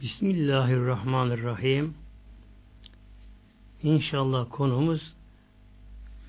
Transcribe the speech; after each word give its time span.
Bismillahirrahmanirrahim. 0.00 1.94
İnşallah 3.82 4.46
konumuz 4.50 5.14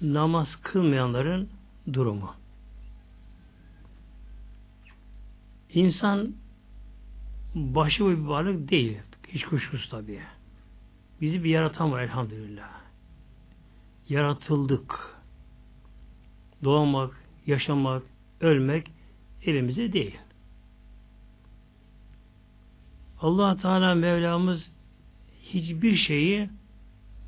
namaz 0.02 0.48
kılmayanların 0.62 1.50
durumu. 1.94 2.34
İnsan 5.74 6.36
başı 7.56 8.06
bir 8.06 8.18
varlık 8.18 8.72
değil. 8.72 8.98
Hiç 9.28 9.46
kuşkusuz 9.46 9.90
tabii. 9.90 10.22
Bizi 11.22 11.44
bir 11.44 11.50
yaratan 11.50 11.92
var 11.92 12.02
elhamdülillah. 12.02 12.70
Yaratıldık. 14.10 15.16
Doğmak, 16.64 17.24
yaşamak, 17.46 18.04
ölmek 18.42 18.92
elimizde 19.44 19.94
değil. 19.94 20.18
Allah 23.26 23.58
Teala 23.58 23.96
Mevlamız 23.96 24.72
hiçbir 25.44 25.96
şeyi 25.96 26.50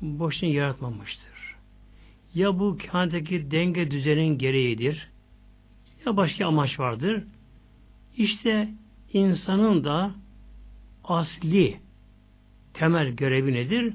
boşuna 0.02 0.50
yaratmamıştır. 0.50 1.56
Ya 2.34 2.58
bu 2.58 2.78
kainattaki 2.90 3.50
denge 3.50 3.90
düzenin 3.90 4.38
gereğidir 4.38 5.08
ya 6.06 6.16
başka 6.16 6.46
amaç 6.46 6.80
vardır. 6.80 7.24
İşte 8.16 8.68
insanın 9.12 9.84
da 9.84 10.10
asli 11.04 11.80
temel 12.74 13.08
görevi 13.08 13.52
nedir? 13.52 13.94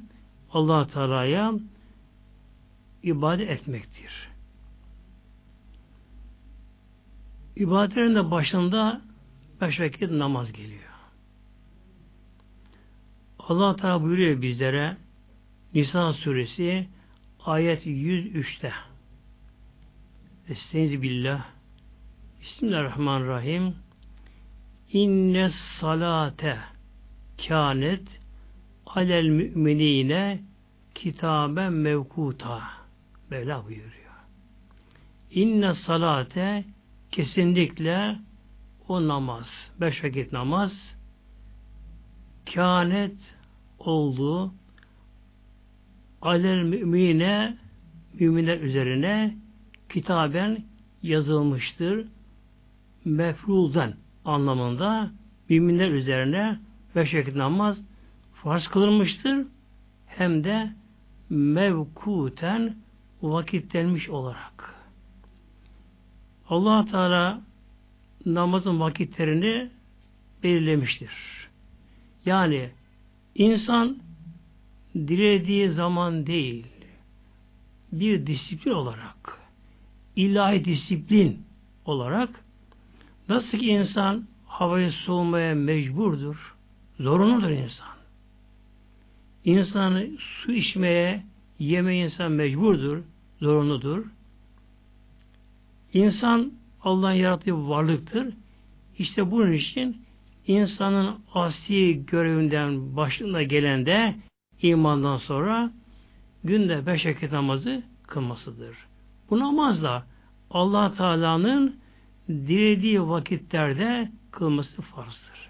allah 0.54 0.88
Teala'ya 0.88 1.54
ibadet 3.04 3.50
etmektir. 3.50 4.30
İbadetlerin 7.56 8.16
de 8.16 8.32
başında 8.32 9.02
beş 9.62 9.80
vakit 9.80 10.12
namaz 10.12 10.54
geliyor. 10.54 10.93
Allah 13.48 13.76
Teala 13.76 14.04
buyuruyor 14.04 14.42
bizlere 14.42 14.98
Nisa 15.74 16.14
suresi 16.14 16.88
ayet 17.46 17.86
103'te 17.86 18.72
Estaizu 20.50 21.02
billah. 21.02 21.46
Bismillahirrahmanirrahim. 22.42 23.76
İnne 24.94 25.50
salate 25.80 26.58
kânet 27.48 28.22
alel 28.86 29.26
müminine 29.26 30.40
kitaben 30.96 31.74
mevkuta 31.74 32.62
Böyle 33.32 33.56
buyuruyor. 33.66 34.14
İnne 35.32 35.74
salate 35.74 36.66
kesinlikle 37.12 38.16
o 38.88 39.08
namaz, 39.08 39.72
beş 39.82 40.04
vakit 40.04 40.32
namaz 40.34 40.96
kânet 42.46 43.18
oldu 43.80 44.54
alel 46.22 46.64
mümine 46.64 47.58
müminler 48.20 48.60
üzerine 48.60 49.36
kitaben 49.90 50.64
yazılmıştır. 51.04 52.08
Mefruldan 53.06 53.94
anlamında 54.26 55.12
müminler 55.50 55.92
üzerine 55.92 56.60
beş 56.96 57.14
vakit 57.14 57.36
namaz 57.36 57.78
farz 58.34 58.68
kılınmıştır. 58.68 59.48
Hem 60.08 60.44
de 60.44 60.74
mevkuten 61.30 62.76
vakitlenmiş 63.22 64.10
olarak. 64.10 64.76
allah 66.50 66.86
Teala 66.86 67.42
namazın 68.26 68.80
vakitlerini 68.80 69.70
belirlemiştir. 70.44 71.43
Yani 72.26 72.70
insan 73.36 73.98
dilediği 74.96 75.72
zaman 75.72 76.28
değil, 76.28 76.66
bir 77.92 78.28
disiplin 78.28 78.72
olarak, 78.72 79.42
ilahi 80.16 80.66
disiplin 80.66 81.42
olarak 81.86 82.30
nasıl 83.30 83.58
ki 83.58 83.68
insan 83.68 84.28
havayı 84.48 84.92
soğumaya 84.92 85.56
mecburdur, 85.56 86.56
zorunludur 87.00 87.50
insan. 87.50 87.94
İnsanı 89.46 90.10
su 90.18 90.52
içmeye, 90.52 91.24
yemeye 91.60 92.06
insan 92.06 92.32
mecburdur, 92.32 93.04
zorunludur. 93.40 94.06
İnsan 95.94 96.54
Allah'ın 96.84 97.14
yarattığı 97.14 97.70
varlıktır. 97.70 98.34
İşte 98.98 99.32
bunun 99.32 99.52
için 99.52 99.98
insanın 100.48 101.16
asli 101.34 102.06
görevinden 102.06 102.96
başında 102.96 103.44
gelen 103.44 103.86
de 103.86 104.16
imandan 104.62 105.18
sonra 105.18 105.72
günde 106.44 106.86
beş 106.86 107.06
vakit 107.06 107.32
namazı 107.32 107.84
kılmasıdır. 108.08 108.78
Bu 109.30 109.40
namaz 109.40 109.84
da 109.84 110.04
allah 110.50 110.94
Teala'nın 110.94 111.76
dilediği 112.30 113.02
vakitlerde 113.02 114.12
kılması 114.32 114.82
farzdır. 114.82 115.50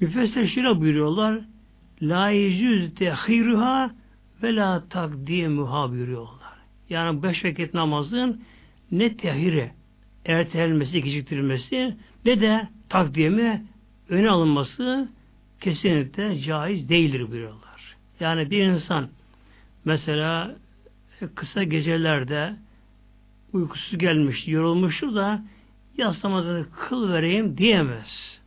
Müfessir 0.00 0.46
şöyle 0.46 0.80
buyuruyorlar 0.80 1.40
La 2.02 2.30
yüzüz 2.30 2.94
tehiruha 2.94 3.90
ve 4.42 4.56
la 4.56 4.88
takdimuha 4.88 5.90
buyuruyorlar. 5.90 6.58
Yani 6.90 7.22
beş 7.22 7.44
vakit 7.44 7.74
namazın 7.74 8.42
ne 8.90 9.16
tehiri, 9.16 9.70
ertelenmesi, 10.24 11.02
geciktirilmesi 11.02 11.96
ne 12.24 12.40
de 12.40 12.68
takdimi 12.88 13.64
öne 14.08 14.30
alınması 14.30 15.08
kesinlikle 15.60 16.40
caiz 16.40 16.88
değildir 16.88 17.30
buyuruyorlar. 17.30 17.96
Yani 18.20 18.50
bir 18.50 18.62
insan 18.62 19.08
mesela 19.84 20.56
kısa 21.34 21.62
gecelerde 21.62 22.56
uykusu 23.52 23.98
gelmiş, 23.98 24.48
yorulmuştur 24.48 25.14
da 25.14 25.42
yas 25.96 26.22
kıl 26.72 27.12
vereyim 27.12 27.58
diyemez. 27.58 28.40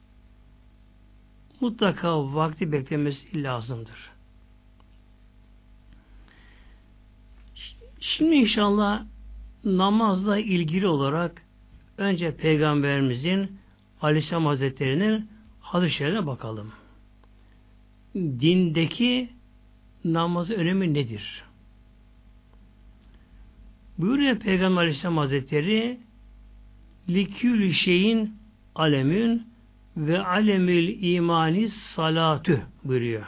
Mutlaka 1.62 2.34
vakti 2.34 2.72
beklemesi 2.72 3.44
lazımdır. 3.44 4.12
Şimdi 8.00 8.36
inşallah 8.36 9.04
namazla 9.64 10.38
ilgili 10.40 10.88
olarak 10.88 11.42
önce 11.98 12.36
Peygamberimizin 12.36 13.63
Aleyhisselam 14.04 14.46
Hazretleri'nin 14.46 15.30
hadislerine 15.62 16.28
bakalım 16.28 16.72
dindeki 18.16 19.30
namazı 20.06 20.54
önemi 20.54 20.94
nedir? 20.94 21.44
Buyuruyor 23.98 24.40
Peygamber 24.40 24.82
Aleyhisselam 24.82 25.18
Hazretleri 25.18 26.00
likülü 27.10 27.74
şeyin 27.74 28.34
alemün 28.76 29.48
ve 29.98 30.20
alemül 30.20 31.04
imani 31.04 31.70
salatü 31.70 32.62
buyuruyor. 32.84 33.26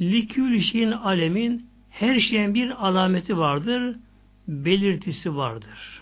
Likülü 0.00 0.62
şeyin 0.62 0.90
alemin 0.90 1.66
her 1.90 2.20
şeyin 2.20 2.54
bir 2.54 2.86
alameti 2.86 3.38
vardır, 3.38 3.96
belirtisi 4.48 5.36
vardır. 5.36 6.01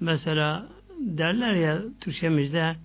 Mesela 0.00 0.68
derler 0.98 1.54
ya 1.54 1.82
Türkçemizde 2.00 2.76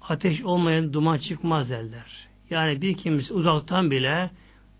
ateş 0.00 0.42
olmayan 0.42 0.92
duman 0.92 1.18
çıkmaz 1.18 1.70
derler. 1.70 2.28
Yani 2.50 2.82
bir 2.82 2.94
kimse 2.94 3.34
uzaktan 3.34 3.90
bile 3.90 4.30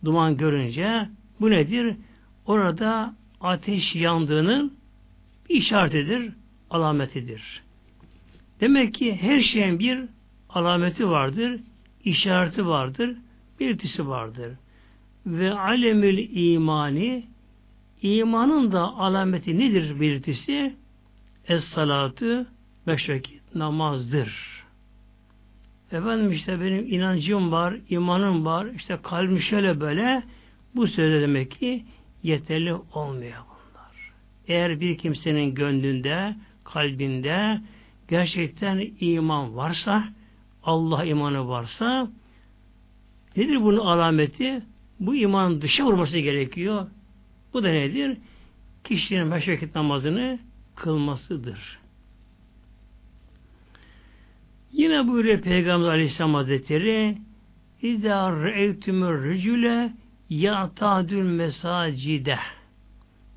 duman 0.04 0.36
görünce 0.36 1.08
bu 1.40 1.50
nedir? 1.50 1.96
Orada 2.46 3.14
ateş 3.40 3.94
yandığının 3.94 4.72
bir 5.48 5.54
işaretidir, 5.54 6.32
alametidir. 6.70 7.62
Demek 8.60 8.94
ki 8.94 9.18
her 9.20 9.40
şeyin 9.40 9.78
bir 9.78 10.00
alameti 10.48 11.08
vardır, 11.08 11.60
işareti 12.04 12.66
vardır, 12.66 13.16
belirtisi 13.60 14.08
vardır. 14.08 14.52
Ve 15.26 15.52
alemül 15.52 16.28
imani 16.32 17.24
imanın 18.02 18.72
da 18.72 18.82
alameti 18.82 19.58
nedir 19.58 20.00
belirtisi? 20.00 20.74
Es 21.48 21.64
salatu 21.64 22.46
beş 22.86 23.08
vakit 23.08 23.54
namazdır. 23.54 24.62
Efendim 25.92 26.32
işte 26.32 26.60
benim 26.60 26.92
inancım 26.92 27.52
var, 27.52 27.74
imanım 27.88 28.44
var, 28.44 28.66
işte 28.76 28.98
kalbim 29.02 29.40
şöyle 29.40 29.80
böyle. 29.80 30.22
Bu 30.74 30.86
sözde 30.86 31.20
demek 31.20 31.50
ki 31.50 31.84
yeterli 32.22 32.74
olmuyor 32.74 33.38
bunlar. 33.48 34.12
Eğer 34.48 34.80
bir 34.80 34.98
kimsenin 34.98 35.54
gönlünde, 35.54 36.34
kalbinde 36.64 37.60
gerçekten 38.08 38.90
iman 39.00 39.56
varsa, 39.56 40.04
Allah 40.62 41.04
imanı 41.04 41.48
varsa, 41.48 42.10
nedir 43.36 43.62
bunun 43.62 43.78
alameti? 43.78 44.62
Bu 45.00 45.14
imanın 45.14 45.60
dışa 45.62 45.84
vurması 45.84 46.18
gerekiyor. 46.18 46.86
Bu 47.52 47.64
da 47.64 47.68
nedir? 47.68 48.18
Kişinin 48.84 49.30
beş 49.30 49.48
vakit 49.48 49.74
namazını 49.74 50.38
kılmasıdır. 50.76 51.78
Yine 54.72 55.08
buyuruyor 55.08 55.40
Peygamber 55.40 55.88
Aleyhisselam 55.88 56.34
Hazretleri 56.34 57.18
İzâ 57.82 58.44
re'eytümür 58.44 59.24
rücüle 59.24 59.92
ya'tadül 60.30 61.22
mesacide 61.22 62.38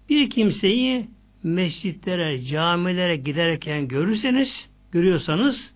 bir 0.10 0.30
kimseyi 0.30 1.08
mescitlere, 1.44 2.42
camilere 2.42 3.16
giderken 3.16 3.88
görürseniz, 3.88 4.70
görüyorsanız 4.92 5.74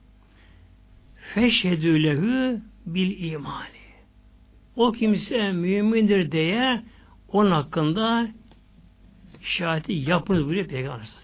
feşhedü 1.34 2.04
lehü 2.04 2.62
bil 2.86 3.32
imani. 3.32 3.84
O 4.76 4.92
kimse 4.92 5.52
mümindir 5.52 6.32
diye 6.32 6.82
onun 7.28 7.52
hakkında 7.52 8.28
şahiti 9.42 9.94
yapınız 9.94 10.46
buyuruyor 10.46 10.68
Peygamber. 10.68 11.23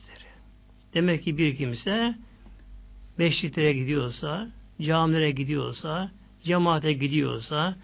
Demek 0.94 1.24
ki 1.24 1.38
bir 1.38 1.56
kimse 1.56 2.16
meşritlere 3.18 3.74
gidiyorsa, 3.74 4.48
camilere 4.82 5.32
gidiyorsa, 5.32 6.12
cemaate 6.44 6.94
gidiyorsa, 6.94 7.76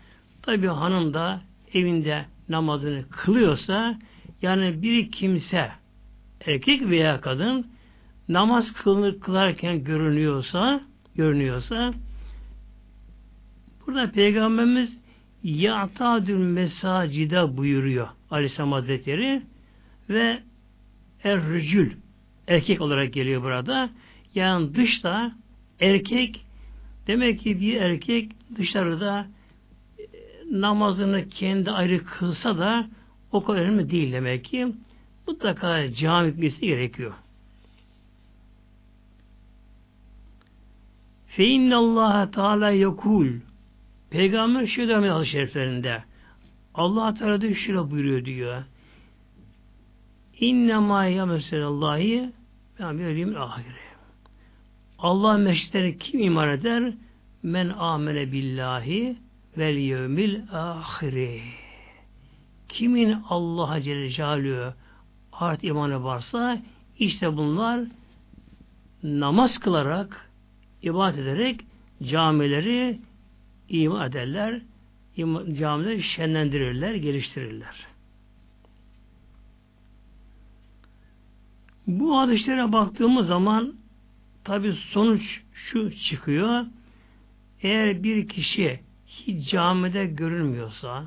tabi 0.42 0.68
hanım 0.68 1.14
da 1.14 1.42
evinde 1.74 2.26
namazını 2.50 3.10
kılıyorsa, 3.10 4.00
yani 4.42 4.82
bir 4.82 5.12
kimse, 5.12 5.72
erkek 6.46 6.82
veya 6.82 7.22
kadın, 7.22 7.68
namaz 8.30 8.74
kılınır, 8.74 9.20
kılarken 9.20 9.84
görünüyorsa, 9.84 10.82
görünüyorsa, 11.16 11.94
burada 13.88 14.12
Peygamberimiz 14.12 15.00
ya'tadül 15.44 16.38
mesacide 16.38 17.58
buyuruyor 17.58 18.08
Aleyhisselam 18.32 18.72
Hazretleri 18.72 19.42
ve 20.10 20.40
er-rücül 21.24 21.92
erkek 22.48 22.82
olarak 22.82 23.14
geliyor 23.14 23.44
burada. 23.44 23.90
Yani 24.36 24.76
dışta 24.76 25.32
erkek 25.80 26.46
demek 27.08 27.40
ki 27.40 27.62
bir 27.62 27.76
erkek 27.82 28.32
dışarıda 28.58 29.28
e, 30.00 30.04
namazını 30.52 31.30
kendi 31.30 31.72
ayrı 31.72 32.06
kılsa 32.06 32.58
da 32.58 32.88
o 33.32 33.44
kadar 33.44 33.62
önemli 33.62 33.90
değil 33.90 34.14
demek 34.14 34.46
ki. 34.46 34.68
Mutlaka 35.28 35.94
cami 35.94 36.32
gitmesi 36.32 36.60
gerekiyor. 36.60 37.14
Fe 41.28 41.46
innallaha 41.46 42.32
teala 42.32 42.70
yekul 42.70 43.28
Peygamber 44.10 44.68
şöyle 44.68 44.90
devam 44.90 45.04
ediyor 45.04 45.26
şeriflerinde. 45.26 46.04
Allah 46.74 47.14
Teala 47.14 47.42
da 47.42 47.54
şöyle 47.54 47.92
buyuruyor 47.92 48.26
diyor. 48.26 48.64
İnnemâ 50.40 51.06
yâmeselallahi 51.06 52.32
ben 52.80 53.00
bir 53.00 53.36
ahire. 53.36 53.86
Allah 55.00 55.38
mescitleri 55.38 55.98
kim 55.98 56.20
imar 56.20 56.48
eder? 56.48 56.94
Men 57.44 57.70
amene 57.70 58.32
billahi 58.32 59.18
vel 59.58 59.76
yevmil 59.76 60.42
ahire. 60.52 61.40
Kimin 62.70 63.18
Allah'a 63.30 63.82
Celle 63.82 64.10
Celaluhu 64.10 64.74
art 65.32 65.64
imanı 65.64 66.04
varsa 66.04 66.62
işte 67.00 67.38
bunlar 67.38 67.82
namaz 69.04 69.60
kılarak 69.60 70.30
ibadet 70.82 71.20
ederek 71.20 71.62
camileri 72.04 73.00
iman 73.70 74.10
ederler, 74.10 74.62
camileri 75.60 76.04
şenlendirirler, 76.04 76.96
geliştirirler. 76.96 77.95
Bu 81.88 82.18
hadislere 82.18 82.72
baktığımız 82.72 83.28
zaman 83.28 83.74
tabi 84.44 84.74
sonuç 84.74 85.42
şu 85.54 85.98
çıkıyor. 85.98 86.66
Eğer 87.62 88.04
bir 88.04 88.28
kişi 88.28 88.80
hiç 89.08 89.50
camide 89.52 90.06
görünmüyorsa, 90.06 91.04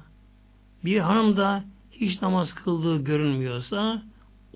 bir 0.85 0.99
hanım 0.99 1.37
da 1.37 1.65
hiç 1.93 2.23
namaz 2.23 2.55
kıldığı 2.55 3.05
görünmüyorsa, 3.05 4.03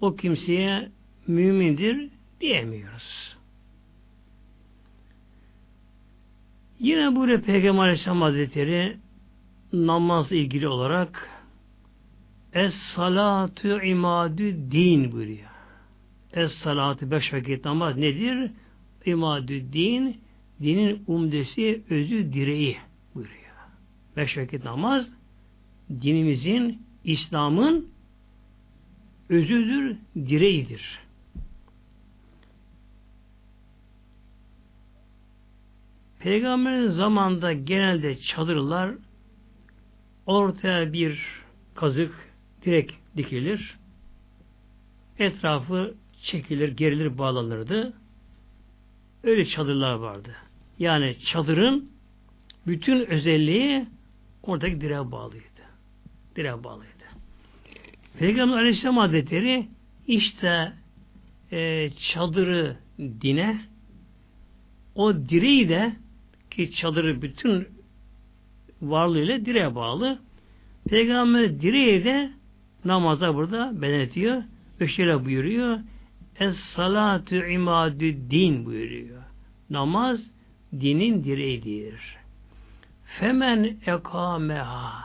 o 0.01 0.17
kimseye 0.17 0.91
mümindir 1.27 2.09
diyemiyoruz. 2.41 3.37
Yine 6.79 7.17
burada 7.17 7.41
Peygamber 7.41 7.83
Aleyhisselam 7.83 8.21
Hazretleri 8.21 8.97
namazla 9.73 10.37
ilgili 10.37 10.69
olarak 10.69 11.31
Es 12.53 12.75
salatu 12.75 13.83
imadü 13.83 14.71
din 14.71 15.13
buyuruyor. 15.13 15.52
Es 16.33 16.53
salatu 16.53 17.11
beş 17.11 17.33
vakit 17.33 17.65
namaz 17.65 17.97
nedir? 17.97 18.51
İmadü 19.07 19.73
din 19.73 20.21
dinin 20.61 21.05
umdesi, 21.07 21.83
özü, 21.91 22.33
direği 22.33 22.77
buyuruyor. 23.15 23.43
Beş 24.17 24.39
vakit 24.39 24.65
namaz 24.65 25.09
dinimizin, 25.91 26.83
İslam'ın 27.05 27.89
özüdür, 29.29 29.97
direğidir. 30.17 30.99
Peygamberin 36.19 36.89
zamanında 36.89 37.53
genelde 37.53 38.19
çadırlar 38.19 38.95
ortaya 40.27 40.93
bir 40.93 41.25
kazık 41.75 42.29
direkt 42.65 42.93
dikilir. 43.17 43.79
Etrafı 45.19 45.95
çekilir, 46.23 46.69
gerilir, 46.69 47.19
bağlanırdı. 47.19 47.93
Öyle 49.25 49.47
çadırlar 49.47 49.95
vardı. 49.95 50.35
Yani 50.79 51.17
çadırın 51.33 51.91
bütün 52.67 53.07
özelliği 53.07 53.87
oradaki 54.43 54.81
direğe 54.81 55.13
bağlıydı. 55.13 55.45
Direğe 56.37 56.65
bağlıydı. 56.65 56.93
Peygamber 58.19 58.57
Aleyhisselam 58.57 58.97
Hazretleri 58.97 59.69
işte 60.07 60.73
e, 61.53 61.91
çadırı 62.13 62.77
dine 62.99 63.61
o 64.95 65.15
direği 65.15 65.69
de 65.69 65.93
ki 66.51 66.73
çadırı 66.73 67.23
bütün 67.23 67.69
varlığıyla 68.83 69.47
direğe 69.47 69.75
bağlı. 69.75 70.19
Peygamber 70.89 71.61
direği 71.61 72.05
de 72.05 72.31
namaza 72.85 73.35
burada 73.35 73.83
belirtiyor 73.83 74.43
ve 74.81 74.89
şöyle 74.89 75.25
buyuruyor. 75.25 75.79
Es 76.43 76.57
salatu 76.77 77.37
imadü 77.37 78.31
din 78.31 78.67
buyuruyor. 78.67 79.23
Namaz 79.71 80.21
dinin 80.73 81.25
direğidir. 81.25 82.01
Femen 83.05 83.77
ekameha 83.87 85.05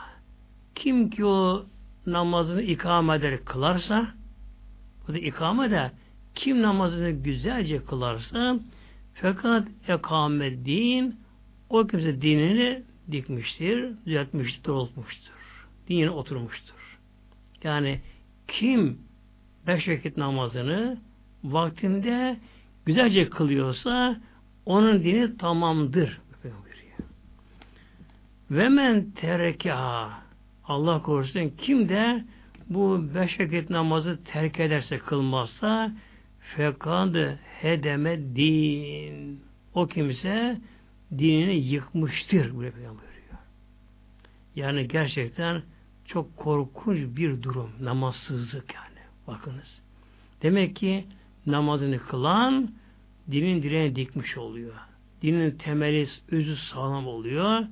kim 0.74 1.10
ki 1.10 1.24
o 1.24 1.66
namazını 2.06 2.62
ikame 2.62 3.14
eder 3.14 3.44
kılarsa 3.44 4.08
bu 5.08 5.12
da 5.12 5.18
ikame 5.18 5.70
de 5.70 5.90
kim 6.34 6.62
namazını 6.62 7.10
güzelce 7.10 7.84
kılarsa 7.84 8.58
fakat 9.14 9.68
ekame 9.88 10.64
din 10.64 11.16
o 11.70 11.86
kimse 11.86 12.22
dinini 12.22 12.82
dikmiştir, 13.12 13.90
düzeltmiştir, 14.06 14.64
doğrultmuştur. 14.64 15.68
Dinine 15.88 16.10
oturmuştur. 16.10 16.98
Yani 17.64 18.00
kim 18.48 18.98
beş 19.66 19.88
vakit 19.88 20.16
namazını 20.16 20.98
vaktinde 21.44 22.36
güzelce 22.86 23.30
kılıyorsa 23.30 24.20
onun 24.66 25.04
dini 25.04 25.36
tamamdır. 25.36 26.20
Ve 28.50 28.68
men 28.68 29.10
terekeha 29.10 30.22
Allah 30.64 31.02
korusun 31.02 31.48
kim 31.58 31.88
de 31.88 32.24
bu 32.68 33.14
beş 33.14 33.40
vakit 33.40 33.70
namazı 33.70 34.24
terk 34.24 34.60
ederse 34.60 34.98
kılmazsa 34.98 35.92
fekadı 36.40 37.38
hedeme 37.60 38.18
din. 38.18 39.40
O 39.74 39.86
kimse 39.86 40.60
dinini 41.18 41.54
yıkmıştır. 41.54 42.44
Böyle 42.44 42.74
buyuruyor. 42.74 43.38
Yani 44.56 44.88
gerçekten 44.88 45.62
çok 46.04 46.36
korkunç 46.36 46.98
bir 47.16 47.42
durum. 47.42 47.70
Namazsızlık 47.80 48.74
yani. 48.74 49.06
Bakınız. 49.26 49.80
Demek 50.42 50.76
ki 50.76 51.04
namazını 51.48 51.98
kılan 51.98 52.70
dinin 53.30 53.62
direğine 53.62 53.96
dikmiş 53.96 54.36
oluyor. 54.36 54.74
Dinin 55.22 55.50
temeli, 55.50 56.08
özü 56.30 56.56
sağlam 56.56 57.06
oluyor. 57.06 57.64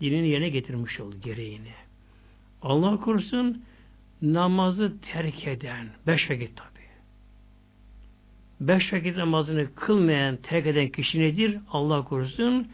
Dinini 0.00 0.28
yerine 0.28 0.48
getirmiş 0.48 1.00
oluyor 1.00 1.22
gereğini. 1.22 1.72
Allah 2.62 3.00
korusun 3.00 3.62
namazı 4.22 4.92
terk 5.12 5.46
eden, 5.46 5.88
beş 6.06 6.30
vakit 6.30 6.56
tabi. 6.56 6.70
Beş 8.60 8.92
vakit 8.92 9.16
namazını 9.16 9.74
kılmayan, 9.74 10.36
terk 10.36 10.66
eden 10.66 10.88
kişi 10.88 11.20
nedir? 11.20 11.58
Allah 11.70 12.04
korusun 12.04 12.68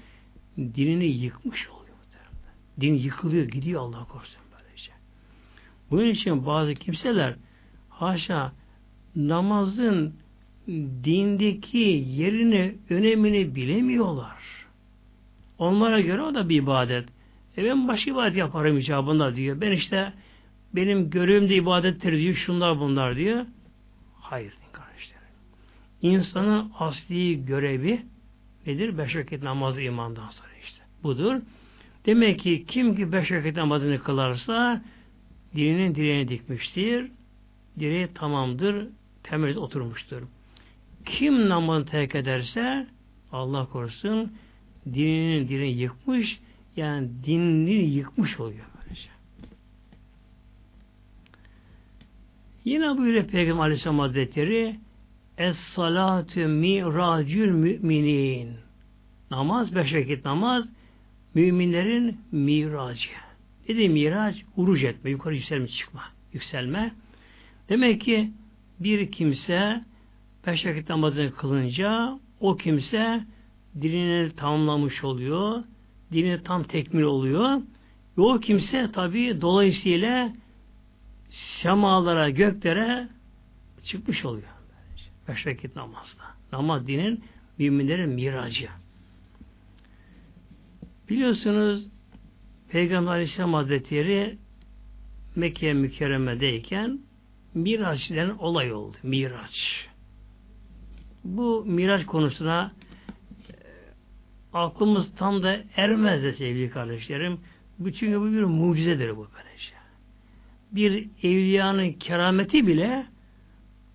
dinini 0.59 1.07
yıkmış 1.07 1.69
oluyor. 1.69 1.83
Din 2.81 2.95
yıkılıyor, 2.95 3.47
gidiyor 3.47 3.81
Allah 3.81 4.05
korusun 4.05 4.43
böylece. 4.53 4.93
Bunun 5.91 6.09
için 6.09 6.47
bazı 6.47 6.75
kimseler 6.75 7.35
haşa 7.91 8.53
namazın 9.17 10.15
dindeki 11.05 12.05
yerini, 12.09 12.75
önemini 12.91 13.55
bilemiyorlar. 13.55 14.67
Onlara 15.59 16.01
göre 16.01 16.23
o 16.23 16.35
da 16.35 16.49
bir 16.49 16.63
ibadet. 16.63 17.09
E 17.57 17.65
ben 17.65 17.89
başka 17.89 18.11
ibadet 18.11 18.37
yaparım 18.37 18.79
icabında 18.79 19.37
diyor. 19.37 19.61
Ben 19.61 19.73
işte 19.73 20.13
benim 20.75 21.11
görevim 21.11 21.49
de 21.49 21.55
ibadettir 21.55 22.19
diyor. 22.19 22.35
Şunlar 22.35 22.81
bunlar 22.81 23.17
diyor. 23.17 23.47
Hayır 24.21 24.53
kardeşlerim. 24.73 25.23
İnsanın 26.03 26.73
asli 26.79 27.47
görevi 27.47 28.03
nedir? 28.67 28.99
Beş 28.99 29.17
vakit 29.17 29.43
namazı 29.43 29.81
imandan 29.81 30.29
sonra 30.29 30.49
işte. 30.65 30.83
Budur. 31.03 31.41
Demek 32.07 32.41
ki 32.41 32.65
kim 32.69 32.97
ki 32.97 33.13
beş 33.13 33.33
vakit 33.33 33.57
namazını 33.57 33.99
kılarsa 33.99 34.83
dilinin 35.55 35.95
direğini 35.95 36.29
dikmiştir. 36.29 37.11
Direği 37.79 38.09
tamamdır. 38.15 38.87
Temel 39.23 39.57
oturmuştur. 39.57 40.23
Kim 41.07 41.49
namazını 41.49 41.87
terk 41.87 42.15
ederse 42.15 42.87
Allah 43.33 43.67
korusun 43.67 44.33
dininin 44.87 45.49
direğini 45.49 45.81
yıkmış 45.81 46.41
yani 46.77 47.09
dinini 47.27 47.85
yıkmış 47.95 48.41
oluyor 48.41 48.67
böylece. 48.81 49.09
Yine 52.65 52.99
buyuruyor 52.99 53.25
Peygamber 53.25 53.63
Aleyhisselam 53.63 53.99
Hazretleri 53.99 54.77
Es-salatu 55.39 56.49
miracül 56.49 57.51
müminin 57.51 58.57
Namaz, 59.31 59.75
beş 59.75 59.95
vakit 59.95 60.25
namaz 60.25 60.65
müminlerin 61.35 62.17
miracı. 62.33 63.09
Dedi 63.69 63.89
miraç? 63.89 64.37
Uruç 64.57 64.83
etme, 64.83 65.11
yukarı 65.11 65.35
yükselme, 65.35 65.69
çıkma, 65.69 66.03
yükselme. 66.33 66.95
Demek 67.69 68.01
ki 68.01 68.31
bir 68.81 69.13
kimse 69.13 69.85
beş 70.47 70.67
vakit 70.67 70.89
namazını 70.89 71.33
kılınca 71.33 72.19
o 72.41 72.57
kimse 72.57 73.25
dilini 73.81 74.37
tamamlamış 74.37 75.05
oluyor. 75.05 75.65
Dilini 76.13 76.43
tam 76.43 76.65
tekmil 76.65 77.03
oluyor. 77.03 77.61
Ve 78.19 78.23
o 78.23 78.41
kimse 78.41 78.93
tabi 78.93 79.41
dolayısıyla 79.41 80.33
semalara, 81.31 82.31
göklere 82.31 83.09
çıkmış 83.85 84.25
oluyor. 84.25 84.49
Beş 85.29 85.47
vakit 85.47 85.77
namazda. 85.77 86.23
Namaz 86.53 86.87
dinin 86.87 87.25
müminlerin 87.59 88.11
miracı. 88.11 88.69
Biliyorsunuz 91.11 91.87
Peygamber 92.69 93.13
Aleyhisselam 93.13 93.55
Hazretleri 93.55 94.39
Mekke 95.37 95.73
mükerremedeyken 95.73 97.01
Miraç 97.55 98.11
denen 98.11 98.31
olay 98.39 98.73
oldu. 98.73 98.97
Miraç. 99.03 99.89
Bu 101.25 101.65
Miraç 101.67 102.07
konusuna 102.07 102.73
e, 103.51 103.55
aklımız 104.53 105.07
tam 105.17 105.43
da 105.43 105.61
ermez 105.77 106.23
de 106.23 106.33
sevgili 106.33 106.71
kardeşlerim. 106.71 107.41
Çünkü 107.85 108.21
bu 108.21 108.33
bir 108.33 108.45
mucizedir 108.45 109.17
bu 109.17 109.29
böylece. 109.35 109.73
Bir 110.73 111.09
evliyanın 111.23 111.93
kerameti 111.93 112.67
bile 112.67 113.07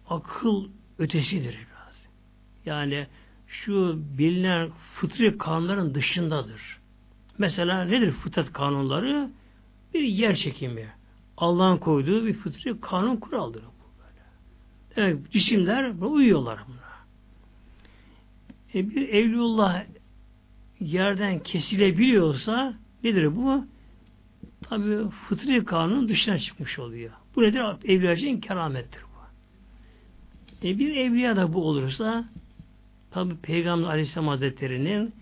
akıl 0.09 0.67
ötesidir 0.99 1.53
biraz. 1.53 2.07
Yani 2.65 3.07
şu 3.47 3.99
bilinen 4.17 4.69
fıtri 4.93 5.37
kanunların 5.37 5.95
dışındadır. 5.95 6.79
Mesela 7.37 7.83
nedir 7.85 8.11
fıtrat 8.11 8.53
kanunları? 8.53 9.29
Bir 9.93 10.03
yer 10.03 10.35
çekimi. 10.35 10.87
Allah'ın 11.37 11.77
koyduğu 11.77 12.25
bir 12.25 12.33
fıtri 12.33 12.81
kanun 12.81 13.17
kuraldır 13.17 13.63
bu 13.63 14.01
böyle. 14.03 14.25
Demek 14.95 15.31
cisimler 15.31 15.93
uyuyorlar 16.01 16.59
buna. 16.67 16.87
E 18.73 18.89
bir 18.89 19.09
evlullah 19.09 19.83
yerden 20.79 21.39
kesilebiliyorsa 21.39 22.73
nedir 23.03 23.35
bu? 23.35 23.65
Tabi 24.61 25.09
fıtri 25.09 25.65
kanun 25.65 26.09
dışına 26.09 26.39
çıkmış 26.39 26.79
oluyor. 26.79 27.11
Bu 27.35 27.43
nedir? 27.43 27.61
Evliyacın 27.85 28.39
keramettir 28.39 29.01
bu. 29.01 29.17
E 30.67 30.79
bir 30.79 30.95
evliya 30.95 31.35
da 31.35 31.53
bu 31.53 31.67
olursa 31.67 32.25
tabi 33.11 33.35
Peygamber 33.37 33.87
Aleyhisselam 33.87 34.27
Hazretleri'nin 34.27 35.13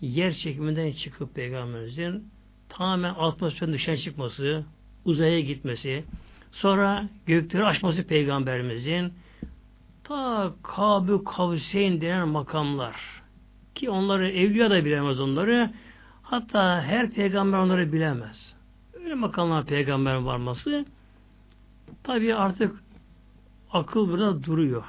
yer 0.00 0.34
çekiminden 0.34 0.92
çıkıp 0.92 1.34
Peygamberimizin 1.34 2.24
tamamen 2.68 3.14
atmosferin 3.18 3.72
dışına 3.72 3.96
çıkması, 3.96 4.64
uzaya 5.04 5.40
gitmesi, 5.40 6.04
sonra 6.52 7.08
gökleri 7.26 7.64
açması 7.64 8.06
Peygamberimizin 8.06 9.12
ta 10.10 10.52
Kabü 10.62 11.24
Kavseyn 11.24 12.00
denen 12.00 12.28
makamlar 12.28 12.96
ki 13.74 13.90
onları 13.90 14.30
evliya 14.30 14.70
da 14.70 14.84
bilemez 14.84 15.20
onları 15.20 15.70
hatta 16.22 16.82
her 16.82 17.10
peygamber 17.10 17.58
onları 17.58 17.92
bilemez. 17.92 18.54
Öyle 18.94 19.14
makamlar 19.14 19.66
peygamber 19.66 20.14
varması 20.14 20.84
tabi 22.02 22.34
artık 22.34 22.82
akıl 23.72 24.08
burada 24.08 24.44
duruyor. 24.44 24.84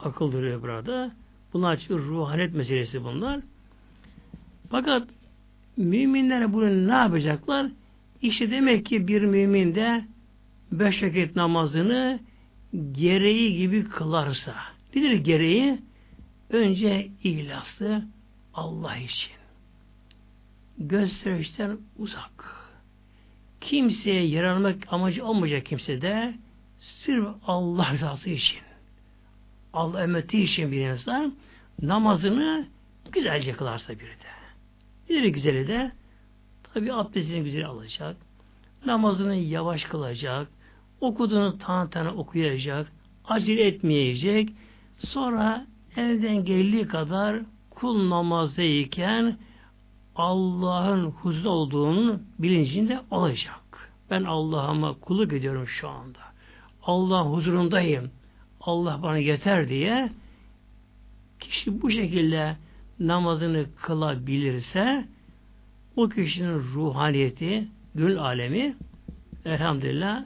Akıl 0.00 0.32
duruyor 0.32 0.62
burada. 0.62 1.12
Bunlar 1.52 1.76
için 1.76 1.98
ruhanet 1.98 2.54
meselesi 2.54 3.04
bunlar. 3.04 3.40
Fakat 4.70 5.08
müminler 5.76 6.52
bunu 6.52 6.88
ne 6.88 6.92
yapacaklar? 6.92 7.66
İşte 8.22 8.50
demek 8.50 8.86
ki 8.86 9.08
bir 9.08 9.22
mümin 9.22 9.74
de 9.74 10.04
beş 10.72 11.02
vakit 11.02 11.36
namazını 11.36 12.20
gereği 12.92 13.56
gibi 13.56 13.88
kılarsa. 13.88 14.54
Nedir 14.94 15.12
gereği? 15.12 15.78
Önce 16.50 17.10
ihlaslı 17.24 18.04
Allah 18.54 18.96
için. 18.96 19.32
Gösterişten 20.78 21.78
uzak. 21.98 22.64
Kimseye 23.60 24.26
yaranmak 24.26 24.76
amacı 24.90 25.26
olmayacak 25.26 25.66
kimse 25.66 26.02
de 26.02 26.34
sırf 26.80 27.28
Allah 27.46 27.92
rızası 27.92 28.30
için 28.30 28.58
Allah 29.72 30.02
emmeti 30.02 30.42
için 30.42 30.72
bir 30.72 30.80
insan 30.80 31.34
namazını 31.82 32.66
güzelce 33.12 33.52
kılarsa 33.52 33.92
bir 33.92 33.98
de. 34.00 34.34
Bir 35.08 35.24
güzeli 35.24 35.68
de 35.68 35.92
tabi 36.74 36.92
abdestini 36.92 37.44
güzel 37.44 37.66
alacak. 37.66 38.16
Namazını 38.86 39.34
yavaş 39.34 39.84
kılacak. 39.84 40.48
Okuduğunu 41.04 41.58
tane 41.58 41.90
tane 41.90 42.08
okuyacak. 42.08 42.92
Acele 43.24 43.66
etmeyecek. 43.66 44.48
Sonra 44.98 45.66
elden 45.96 46.44
geldiği 46.44 46.86
kadar 46.86 47.40
kul 47.70 48.08
namazdayken 48.08 49.36
Allah'ın 50.16 51.04
huzur 51.10 51.44
olduğunun 51.44 52.22
bilincinde 52.38 53.00
olacak. 53.10 53.92
Ben 54.10 54.24
Allah'ıma 54.24 54.94
kulluk 54.94 55.32
ediyorum 55.32 55.66
şu 55.66 55.88
anda. 55.88 56.18
Allah 56.82 57.24
huzurundayım. 57.24 58.10
Allah 58.60 59.00
bana 59.02 59.18
yeter 59.18 59.68
diye 59.68 60.10
kişi 61.40 61.82
bu 61.82 61.90
şekilde 61.90 62.56
namazını 63.00 63.66
kılabilirse 63.82 65.08
o 65.96 66.08
kişinin 66.08 66.58
ruhaniyeti, 66.58 67.68
gül 67.94 68.18
alemi 68.18 68.76
elhamdülillah 69.44 70.24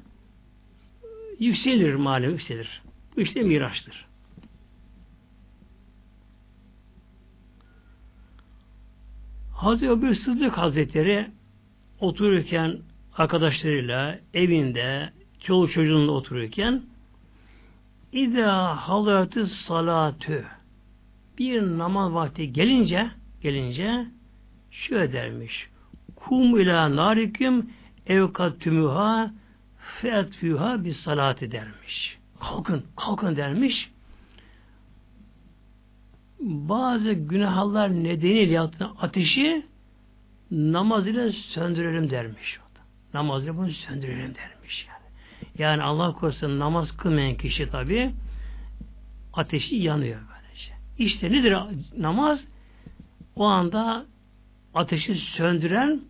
yükselir 1.38 1.94
manevi 1.94 2.32
yükselir. 2.32 2.82
Bu 3.16 3.20
işte 3.20 3.42
miraçtır. 3.42 4.06
Hazreti 9.54 9.90
Öbür 9.90 10.14
Sıddık 10.14 10.58
Hazretleri 10.58 11.26
otururken 12.00 12.78
arkadaşlarıyla 13.16 14.18
evinde 14.34 15.12
çoğu 15.40 15.68
çocuğunla 15.68 16.12
otururken 16.12 16.82
İza 18.12 18.76
halatı 18.76 19.46
salatü 19.46 20.44
bir 21.38 21.62
namaz 21.62 22.14
vakti 22.14 22.52
gelince 22.52 23.10
gelince 23.42 24.06
şöyle 24.70 25.12
dermiş. 25.12 25.68
Kum 26.16 26.60
ila 26.60 26.96
nariküm 26.96 27.70
evkatümüha 28.06 29.30
feetfüha 30.00 30.84
bir 30.84 30.92
salati 30.92 31.52
dermiş. 31.52 32.18
Kalkın, 32.40 32.84
kalkın 32.96 33.36
dermiş. 33.36 33.90
Bazı 36.40 37.12
günahlar 37.12 37.90
nedeniyle 37.90 38.52
yattığın 38.52 38.90
ateşi 39.00 39.66
namaz 40.50 41.06
ile 41.06 41.32
söndürelim 41.32 42.10
dermiş. 42.10 42.58
Namaz 43.14 43.44
ile 43.44 43.56
bunu 43.56 43.70
söndürelim 43.70 44.34
dermiş 44.34 44.86
yani. 44.88 44.98
Yani 45.58 45.82
Allah 45.82 46.12
korusun 46.12 46.58
namaz 46.58 46.96
kılmayan 46.96 47.34
kişi 47.34 47.70
tabi 47.70 48.10
ateşi 49.32 49.76
yanıyor 49.76 50.20
böylece. 50.20 50.72
İşte 50.98 51.32
nedir 51.32 51.56
namaz? 51.96 52.40
O 53.36 53.44
anda 53.44 54.06
ateşi 54.74 55.14
söndüren 55.14 56.00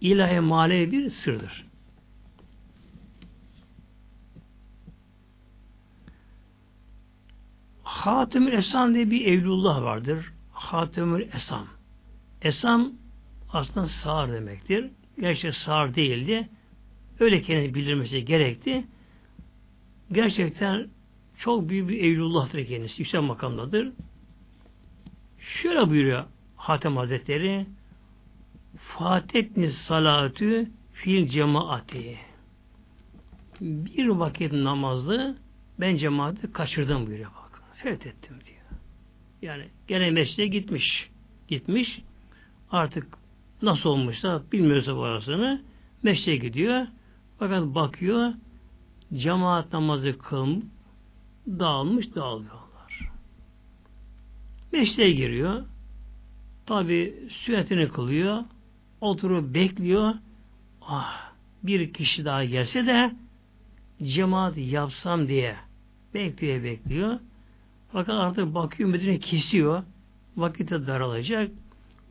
ilahi 0.00 0.40
manevi 0.40 0.92
bir 0.92 1.10
sırdır. 1.10 1.65
Hatimül 7.96 8.52
Esam 8.52 8.94
diye 8.94 9.10
bir 9.10 9.26
evlullah 9.26 9.82
vardır. 9.82 10.32
Hatimül 10.52 11.28
Esam. 11.34 11.66
Esam 12.42 12.92
aslında 13.52 13.86
sağır 13.86 14.32
demektir. 14.32 14.90
Gerçi 15.20 15.52
sağır 15.52 15.94
değildi. 15.94 16.48
Öyle 17.20 17.42
kendini 17.42 17.74
bildirmesi 17.74 18.24
gerekti. 18.24 18.84
Gerçekten 20.12 20.88
çok 21.38 21.68
büyük 21.68 21.88
bir 21.88 22.04
evlullah'tır 22.04 22.66
kendisi. 22.66 23.02
Yüksek 23.02 23.22
makamdadır. 23.22 23.92
Şöyle 25.38 25.90
buyuruyor 25.90 26.24
Hatem 26.56 26.96
Hazretleri 26.96 27.66
Fatetni 28.78 29.70
salatü 29.70 30.70
fil 30.92 31.28
cemaati 31.28 32.18
bir 33.60 34.08
vakit 34.08 34.52
namazı 34.52 35.36
ben 35.80 35.96
cemaati 35.96 36.52
kaçırdım 36.52 37.06
buyuruyor. 37.06 37.45
Fethettim 37.76 38.36
diyor. 38.44 38.80
Yani 39.42 39.64
gene 39.88 40.10
mescide 40.10 40.46
gitmiş. 40.46 41.10
Gitmiş. 41.48 42.02
Artık 42.70 43.06
nasıl 43.62 43.90
olmuşsa 43.90 44.42
bilmiyorsa 44.52 44.92
orasını 44.92 45.62
mescide 46.02 46.36
gidiyor. 46.36 46.86
Fakat 47.38 47.62
bakıyor 47.62 48.32
cemaat 49.14 49.72
namazı 49.72 50.18
kılm 50.18 50.62
dağılmış 51.46 52.14
dağılıyorlar. 52.14 53.10
Mescide 54.72 55.10
giriyor. 55.10 55.64
Tabi 56.66 57.14
sünnetini 57.28 57.88
kılıyor. 57.88 58.44
Oturup 59.00 59.54
bekliyor. 59.54 60.14
Ah 60.82 61.32
bir 61.62 61.92
kişi 61.92 62.24
daha 62.24 62.44
gelse 62.44 62.86
de 62.86 63.12
cemaat 64.02 64.56
yapsam 64.56 65.28
diye 65.28 65.56
bekliyor 66.14 66.64
bekliyor. 66.64 67.18
Fakat 67.96 68.14
artık 68.14 68.54
bakıyor 68.54 68.88
Medine 68.88 69.18
kesiyor. 69.18 69.82
Vakitte 70.36 70.86
daralacak. 70.86 71.50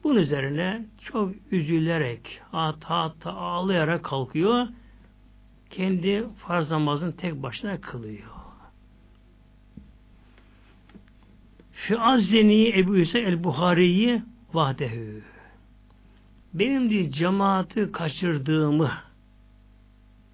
Bunun 0.03 0.15
üzerine 0.15 0.85
çok 1.01 1.31
üzülerek 1.51 2.41
hatta 2.51 2.89
hatta 2.89 3.33
ağlayarak 3.33 4.03
kalkıyor. 4.03 4.67
Kendi 5.69 6.23
farz 6.37 6.71
namazını 6.71 7.15
tek 7.15 7.43
başına 7.43 7.81
kılıyor. 7.81 8.31
Şu 11.73 12.01
azzeni 12.01 12.79
Ebu 12.79 12.97
İsa 12.97 13.19
el-Buhari'yi 13.19 14.21
vahdehu. 14.53 15.21
Benim 16.53 16.89
diye 16.89 17.11
cemaati 17.11 17.91
kaçırdığımı 17.91 18.91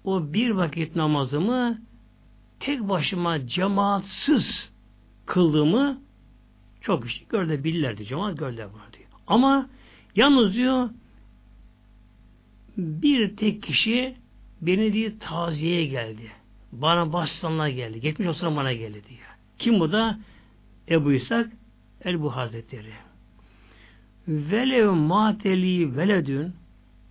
o 0.04 0.32
bir 0.32 0.50
vakit 0.50 0.96
namazımı 0.96 1.78
tek 2.60 2.80
başıma 2.88 3.46
cemaatsız 3.46 4.71
kıldığımı 5.26 6.00
çok 6.80 7.06
işte 7.06 7.24
gördü 7.28 7.64
bilirlerdi 7.64 8.04
cemaat 8.04 8.38
gördüler 8.38 8.68
bunu 8.72 8.92
diyor. 8.92 9.08
Ama 9.26 9.68
yalnız 10.16 10.54
diyor 10.54 10.88
bir 12.76 13.36
tek 13.36 13.62
kişi 13.62 14.14
beni 14.60 14.92
diye 14.92 15.18
taziyeye 15.18 15.86
geldi. 15.86 16.30
Bana 16.72 17.12
başsanlar 17.12 17.68
geldi. 17.68 18.00
Geçmiş 18.00 18.28
olsun 18.28 18.56
bana 18.56 18.72
geldi 18.72 19.02
diyor. 19.08 19.28
Kim 19.58 19.80
bu 19.80 19.92
da? 19.92 20.18
Ebu 20.88 21.12
İshak 21.12 21.52
El-Bu 22.04 22.36
Hazretleri. 22.36 22.92
Velev 24.28 24.90
mateli 24.90 25.96
veledün 25.96 26.52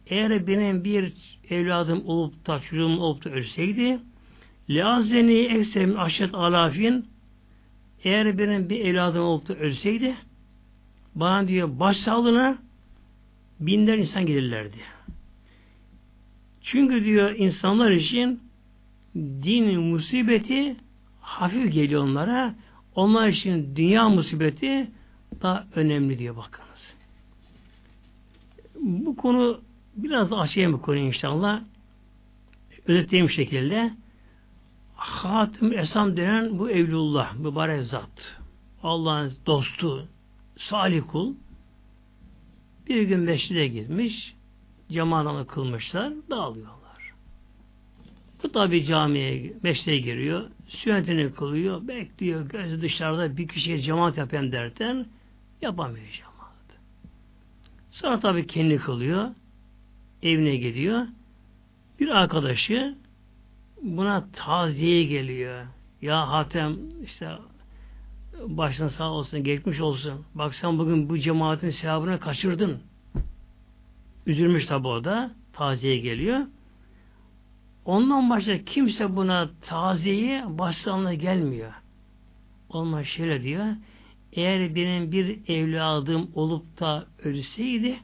eğer 0.08 0.48
benim 0.48 0.84
bir 0.84 1.14
evladım 1.50 2.04
olup 2.06 2.48
da 2.48 2.60
çocuğum 2.60 3.00
olup 3.00 3.26
da 3.26 3.30
ölseydi 3.30 4.00
leazeni 4.70 5.40
eksemin 5.40 5.96
aşet 5.96 6.34
alafin 6.34 7.06
eğer 8.04 8.38
benim 8.38 8.70
bir 8.70 8.86
evladım 8.86 9.24
olup 9.24 9.48
da 9.48 9.56
ölseydi 9.56 10.16
bana 11.16 11.48
diyor 11.48 11.80
başsağlığına 11.80 12.58
binler 13.60 13.98
insan 13.98 14.26
gelirlerdi. 14.26 14.78
Çünkü 16.62 17.06
diyor 17.06 17.36
insanlar 17.36 17.92
için 17.92 18.40
din 19.16 19.80
musibeti 19.80 20.76
hafif 21.22 21.74
geliyor 21.74 22.04
onlara. 22.04 22.56
Onlar 22.96 23.28
için 23.28 23.76
dünya 23.76 24.10
musibeti 24.10 24.92
daha 25.42 25.68
önemli 25.76 26.20
diyor 26.20 26.38
bakınız. 26.38 26.94
Bu 28.80 29.16
konu 29.16 29.62
biraz 29.96 30.32
da 30.32 30.40
açayım 30.40 30.74
bu 30.74 30.82
konuyu 30.82 31.04
inşallah. 31.04 31.62
Özetleyeyim 32.88 33.30
şekilde. 33.30 33.94
Hatım 35.02 35.74
Esam 35.74 36.18
denen 36.18 36.60
bu 36.60 36.70
Evlullah, 36.70 37.36
mübarek 37.36 37.86
zat. 37.86 38.38
Allah'ın 38.84 39.34
dostu, 39.46 40.08
salih 40.58 41.02
kul. 41.08 41.34
Bir 42.88 43.02
gün 43.02 43.20
meşride 43.20 43.68
gitmiş, 43.68 44.36
cemaatını 44.92 45.48
kılmışlar, 45.48 46.14
dağılıyorlar. 46.30 47.14
Bu 48.44 48.52
tabi 48.52 48.86
camiye, 48.86 49.54
meşreye 49.64 50.00
giriyor, 50.00 50.50
sünnetini 50.68 51.34
kılıyor, 51.34 51.88
bekliyor, 51.88 52.50
gözü 52.50 52.82
dışarıda 52.82 53.38
bir 53.38 53.48
kişiye 53.48 53.82
cemaat 53.82 54.18
yapayım 54.18 54.52
derken 54.52 55.06
yapamıyor 55.62 56.08
cemaat. 56.18 56.80
Sonra 57.92 58.20
tabi 58.20 58.48
kendi 58.48 58.78
kılıyor, 58.78 59.30
evine 60.24 60.56
gidiyor. 60.56 61.08
Bir 62.00 62.08
arkadaşı 62.08 62.96
buna 63.82 64.28
taziye 64.34 65.04
geliyor. 65.04 65.66
Ya 66.02 66.30
Hatem 66.30 66.78
işte 67.04 67.30
başın 68.48 68.88
sağ 68.88 69.12
olsun, 69.12 69.44
geçmiş 69.44 69.80
olsun. 69.80 70.26
Bak 70.36 70.56
sen 70.56 70.78
bugün 70.78 71.10
bu 71.10 71.20
cemaatin 71.20 71.70
sevabını 71.70 72.20
kaçırdın. 72.20 72.82
Üzülmüş 74.26 74.66
tabi 74.66 74.88
o 74.88 75.04
da. 75.04 75.32
Taziye 75.54 75.98
geliyor. 75.98 76.40
Ondan 77.86 78.30
başka 78.30 78.64
kimse 78.66 79.16
buna 79.16 79.50
taziye 79.62 80.46
başsağlığına 80.48 81.14
gelmiyor. 81.14 81.74
Olmaz 82.70 83.06
şöyle 83.06 83.44
diyor. 83.44 83.66
Eğer 84.34 84.76
benim 84.76 85.12
bir 85.12 85.50
evladım 85.50 86.32
olup 86.36 86.80
da 86.80 87.06
ölseydi 87.24 88.00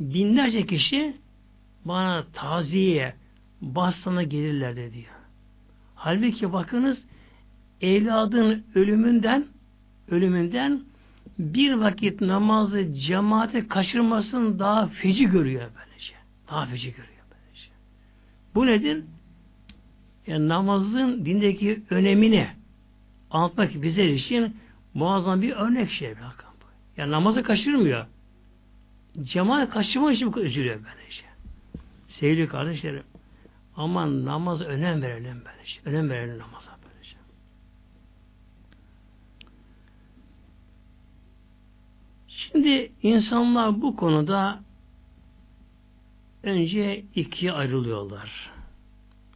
binlerce 0.00 0.66
kişi 0.66 1.16
bana 1.84 2.24
taziye 2.32 3.14
bastana 3.60 4.22
gelirlerdi 4.22 4.92
diyor. 4.92 5.14
Halbuki 5.94 6.52
bakınız 6.52 6.98
evladın 7.80 8.64
ölümünden 8.74 9.46
ölümünden 10.10 10.80
bir 11.38 11.72
vakit 11.72 12.20
namazı 12.20 12.94
cemaate 12.94 13.68
kaçırmasını 13.68 14.58
daha 14.58 14.86
feci 14.86 15.26
görüyor 15.26 15.70
böylece. 15.76 16.14
Daha 16.50 16.66
feci 16.66 16.90
görüyor 16.90 17.24
böylece. 17.30 17.70
Bu 18.54 18.66
nedir? 18.66 19.04
Yani 20.26 20.48
namazın 20.48 21.24
dindeki 21.24 21.82
önemini 21.90 22.48
anlatmak 23.30 23.82
bize 23.82 24.06
için 24.06 24.56
muazzam 24.94 25.42
bir 25.42 25.52
örnek 25.52 25.90
şey. 25.90 26.14
Yani 26.96 27.10
namazı 27.10 27.42
kaçırmıyor. 27.42 28.06
Cemaat 29.22 29.70
kaçırma 29.70 30.12
için 30.12 30.32
üzülüyor 30.36 30.76
böylece. 30.76 31.22
Sevgili 32.08 32.48
kardeşlerim 32.48 33.02
aman 33.80 34.24
namaz 34.24 34.60
önem 34.60 35.02
verelim 35.02 35.42
böylece. 35.44 35.80
Önem 35.84 36.10
verelim 36.10 36.38
namaza 36.38 36.78
böylece. 36.84 37.16
Şimdi 42.28 42.92
insanlar 43.02 43.82
bu 43.82 43.96
konuda 43.96 44.60
önce 46.42 47.04
ikiye 47.14 47.52
ayrılıyorlar. 47.52 48.50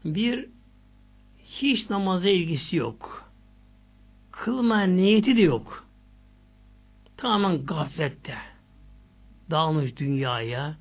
Bir, 0.04 0.48
hiç 1.44 1.90
namaza 1.90 2.28
ilgisi 2.28 2.76
yok. 2.76 3.30
Kılma 4.32 4.82
niyeti 4.82 5.36
de 5.36 5.42
yok. 5.42 5.86
Tamamen 7.16 7.66
gaflette 7.66 8.36
dağılmış 9.50 9.96
dünyaya, 9.96 10.76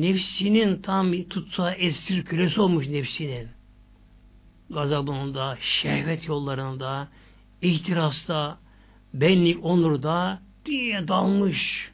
nefsinin 0.00 0.82
tam 0.82 1.22
tutsağı 1.22 1.72
esir 1.72 2.24
kölesi 2.24 2.60
olmuş 2.60 2.88
nefsinin. 2.88 3.48
Gazabında, 4.70 5.58
şehvet 5.60 6.28
yollarında, 6.28 7.08
ihtirasta, 7.62 8.58
benlik, 9.14 9.64
onurda 9.64 10.42
diye 10.66 11.08
dalmış. 11.08 11.90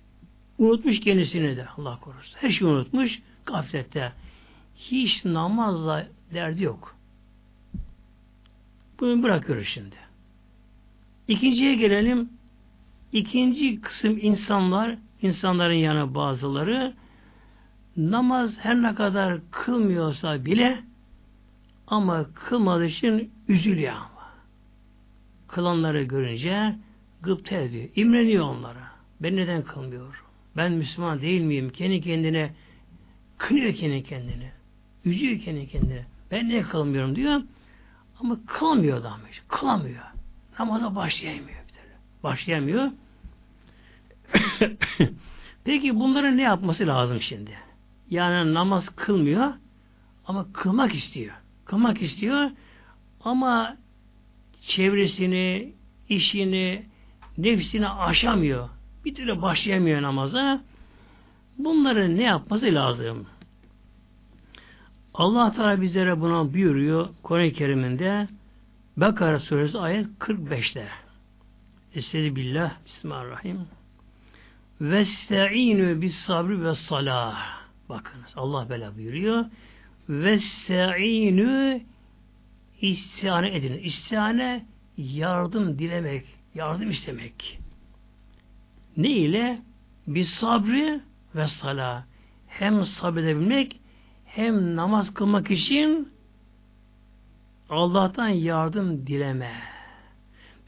Unutmuş 0.59 1.01
kendisini 1.01 1.57
de 1.57 1.67
Allah 1.77 2.01
korusun. 2.01 2.37
Her 2.41 2.51
şeyi 2.51 2.71
unutmuş 2.71 3.23
gaflette. 3.47 4.13
Hiç 4.77 5.25
namazla 5.25 6.07
derdi 6.35 6.65
yok. 6.65 6.97
Bunu 9.01 9.23
bırakıyoruz 9.23 9.69
şimdi. 9.69 9.97
İkinciye 11.29 11.75
gelelim. 11.75 12.29
İkinci 13.13 13.81
kısım 13.81 14.19
insanlar 14.23 14.99
insanların 15.23 15.75
yanı 15.75 16.15
bazıları 16.15 16.95
namaz 17.99 18.51
her 18.59 18.83
ne 18.83 18.95
kadar 18.95 19.39
kılmıyorsa 19.51 20.45
bile 20.45 20.79
ama 21.87 22.27
kılmadığı 22.35 22.87
için 22.87 23.31
üzülüyor 23.49 23.93
ama. 23.93 24.29
Kılanları 25.49 26.03
görünce 26.03 26.75
gıpta 27.23 27.57
ediyor. 27.57 27.89
İmreniyor 27.97 28.45
onlara. 28.45 28.91
Ben 29.21 29.37
neden 29.37 29.63
kılmıyorum? 29.63 30.13
Ben 30.57 30.73
Müslüman 30.73 31.21
değil 31.21 31.41
miyim? 31.41 31.71
Kendi 31.71 32.01
kendine 32.01 32.55
kınıyor 33.39 33.75
kendi 33.75 34.03
kendine. 34.03 34.53
Üzüyor 35.05 35.41
kendi 35.41 35.69
kendine. 35.69 36.05
Ben 36.31 36.49
ne 36.49 36.63
kılmıyorum 36.63 37.17
diyor. 37.17 37.43
Ama 38.21 38.39
kılmıyor 38.47 39.05
hiç. 39.31 39.43
Kılamıyor. 39.49 40.05
Namaza 40.59 40.95
başlayamıyor. 40.95 41.59
Bir 41.69 41.75
türlü. 41.75 41.93
Başlayamıyor. 42.23 42.91
Peki 45.65 46.01
bunların 46.01 46.37
ne 46.37 46.43
yapması 46.43 46.87
lazım 46.87 47.21
şimdi? 47.21 47.67
Yani 48.11 48.55
namaz 48.55 48.88
kılmıyor 48.97 49.53
ama 50.27 50.53
kılmak 50.53 50.94
istiyor. 50.94 51.35
Kılmak 51.64 52.03
istiyor 52.03 52.51
ama 53.25 53.77
çevresini, 54.61 55.73
işini, 56.09 56.87
nefsini 57.38 57.88
aşamıyor. 57.88 58.68
Bir 59.05 59.14
türlü 59.14 59.42
başlayamıyor 59.42 60.03
namaza. 60.03 60.61
Bunları 61.59 62.16
ne 62.16 62.23
yapması 62.23 62.66
lazım? 62.66 63.27
Allah 65.14 65.53
Teala 65.53 65.83
bizlere 65.83 66.21
buna 66.21 66.55
buyuruyor 66.55 67.09
Kur'an-ı 67.23 67.53
Kerim'inde 67.53 68.29
Bekara 68.97 69.40
suresi 69.40 69.79
ayet 69.79 70.07
45'te. 70.21 70.88
Estaizu 71.94 72.37
billah 72.37 72.73
Bismillahirrahmanirrahim. 72.87 73.66
Vesta'inu 74.81 76.03
bis 76.03 76.14
sabri 76.14 76.64
ve 76.64 76.75
salah. 76.75 77.58
Bakınız 77.88 78.33
Allah 78.37 78.68
böyle 78.68 78.96
buyuruyor. 78.96 79.44
Vesta'inu 80.09 81.81
istihane 82.81 83.57
edin. 83.57 83.79
İstihane 83.79 84.66
yardım 84.96 85.79
dilemek, 85.79 86.27
yardım 86.55 86.90
istemek. 86.90 87.61
Ne 88.96 89.11
ile? 89.11 89.62
Bir 90.07 90.24
sabri 90.24 91.01
ve 91.35 91.48
sala. 91.48 92.07
Hem 92.48 92.85
sabredebilmek 92.85 93.81
hem 94.27 94.77
namaz 94.77 95.14
kılmak 95.14 95.51
için 95.51 96.12
Allah'tan 97.70 98.29
yardım 98.29 99.07
dileme. 99.07 99.78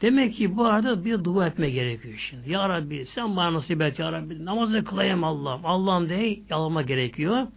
Demek 0.01 0.35
ki 0.35 0.57
bu 0.57 0.65
arada 0.65 1.05
bir 1.05 1.23
dua 1.23 1.47
etme 1.47 1.69
gerekiyor 1.69 2.27
şimdi. 2.29 2.51
Ya 2.51 2.69
Rabbi 2.69 3.05
sen 3.15 3.35
bana 3.35 3.53
nasip 3.53 3.81
et 3.81 3.99
Ya 3.99 4.11
Rabbi. 4.11 4.45
Namazı 4.45 4.83
kılayım 4.83 5.23
Allah'ım. 5.23 5.65
Allah'ım 5.65 6.09
diye 6.09 6.39
yalama 6.49 6.81
gerekiyor. 6.81 7.47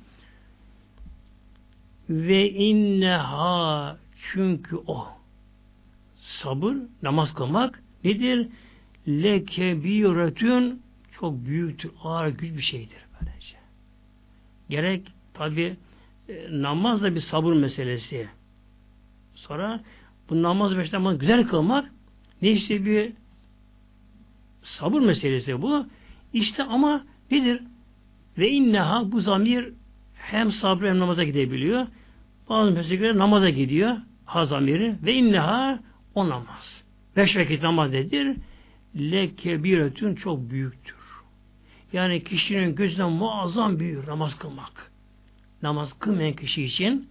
Ve 2.10 2.50
inneha 2.50 3.96
çünkü 4.32 4.76
o 4.86 5.06
sabır, 6.42 6.76
namaz 7.02 7.34
kılmak 7.34 7.82
nedir? 8.04 8.48
Lekebiretün 9.08 10.82
çok 11.20 11.46
büyüktür, 11.46 11.90
ağır 12.02 12.28
güç 12.28 12.56
bir 12.56 12.62
şeydir 12.62 12.98
böylece. 13.20 13.56
Gerek 14.68 15.06
tabi 15.34 15.76
e, 16.28 16.46
namaz 16.50 17.02
da 17.02 17.14
bir 17.14 17.20
sabır 17.20 17.52
meselesi. 17.52 18.28
Sonra 19.34 19.80
bu 20.30 20.42
namaz 20.42 20.76
beş 20.76 20.92
namaz 20.92 21.18
güzel 21.18 21.46
kılmak 21.46 21.90
ne 22.44 22.50
işte 22.50 22.84
bir 22.84 23.12
sabır 24.62 25.00
meselesi 25.00 25.62
bu. 25.62 25.86
İşte 26.32 26.62
ama 26.62 27.04
nedir? 27.30 27.62
Ve 28.38 28.50
inneha 28.50 29.12
bu 29.12 29.20
zamir 29.20 29.72
hem 30.14 30.52
sabrı 30.52 30.88
hem 30.88 30.98
namaza 30.98 31.24
gidebiliyor. 31.24 31.86
Bazı 32.48 32.70
meselelere 32.70 33.18
namaza 33.18 33.50
gidiyor. 33.50 33.96
Ha 34.24 34.46
zamiri. 34.46 34.96
Ve 35.02 35.14
inneha 35.14 35.78
o 36.14 36.28
namaz. 36.28 36.84
Beş 37.16 37.36
vakit 37.36 37.62
namaz 37.62 37.90
nedir? 37.90 38.36
Le 38.96 39.36
kebiretün 39.36 40.14
çok 40.14 40.50
büyüktür. 40.50 40.96
Yani 41.92 42.24
kişinin 42.24 42.74
gözünden 42.74 43.12
muazzam 43.12 43.80
büyür 43.80 44.06
namaz 44.06 44.38
kılmak. 44.38 44.92
Namaz 45.62 45.98
kılmayan 45.98 46.32
kişi 46.32 46.64
için 46.64 47.08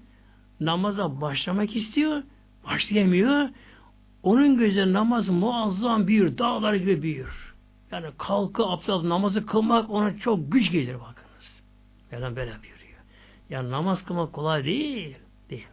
namaza 0.59 1.21
başlamak 1.21 1.75
istiyor, 1.75 2.23
başlayamıyor. 2.65 3.49
Onun 4.23 4.57
gözü 4.57 4.93
namaz 4.93 5.27
muazzam 5.27 6.07
büyür, 6.07 6.38
dağlar 6.38 6.73
gibi 6.73 7.01
büyür. 7.01 7.53
Yani 7.91 8.07
kalkı 8.17 8.65
abdest 8.65 9.03
namazı 9.03 9.45
kılmak 9.45 9.89
ona 9.89 10.17
çok 10.17 10.51
güç 10.51 10.71
gelir 10.71 10.95
bakınız. 10.95 11.63
Mevlam 12.12 12.36
böyle 12.36 12.51
buyuruyor. 12.51 12.99
Yani 13.49 13.71
namaz 13.71 14.03
kılmak 14.05 14.33
kolay 14.33 14.65
değil. 14.65 15.17
Değil. 15.49 15.67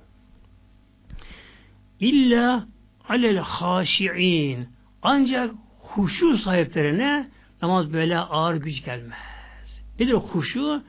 İlla 2.01 2.67
alel 3.09 3.37
haşi'in. 3.37 4.69
Ancak 5.03 5.55
huşu 5.81 6.39
sahiplerine 6.39 7.29
namaz 7.63 7.93
böyle 7.93 8.19
ağır 8.19 8.55
güç 8.55 8.85
gelmez. 8.85 9.83
Nedir 10.01 10.13
huşu? 10.13 10.83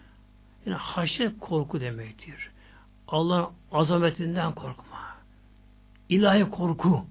Yani 0.65 0.77
haşet 0.77 1.39
korku 1.39 1.81
demektir. 1.81 2.49
Allah'ın 3.07 3.47
azametinden 3.71 4.53
korkma. 4.55 5.15
İlahi 6.09 6.49
korku. 6.49 7.05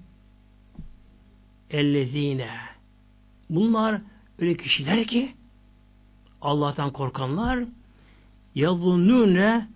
Ellezine. 1.71 2.49
Bunlar 3.49 4.01
öyle 4.39 4.57
kişiler 4.57 5.03
ki 5.03 5.31
Allah'tan 6.41 6.91
korkanlar 6.91 7.59
yazunnune 8.55 9.67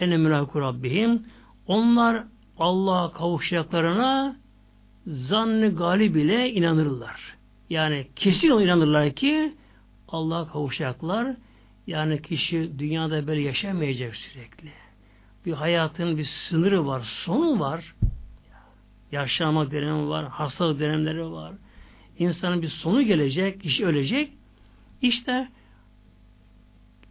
ene 0.00 0.14
mülâkû 0.14 0.60
rabbihim 0.60 1.22
onlar 1.66 2.24
Allah'a 2.58 3.12
kavuşacaklarına 3.12 4.36
zannı 5.06 5.74
galib 5.74 6.14
ile 6.14 6.52
inanırlar. 6.52 7.36
Yani 7.70 8.06
kesin 8.16 8.50
inanırlar 8.50 9.12
ki 9.12 9.54
Allah'a 10.08 10.48
kavuşacaklar. 10.48 11.36
Yani 11.86 12.22
kişi 12.22 12.78
dünyada 12.78 13.26
böyle 13.26 13.40
yaşamayacak 13.40 14.16
sürekli. 14.16 14.68
Bir 15.46 15.52
hayatın 15.52 16.18
bir 16.18 16.24
sınırı 16.24 16.86
var, 16.86 17.00
sonu 17.00 17.60
var. 17.60 17.94
Yaşlanma 19.12 19.70
dönemi 19.70 20.08
var, 20.08 20.28
hastalık 20.28 20.80
dönemleri 20.80 21.30
var. 21.30 21.52
İnsanın 22.18 22.62
bir 22.62 22.68
sonu 22.68 23.02
gelecek, 23.02 23.62
kişi 23.62 23.86
ölecek. 23.86 24.32
İşte 25.02 25.48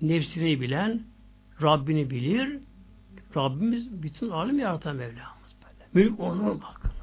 nefsini 0.01 0.61
bilen, 0.61 1.01
Rabbini 1.61 2.09
bilir. 2.09 2.59
Rabbimiz 3.35 4.03
bütün 4.03 4.29
alem 4.29 4.59
yaratan 4.59 4.95
Mevlamız 4.95 5.55
böyle. 5.63 6.05
Mülk 6.05 6.19
onun 6.19 6.61
bakınız. 6.61 6.93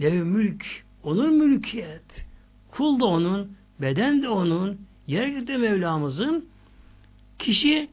Lev 0.00 0.24
mülk, 0.24 0.64
onun 1.02 1.34
mülkiyet. 1.34 2.26
Kul 2.70 3.00
da 3.00 3.04
onun, 3.04 3.52
beden 3.80 4.22
de 4.22 4.28
onun, 4.28 4.80
yer 5.06 5.46
de 5.46 5.56
Mevlamızın 5.56 6.48
kişi 7.38 7.88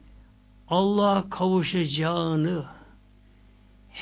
Allah'a 0.67 1.29
kavuşacağını 1.29 2.65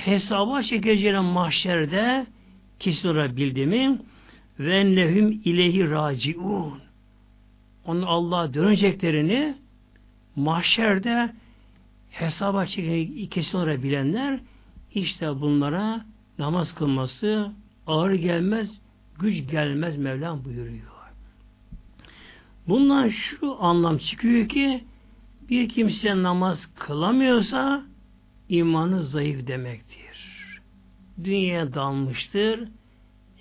hesaba 0.06 0.64
çekeceğine 0.64 1.20
mahşerde 1.20 2.26
kesin 2.80 3.10
olarak 3.10 3.38
bildi 3.38 3.66
mi 3.66 4.00
ve 4.60 4.96
nehum 4.96 5.32
ilehi 5.32 5.90
raciun 5.92 6.80
onun 7.86 8.02
Allah'a 8.02 8.54
döneceklerini 8.54 9.56
mahşerde 10.36 11.34
hesaba 12.12 12.66
çekeceğini 12.66 13.30
kesin 13.30 13.58
olarak 13.58 13.84
bilenler 13.84 14.40
işte 14.94 15.42
bunlara 15.42 16.06
namaz 16.40 16.76
kılması 16.76 17.52
ağır 17.88 18.12
gelmez, 18.12 18.70
güç 19.20 19.52
gelmez 19.52 19.98
Mevlam 19.98 20.46
buyuruyor. 20.46 20.98
Bundan 22.68 23.10
şu 23.10 23.64
anlam 23.64 23.98
çıkıyor 23.98 24.50
ki 24.50 24.84
bir 25.50 25.70
kimse 25.70 26.24
namaz 26.24 26.70
kılamıyorsa 26.76 27.84
imanı 28.50 29.04
zayıf 29.04 29.48
demektir. 29.48 30.08
Dünyaya 31.24 31.74
dalmıştır. 31.74 32.68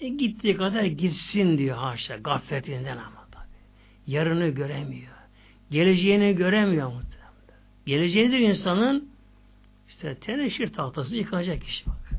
E, 0.01 0.09
gittiği 0.09 0.57
kadar 0.57 0.85
gitsin 0.85 1.59
diyor 1.59 1.77
haşa. 1.77 2.17
Gafletinden 2.17 2.97
ama 2.97 3.27
tabi. 3.31 3.45
Yarını 4.07 4.49
göremiyor. 4.49 5.13
Geleceğini 5.71 6.37
göremiyor 6.37 6.87
muhtemelen. 6.87 7.17
Geleceğini 7.87 8.33
de 8.33 8.39
insanın 8.39 9.09
işte 9.89 10.15
teneşir 10.15 10.73
tahtası 10.73 11.17
yıkacak 11.17 11.63
kişi 11.63 11.87
bak. 11.87 12.11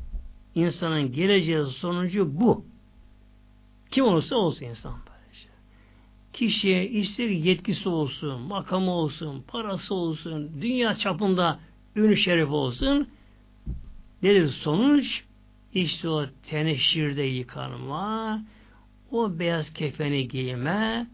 İnsanın 0.54 1.12
geleceği 1.12 1.64
sonucu 1.64 2.40
bu. 2.40 2.64
Kim 3.90 4.04
olursa 4.04 4.36
olsun 4.36 4.64
insan 4.64 4.92
böylece. 4.92 5.48
Kişiye 6.32 6.88
ister 6.88 7.28
yetkisi 7.28 7.88
olsun, 7.88 8.40
makamı 8.40 8.90
olsun, 8.90 9.44
parası 9.48 9.94
olsun, 9.94 10.50
dünya 10.62 10.94
çapında 10.94 11.60
ünlü 11.98 12.16
şerif 12.16 12.50
olsun. 12.50 13.08
Nedir 14.22 14.48
sonuç? 14.48 15.24
İşte 15.74 16.08
o 16.08 16.26
teneşirde 16.50 17.22
yıkanma, 17.22 18.42
o 19.10 19.38
beyaz 19.38 19.72
kefeni 19.72 20.28
giyme, 20.28 21.06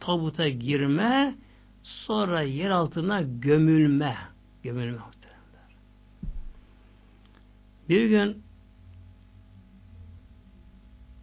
tabuta 0.00 0.48
girme, 0.48 1.34
sonra 1.82 2.42
yer 2.42 2.70
altına 2.70 3.22
gömülme. 3.22 4.16
Gömülme 4.62 4.98
muhteremler. 4.98 5.76
Bir 7.88 8.06
gün 8.06 8.42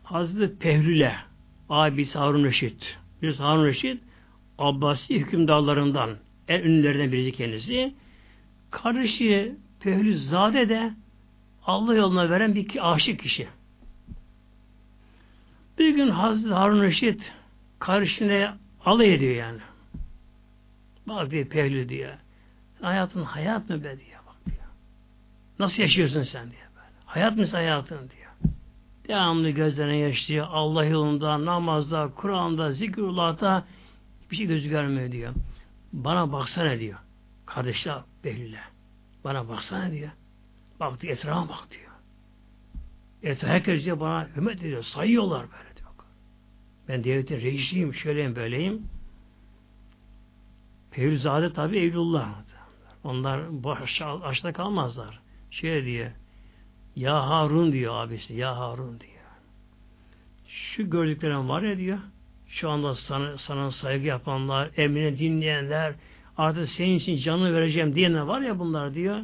Hazreti 0.03 0.59
Pehlül'e 0.59 1.15
abisi 1.69 2.17
Harun 2.17 2.43
Reşit 2.43 2.97
bir 3.21 3.35
Harun 3.35 3.65
Reşit 3.65 4.03
Abbasi 4.57 5.19
hükümdarlarından 5.19 6.17
en 6.47 6.59
ünlülerinden 6.61 7.11
birisi 7.11 7.37
kendisi. 7.37 7.93
Karışı 8.71 9.55
Pehlüzade 9.79 10.69
de 10.69 10.93
Allah 11.65 11.95
yoluna 11.95 12.29
veren 12.29 12.55
bir 12.55 12.91
aşık 12.93 13.19
kişi. 13.19 13.47
Bir 15.77 15.95
gün 15.95 16.09
Hazreti 16.09 16.53
Harun 16.53 16.81
Reşit 16.81 17.33
karışına 17.79 18.57
alay 18.85 19.13
ediyor 19.13 19.35
yani. 19.35 19.59
Bak 21.07 21.31
diye 21.31 21.43
Pehlü 21.45 21.89
diyor. 21.89 22.13
Hayatın 22.81 23.23
hayat 23.23 23.69
mı 23.69 23.83
be 23.83 23.99
diyor. 23.99 24.19
Bak 24.27 24.35
diyor. 24.45 24.67
Nasıl 25.59 25.81
yaşıyorsun 25.81 26.23
sen 26.23 26.51
diye 26.51 26.61
böyle. 26.75 26.95
Hayat 27.05 27.37
mı 27.37 27.45
hayatın 27.45 27.97
diyor. 27.97 28.53
Devamlı 29.07 29.49
gözlerine 29.49 29.97
yaşlıyor. 29.97 30.47
Allah 30.49 30.85
yolunda, 30.85 31.45
namazda, 31.45 32.11
Kur'an'da, 32.15 32.71
zikrullah'ta 32.71 33.65
bir 34.31 34.35
şey 34.35 34.45
gözü 34.45 34.69
görmüyor 34.69 35.11
diyor. 35.11 35.33
Bana 35.93 36.31
baksana 36.31 36.79
diyor. 36.79 36.99
Kardeşler 37.45 38.01
Behlül'e. 38.23 38.61
Bana 39.23 39.49
baksana 39.49 39.91
diyor. 39.91 40.11
Bak 40.79 41.01
diyor, 41.01 41.13
etrafa 41.13 41.49
bak 41.49 41.67
diyor. 41.71 41.91
Et 43.23 43.43
herkes 43.43 43.85
diyor 43.85 43.99
bana 43.99 44.27
hürmet 44.35 44.57
ediyor. 44.57 44.83
Sayıyorlar 44.83 45.41
böyle 45.41 45.77
diyor. 45.77 45.79
Ben 46.89 47.03
devletin 47.03 47.41
reisiyim, 47.41 47.93
şöyleyim, 47.93 48.35
böyleyim. 48.35 48.87
Peyülzade 50.91 51.53
tabi 51.53 51.79
Evlullah. 51.79 52.29
Onlar 53.03 53.63
baş, 53.63 54.01
açta 54.01 54.53
kalmazlar. 54.53 55.19
Şey 55.51 55.85
diye 55.85 56.13
ya 56.95 57.29
Harun 57.29 57.71
diyor 57.71 57.95
abisi. 57.95 58.33
Ya 58.33 58.57
Harun 58.57 58.99
diyor. 58.99 59.13
Şu 60.47 60.89
gördüklerim 60.89 61.49
var 61.49 61.61
ya 61.61 61.77
diyor. 61.77 61.99
Şu 62.47 62.69
anda 62.69 62.95
sana, 62.95 63.37
sana 63.37 63.71
saygı 63.71 64.05
yapanlar, 64.07 64.69
emrine 64.77 65.19
dinleyenler, 65.19 65.93
artık 66.39 66.69
senin 66.69 66.95
için 66.95 67.17
canını 67.17 67.53
vereceğim 67.53 67.95
diyenler 67.95 68.19
var 68.19 68.41
ya 68.41 68.59
bunlar 68.59 68.93
diyor. 68.93 69.19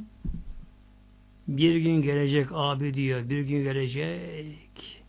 Bir 1.48 1.76
gün 1.76 2.02
gelecek 2.02 2.48
abi 2.52 2.94
diyor. 2.94 3.30
Bir 3.30 3.42
gün 3.42 3.64
gelecek. 3.64 5.06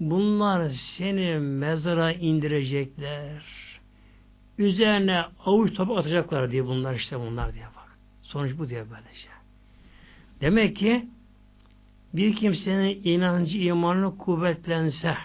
Bunlar 0.00 0.70
seni 0.70 1.38
mezara 1.38 2.12
indirecekler. 2.12 3.44
Üzerine 4.58 5.24
avuç 5.44 5.74
topu 5.74 5.98
atacaklar 5.98 6.50
diye 6.50 6.66
bunlar 6.66 6.94
işte 6.94 7.20
bunlar 7.20 7.54
diye 7.54 7.64
bak. 7.64 7.98
Sonuç 8.22 8.58
bu 8.58 8.68
diye 8.68 8.90
böyle 8.90 9.14
şey. 9.14 9.32
Demek 10.40 10.76
ki 10.76 11.06
bir 12.14 12.36
kimsenin 12.36 13.00
inancı, 13.04 13.58
imanı 13.58 14.18
kuvvetlense, 14.18 15.16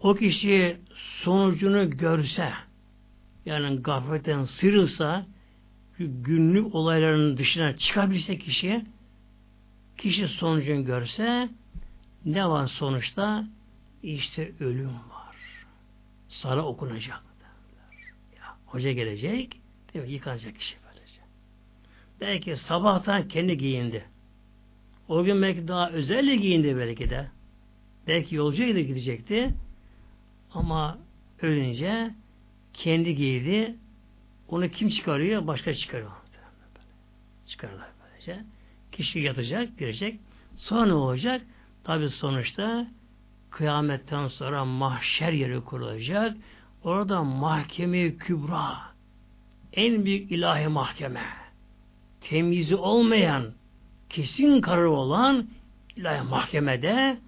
o 0.00 0.14
kişi 0.14 0.76
sonucunu 1.22 1.90
görse, 1.90 2.52
yani 3.46 3.82
gafletten 3.82 4.44
sıyrılsa, 4.44 5.26
günlük 5.98 6.74
olayların 6.74 7.36
dışına 7.36 7.76
çıkabilse 7.76 8.38
kişi, 8.38 8.84
kişi 9.98 10.28
sonucunu 10.28 10.84
görse, 10.84 11.48
ne 12.24 12.48
var 12.48 12.66
sonuçta? 12.66 13.44
İşte 14.02 14.52
ölüm 14.60 14.86
var. 14.86 15.36
Sana 16.28 16.66
okunacak. 16.66 17.22
Ya, 18.36 18.56
hoca 18.66 18.92
gelecek, 18.92 19.56
değil 19.94 20.04
mi? 20.04 20.12
yıkanacak 20.12 20.58
kişi 20.58 20.76
böylece. 20.84 21.20
Belki 22.20 22.56
sabahtan 22.56 23.28
kendi 23.28 23.58
giyindi. 23.58 24.04
O 25.08 25.24
gün 25.24 25.42
belki 25.42 25.68
daha 25.68 25.90
özel 25.90 26.36
giyindi 26.36 26.76
belki 26.76 27.10
de. 27.10 27.28
Belki 28.06 28.34
yolcuya 28.34 28.80
gidecekti. 28.80 29.54
Ama 30.54 30.98
ölünce 31.42 32.14
kendi 32.74 33.14
giydi. 33.14 33.74
Onu 34.48 34.68
kim 34.68 34.88
çıkarıyor? 34.88 35.46
Başka 35.46 35.74
çıkarıyor. 35.74 36.10
Çıkarırlar 37.46 37.88
böylece. 38.04 38.44
Kişi 38.92 39.18
yatacak, 39.18 39.78
girecek. 39.78 40.20
Sonra 40.56 40.86
ne 40.86 40.92
olacak? 40.92 41.42
Tabi 41.84 42.08
sonuçta 42.08 42.86
kıyametten 43.50 44.28
sonra 44.28 44.64
mahşer 44.64 45.32
yeri 45.32 45.60
kurulacak. 45.60 46.36
Orada 46.84 47.22
mahkeme 47.24 48.16
kübra 48.16 48.78
en 49.72 50.04
büyük 50.04 50.32
ilahi 50.32 50.68
mahkeme 50.68 51.24
temyizi 52.20 52.76
olmayan 52.76 53.52
kesin 54.10 54.60
kararı 54.60 54.90
olan 54.90 55.48
ilahi 55.96 56.22
mahkemede 56.22 57.18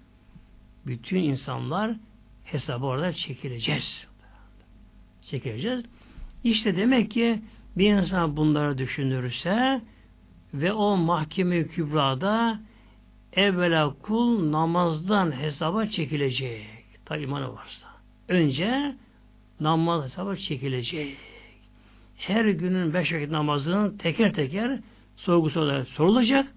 bütün 0.85 1.23
insanlar 1.23 1.91
hesabı 2.43 2.85
orada 2.85 3.13
çekileceğiz. 3.13 4.07
Çekileceğiz. 5.29 5.83
İşte 6.43 6.77
demek 6.77 7.11
ki 7.11 7.41
bir 7.77 7.93
insan 7.93 8.37
bunları 8.37 8.77
düşünürse 8.77 9.81
ve 10.53 10.73
o 10.73 10.97
mahkeme 10.97 11.67
kübrada 11.67 12.59
evvela 13.33 13.93
kul 14.01 14.51
namazdan 14.51 15.31
hesaba 15.41 15.85
çekilecek. 15.85 16.67
Tabi 17.05 17.23
imanı 17.23 17.53
varsa. 17.53 17.87
Önce 18.29 18.95
namaz 19.59 20.05
hesaba 20.05 20.35
çekilecek. 20.35 21.17
Her 22.17 22.45
günün 22.45 22.93
beş 22.93 23.13
vakit 23.13 23.31
namazının 23.31 23.97
teker 23.97 24.33
teker 24.33 24.79
sorgusu 25.17 25.59
olarak 25.59 25.87
sorulacak. 25.87 26.47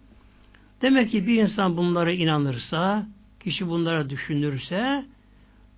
Demek 0.83 1.11
ki 1.11 1.26
bir 1.26 1.42
insan 1.42 1.76
bunlara 1.76 2.12
inanırsa, 2.12 3.07
kişi 3.40 3.68
bunlara 3.68 4.11
düşünürse, 4.11 5.04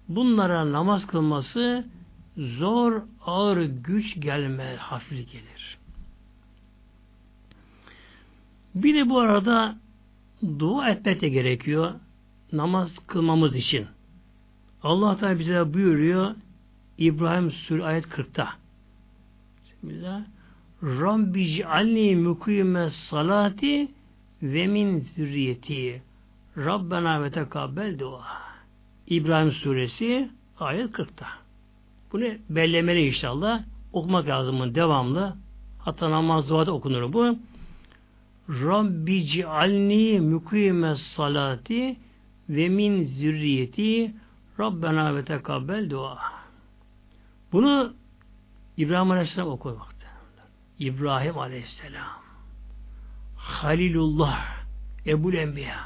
bunlara 0.09 0.73
namaz 0.73 1.07
kılması 1.07 1.85
zor, 2.37 3.03
ağır 3.27 3.63
güç 3.63 4.21
gelme, 4.21 4.77
hafif 4.77 5.33
gelir. 5.33 5.79
Bir 8.75 8.95
de 8.95 9.09
bu 9.09 9.21
arada 9.21 9.77
dua 10.59 10.89
etmek 10.89 11.21
de 11.21 11.29
gerekiyor 11.29 11.95
namaz 12.53 12.91
kılmamız 13.07 13.55
için. 13.55 13.87
Allah 14.83 15.17
Teala 15.17 15.39
bize 15.39 15.75
buyuruyor 15.75 16.35
İbrahim 16.99 17.51
Sur 17.51 17.81
ayet 17.81 18.05
40'ta. 18.05 18.49
Bismillah. 19.65 20.23
Rabbi 20.83 21.49
cealni 21.49 22.17
mukime 22.17 22.91
salati 22.91 23.89
ve 24.43 24.67
min 24.67 25.09
zürriyeti 25.17 26.03
Rabbena 26.57 27.23
ve 27.23 27.31
tekabbel 27.31 27.99
dua. 27.99 28.25
İbrahim 29.07 29.53
suresi 29.53 30.31
ayet 30.61 30.91
40'ta. 30.91 31.27
Bunu 32.13 32.25
bellemeli 32.51 33.07
inşallah. 33.07 33.63
Okumak 33.93 34.29
lazım 34.29 34.75
devamlı. 34.75 35.37
Hatta 35.79 36.11
namaz 36.11 36.49
duada 36.49 36.73
okunur 36.73 37.13
bu. 37.13 37.39
Rabbi 38.49 39.27
cealni 39.27 40.21
mukime 40.21 40.97
salati 40.97 41.97
ve 42.49 42.69
min 42.69 43.05
zürriyeti 43.05 44.15
Rabbena 44.61 45.17
ve 45.17 45.25
tekabbel 45.25 45.91
dua. 45.91 46.19
Bunu 47.53 47.93
İbrahim 48.77 49.11
Aleyhisselam 49.11 49.49
okuyor. 49.49 49.91
İbrahim 50.81 51.39
Aleyhisselam 51.39 52.21
Halilullah 53.37 54.45
Ebul 55.07 55.35
Enbiya 55.35 55.81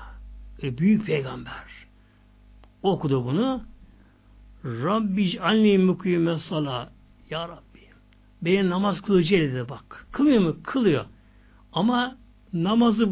e, 0.63 0.79
büyük 0.79 1.07
peygamber 1.07 1.65
okudu 2.83 3.25
bunu 3.25 3.63
Rabbi 4.65 5.41
anni 5.41 5.79
mukime 5.79 6.39
sala 6.39 6.91
Ya 7.31 7.49
Rabbi 7.49 7.81
beni 8.43 8.71
namaz 8.71 9.01
kılıcı 9.01 9.37
dedi 9.37 9.69
bak 9.69 10.07
kılmıyor 10.13 10.43
mu? 10.43 10.57
Kılıyor 10.65 11.05
ama 11.73 12.17
namazı 12.53 13.11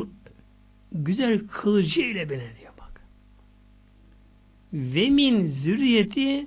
güzel 0.93 1.49
kılıcı 1.49 2.01
ile 2.01 2.31
beni 2.31 2.51
diyor 2.61 2.73
bak 2.81 3.01
ve 4.73 5.11
min 5.11 5.47
zürriyeti 5.47 6.47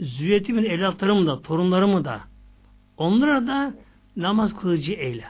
zürriyetimin 0.00 0.64
evlatlarımı 0.64 1.26
da 1.26 1.42
torunlarımı 1.42 2.04
da 2.04 2.20
onlara 2.96 3.46
da 3.46 3.74
namaz 4.16 4.56
kılıcı 4.60 4.92
eyle. 4.92 5.26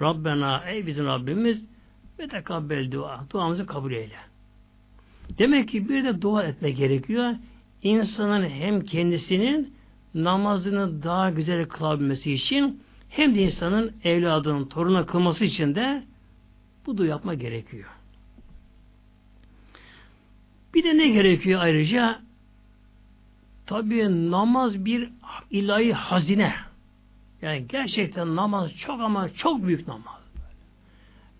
Rabbena 0.00 0.64
ey 0.66 0.86
bizim 0.86 1.06
Rabbimiz 1.06 1.64
ve 2.18 2.28
tekabbel 2.28 2.92
dua. 2.92 3.24
Duamızı 3.30 3.66
kabul 3.66 3.92
eyle. 3.92 4.33
Demek 5.38 5.68
ki 5.68 5.88
bir 5.88 6.04
de 6.04 6.22
dua 6.22 6.42
etme 6.42 6.70
gerekiyor. 6.70 7.34
İnsanın 7.82 8.48
hem 8.48 8.84
kendisinin 8.84 9.74
namazını 10.14 11.02
daha 11.02 11.30
güzel 11.30 11.68
kılabilmesi 11.68 12.32
için 12.32 12.82
hem 13.08 13.34
de 13.34 13.42
insanın 13.42 13.92
evladının 14.04 14.64
toruna 14.64 15.06
kılması 15.06 15.44
için 15.44 15.74
de 15.74 16.02
bu 16.86 16.98
dua 16.98 17.06
yapma 17.06 17.34
gerekiyor. 17.34 17.88
Bir 20.74 20.84
de 20.84 20.96
ne 20.96 21.08
gerekiyor 21.08 21.60
ayrıca? 21.60 22.20
Tabi 23.66 24.30
namaz 24.30 24.84
bir 24.84 25.10
ilahi 25.50 25.92
hazine. 25.92 26.54
Yani 27.42 27.66
gerçekten 27.68 28.36
namaz 28.36 28.70
çok 28.76 29.00
ama 29.00 29.28
çok 29.28 29.66
büyük 29.66 29.88
namaz. 29.88 30.20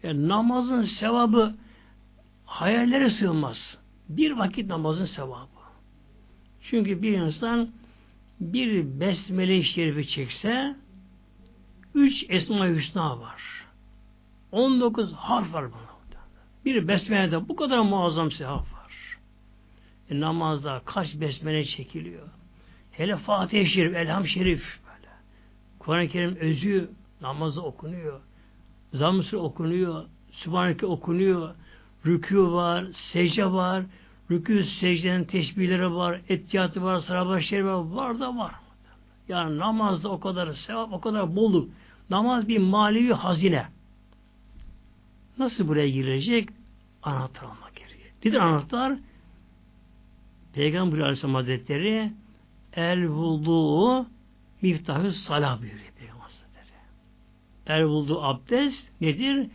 Yani 0.03 0.29
namazın 0.29 0.83
sevabı 0.83 1.55
hayallere 2.45 3.11
sığmaz. 3.11 3.79
Bir 4.09 4.31
vakit 4.31 4.67
namazın 4.67 5.07
sevabı. 5.07 5.49
Çünkü 6.63 7.03
bir 7.03 7.19
insan 7.19 7.69
bir 8.41 9.01
besmele-i 9.01 9.65
şerifi 9.65 10.09
çekse 10.09 10.77
üç 11.95 12.25
Esma-i 12.29 12.75
Hüsna 12.75 13.21
var. 13.21 13.43
19 14.53 15.13
harf 15.13 15.53
var 15.53 15.73
buna. 15.73 15.95
Bir 16.65 16.89
besmelede 16.89 17.49
bu 17.49 17.57
kadar 17.57 17.79
muazzam 17.79 18.31
sevap 18.31 18.73
var. 18.73 19.19
E, 20.11 20.21
namazda 20.21 20.83
kaç 20.85 21.21
besmele 21.21 21.65
çekiliyor. 21.65 22.29
Hele 22.93 23.17
Fatih-i 23.17 23.67
Şerif, 23.67 23.95
Elham 23.95 24.27
Şerif 24.27 24.81
böyle. 24.87 25.13
Kur'an-ı 25.79 26.09
Kerim 26.09 26.37
özü 26.37 26.91
namazda 27.21 27.61
okunuyor. 27.61 28.21
Zamm 28.93 29.23
okunuyor. 29.33 30.05
Sübhaneke 30.33 30.87
okunuyor. 30.87 31.55
Rükû 32.07 32.53
var, 32.53 32.87
secde 33.13 33.53
var. 33.53 33.85
Rükû 34.31 34.65
secdenin 34.81 35.25
teşbihleri 35.25 35.95
var, 35.95 36.21
etiyatı 36.29 36.83
var, 36.83 37.01
sarabah 37.01 37.53
var. 37.53 37.97
Var 37.97 38.21
da 38.21 38.37
var. 38.37 38.55
Yani 39.29 39.59
namazda 39.59 40.09
o 40.09 40.21
kadar 40.21 40.53
sevap, 40.53 40.93
o 40.93 41.01
kadar 41.01 41.37
bolluk. 41.37 41.71
Namaz 42.11 42.49
bir 42.49 42.59
manevi 42.59 43.13
hazine. 43.13 43.67
Nasıl 45.39 45.69
buraya 45.69 45.89
girecek? 45.89 46.49
Anahtar 47.03 47.43
almak 47.43 47.77
gerekiyor. 47.77 48.11
Nedir 48.25 48.39
anahtar? 48.39 48.99
Peygamber 50.55 50.99
Aleyhisselam 50.99 51.35
Hazretleri 51.35 52.13
el 52.73 53.09
vudu 53.09 54.07
miftahü 54.63 55.13
salah 55.13 55.61
buyuruyor 55.61 55.93
Peygamber 55.99 56.23
Hazretleri. 56.23 56.79
El 57.67 57.85
vudu 57.85 58.23
abdest 58.23 59.01
nedir? 59.01 59.47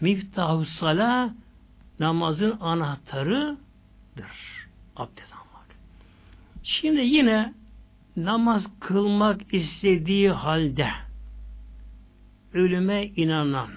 Miftahü 0.00 0.66
salah 0.66 1.30
namazın 2.00 2.60
anahtarıdır. 2.60 3.58
Abdest 4.96 5.32
almak. 5.32 5.66
Şimdi 6.62 7.00
yine 7.00 7.54
namaz 8.16 8.66
kılmak 8.80 9.54
istediği 9.54 10.30
halde 10.30 10.88
ölüme 12.54 13.06
inanan 13.06 13.68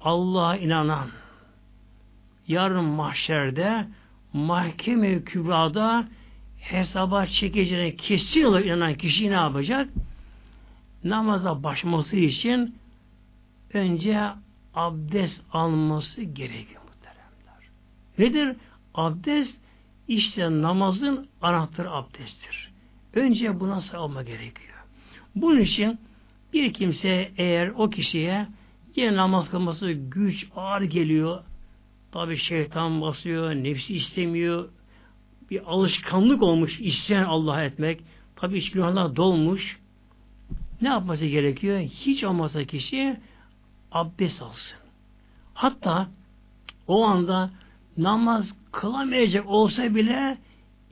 Allah'a 0.00 0.56
inanan 0.56 1.08
yarın 2.48 2.84
mahşerde 2.84 3.86
mahkeme 4.32 5.24
kübrada 5.24 6.08
hesaba 6.60 7.26
çekeceğine 7.26 7.96
kesin 7.96 8.44
olarak 8.44 8.66
inanan 8.66 8.94
kişi 8.94 9.30
ne 9.30 9.34
yapacak? 9.34 9.88
Namaza 11.04 11.62
başlaması 11.62 12.16
için 12.16 12.74
önce 13.74 14.28
abdest 14.74 15.40
alması 15.52 16.22
gerekiyor. 16.22 16.81
Nedir? 18.18 18.56
Abdest 18.94 19.60
işte 20.08 20.62
namazın 20.62 21.28
anahtarı 21.42 21.90
abdesttir. 21.90 22.72
Önce 23.14 23.60
buna 23.60 23.82
alma 23.94 24.22
gerekiyor. 24.22 24.78
Bunun 25.34 25.60
için 25.60 25.98
bir 26.52 26.72
kimse 26.72 27.32
eğer 27.36 27.68
o 27.68 27.90
kişiye 27.90 28.46
yine 28.96 29.16
namaz 29.16 29.50
kılması 29.50 29.92
güç, 29.92 30.48
ağır 30.56 30.82
geliyor. 30.82 31.42
Tabi 32.12 32.36
şeytan 32.36 33.00
basıyor, 33.00 33.54
nefsi 33.54 33.94
istemiyor. 33.94 34.68
Bir 35.50 35.62
alışkanlık 35.66 36.42
olmuş 36.42 36.80
isteyen 36.80 37.24
Allah'a 37.24 37.62
etmek. 37.62 38.00
Tabi 38.36 38.58
iç 38.58 38.70
günahlar 38.70 39.16
dolmuş. 39.16 39.78
Ne 40.80 40.88
yapması 40.88 41.26
gerekiyor? 41.26 41.78
Hiç 41.78 42.24
olmazsa 42.24 42.64
kişi 42.64 43.16
abdest 43.92 44.42
alsın. 44.42 44.78
Hatta 45.54 46.08
o 46.86 47.04
anda 47.04 47.50
namaz 47.96 48.52
kılamayacak 48.72 49.46
olsa 49.46 49.94
bile 49.94 50.38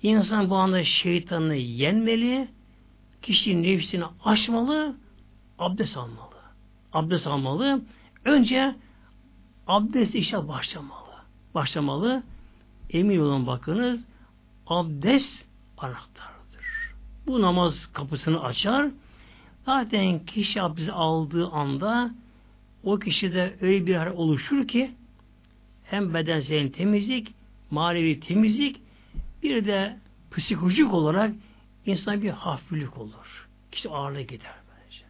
insan 0.03 0.51
bu 0.51 0.57
anda 0.57 0.85
şeytanı 0.85 1.55
yenmeli, 1.55 2.49
kişi 3.23 3.63
nefsini 3.63 4.05
aşmalı, 4.25 4.97
abdest 5.59 5.97
almalı. 5.97 6.31
Abdest 6.93 7.27
almalı. 7.27 7.83
Önce 8.25 8.75
abdest 9.67 10.15
işe 10.15 10.49
başlamalı. 10.49 11.11
Başlamalı. 11.55 12.23
Emin 12.91 13.21
olun 13.21 13.47
bakınız 13.47 14.05
abdest 14.67 15.45
anahtarıdır. 15.79 16.95
Bu 17.27 17.43
namaz 17.43 17.87
kapısını 17.93 18.43
açar. 18.43 18.91
Zaten 19.67 20.25
kişi 20.27 20.63
abdest 20.63 20.91
aldığı 20.93 21.49
anda 21.49 22.11
o 22.85 22.99
kişide 22.99 23.57
öyle 23.61 23.87
bir 23.87 23.95
hal 23.95 24.07
oluşur 24.07 24.69
ki 24.69 24.91
hem 25.91 26.15
bedensel 26.15 26.73
temizlik, 26.73 27.35
manevi 27.71 28.21
temizlik 28.21 28.81
bir 29.43 29.67
de 29.67 29.97
psikolojik 30.37 30.93
olarak 30.93 31.35
insan 31.87 32.23
bir 32.23 32.31
hafiflik 32.31 32.99
olur. 32.99 33.49
Kişi 33.73 33.89
ağırlığı 33.89 34.21
gider. 34.21 34.55
Bence. 34.71 35.05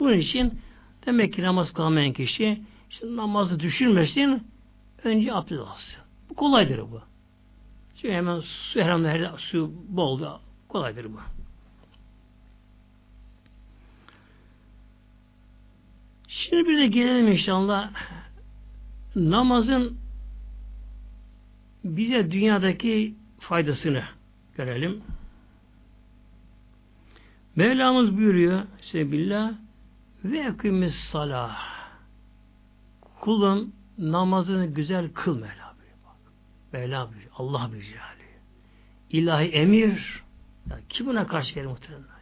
Bunun 0.00 0.18
için 0.18 0.60
demek 1.06 1.34
ki 1.34 1.42
namaz 1.42 1.72
kılamayan 1.72 2.12
kişi 2.12 2.60
işte 2.90 3.16
namazı 3.16 3.60
düşürmesin 3.60 4.46
önce 5.04 5.34
abdest 5.34 5.60
alsın. 5.60 6.02
Bu 6.30 6.34
kolaydır 6.34 6.78
bu. 6.78 7.00
Çünkü 7.94 8.14
hemen 8.14 8.40
su 8.40 8.80
herhalde 8.80 9.30
su 9.38 9.72
bol 9.88 10.38
kolaydır 10.68 11.04
bu. 11.04 11.18
Şimdi 16.28 16.68
bir 16.68 16.78
de 16.78 16.86
gelelim 16.86 17.28
inşallah 17.28 17.90
namazın 19.16 20.07
bize 21.84 22.30
dünyadaki 22.30 23.14
faydasını 23.40 24.04
görelim. 24.56 25.02
Mevlamız 27.56 28.16
buyuruyor 28.16 28.62
Sebillah 28.80 29.52
ve 30.24 30.38
ekimiz 30.38 30.94
salah 30.94 31.58
kulun 33.20 33.74
namazını 33.98 34.66
güzel 34.66 35.12
kıl 35.12 35.34
Mevla 35.34 35.74
buyuruyor. 35.78 36.14
Mevla 36.72 37.08
buyuruyor. 37.08 37.32
Allah 37.36 37.70
buyuruyor. 37.70 38.02
İlahi 39.10 39.48
emir. 39.48 40.22
Ya, 40.70 40.78
kim 40.88 41.06
buna 41.06 41.26
karşı 41.26 41.54
gelir 41.54 41.66
muhtemelen? 41.66 42.18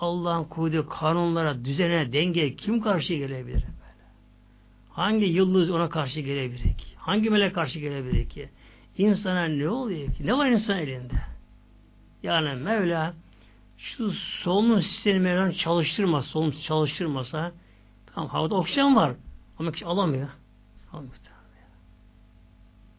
Allah'ın 0.00 0.44
koyduğu 0.44 0.88
kanunlara, 0.88 1.64
düzene, 1.64 2.12
denge 2.12 2.56
kim 2.56 2.80
karşı 2.80 3.14
gelebilir? 3.14 3.54
Böyle? 3.54 4.04
Hangi 4.90 5.24
yıldız 5.24 5.70
ona 5.70 5.88
karşı 5.88 6.20
gelebilir 6.20 6.78
ki? 6.78 6.97
Hangi 7.08 7.30
melek 7.30 7.54
karşı 7.54 7.78
gelebilir 7.78 8.28
ki? 8.28 8.48
İnsana 8.98 9.44
ne 9.44 9.68
oluyor 9.68 10.14
ki? 10.14 10.26
Ne 10.26 10.38
var 10.38 10.46
insan 10.46 10.78
elinde? 10.78 11.14
Yani 12.22 12.54
Mevla 12.54 13.14
şu 13.78 14.12
solunum 14.12 14.82
sistemi 14.82 15.20
Mevla'nın 15.20 15.50
çalıştırmaz, 15.50 16.24
solunum 16.24 16.54
çalıştırmasa 16.66 17.52
tamam 18.14 18.28
havada 18.28 18.54
oksijen 18.54 18.96
var 18.96 19.12
ama 19.58 19.72
kişi 19.72 19.86
alamıyor. 19.86 20.28
Alamıyor. 20.92 21.14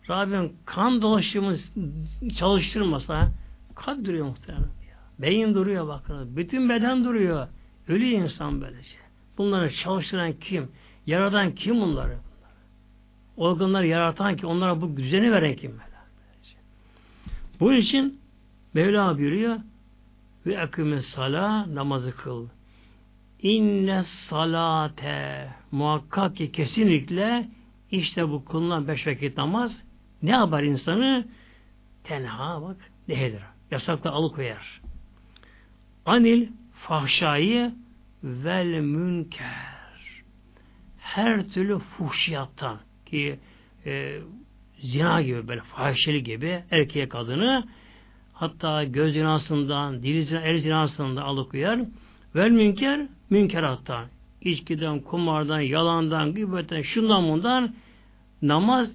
Rabbim 0.10 0.54
kan 0.66 1.02
dolaşımı 1.02 1.56
çalıştırmasa 2.38 3.32
kalp 3.76 4.06
duruyor 4.06 4.26
muhtemelen. 4.26 4.70
Beyin 5.20 5.54
duruyor 5.54 5.88
bakın. 5.88 6.38
Bütün 6.38 6.70
beden 6.70 7.04
duruyor. 7.04 7.48
Ölü 7.88 8.06
insan 8.06 8.62
böylece. 8.62 8.96
Bunları 9.38 9.74
çalıştıran 9.74 10.34
kim? 10.34 10.72
Yaradan 11.06 11.56
kim 11.56 11.82
bunları? 11.82 12.29
Organları 13.40 13.88
yaratan 13.88 14.36
ki 14.36 14.46
onlara 14.46 14.82
bu 14.82 14.98
düzeni 14.98 15.32
veren 15.32 15.56
kim? 15.56 15.80
Bunun 17.60 17.76
için 17.76 18.20
Mevla 18.74 19.18
buyuruyor 19.18 19.58
ve 20.46 20.54
ekümme 20.54 21.02
sala 21.02 21.76
namazı 21.76 22.16
kıl. 22.16 22.48
İnne 23.42 24.04
salate 24.04 25.50
muhakkak 25.72 26.36
ki 26.36 26.52
kesinlikle 26.52 27.50
işte 27.92 28.30
bu 28.30 28.46
kılınan 28.46 28.88
beş 28.88 29.08
vakit 29.08 29.38
namaz 29.38 29.72
ne 30.24 30.32
yapar 30.32 30.64
insanı? 30.64 31.28
Tenha 32.04 32.62
bak 32.62 32.78
nehedir. 33.08 33.42
Yasakla 33.72 34.12
alıkoyar 34.12 34.82
anil 36.06 36.48
fahşayı 36.74 37.72
vel 38.24 38.80
münker 38.80 39.80
her 40.98 41.50
türlü 41.50 41.80
fuhşiyattan 41.80 42.78
ki 43.10 43.40
e, 43.86 44.20
zina 44.80 45.22
gibi 45.22 45.48
böyle 45.48 45.62
fahişeli 45.62 46.24
gibi 46.24 46.64
erkeğe 46.72 47.10
kadını 47.10 47.64
hatta 48.34 48.84
göz 48.84 49.14
zinasından, 49.14 50.04
dil 50.04 50.26
zina, 50.26 50.42
el 50.42 50.60
zinasından 50.60 51.22
alıkoyar. 51.22 51.80
Vel 52.36 52.50
münker, 52.50 53.08
münkerattan. 53.30 54.06
içkiden, 54.42 55.00
kumardan, 55.00 55.60
yalandan, 55.60 56.34
gıbetten, 56.34 56.82
şundan 56.82 57.30
bundan 57.30 57.76
namaz 58.42 58.90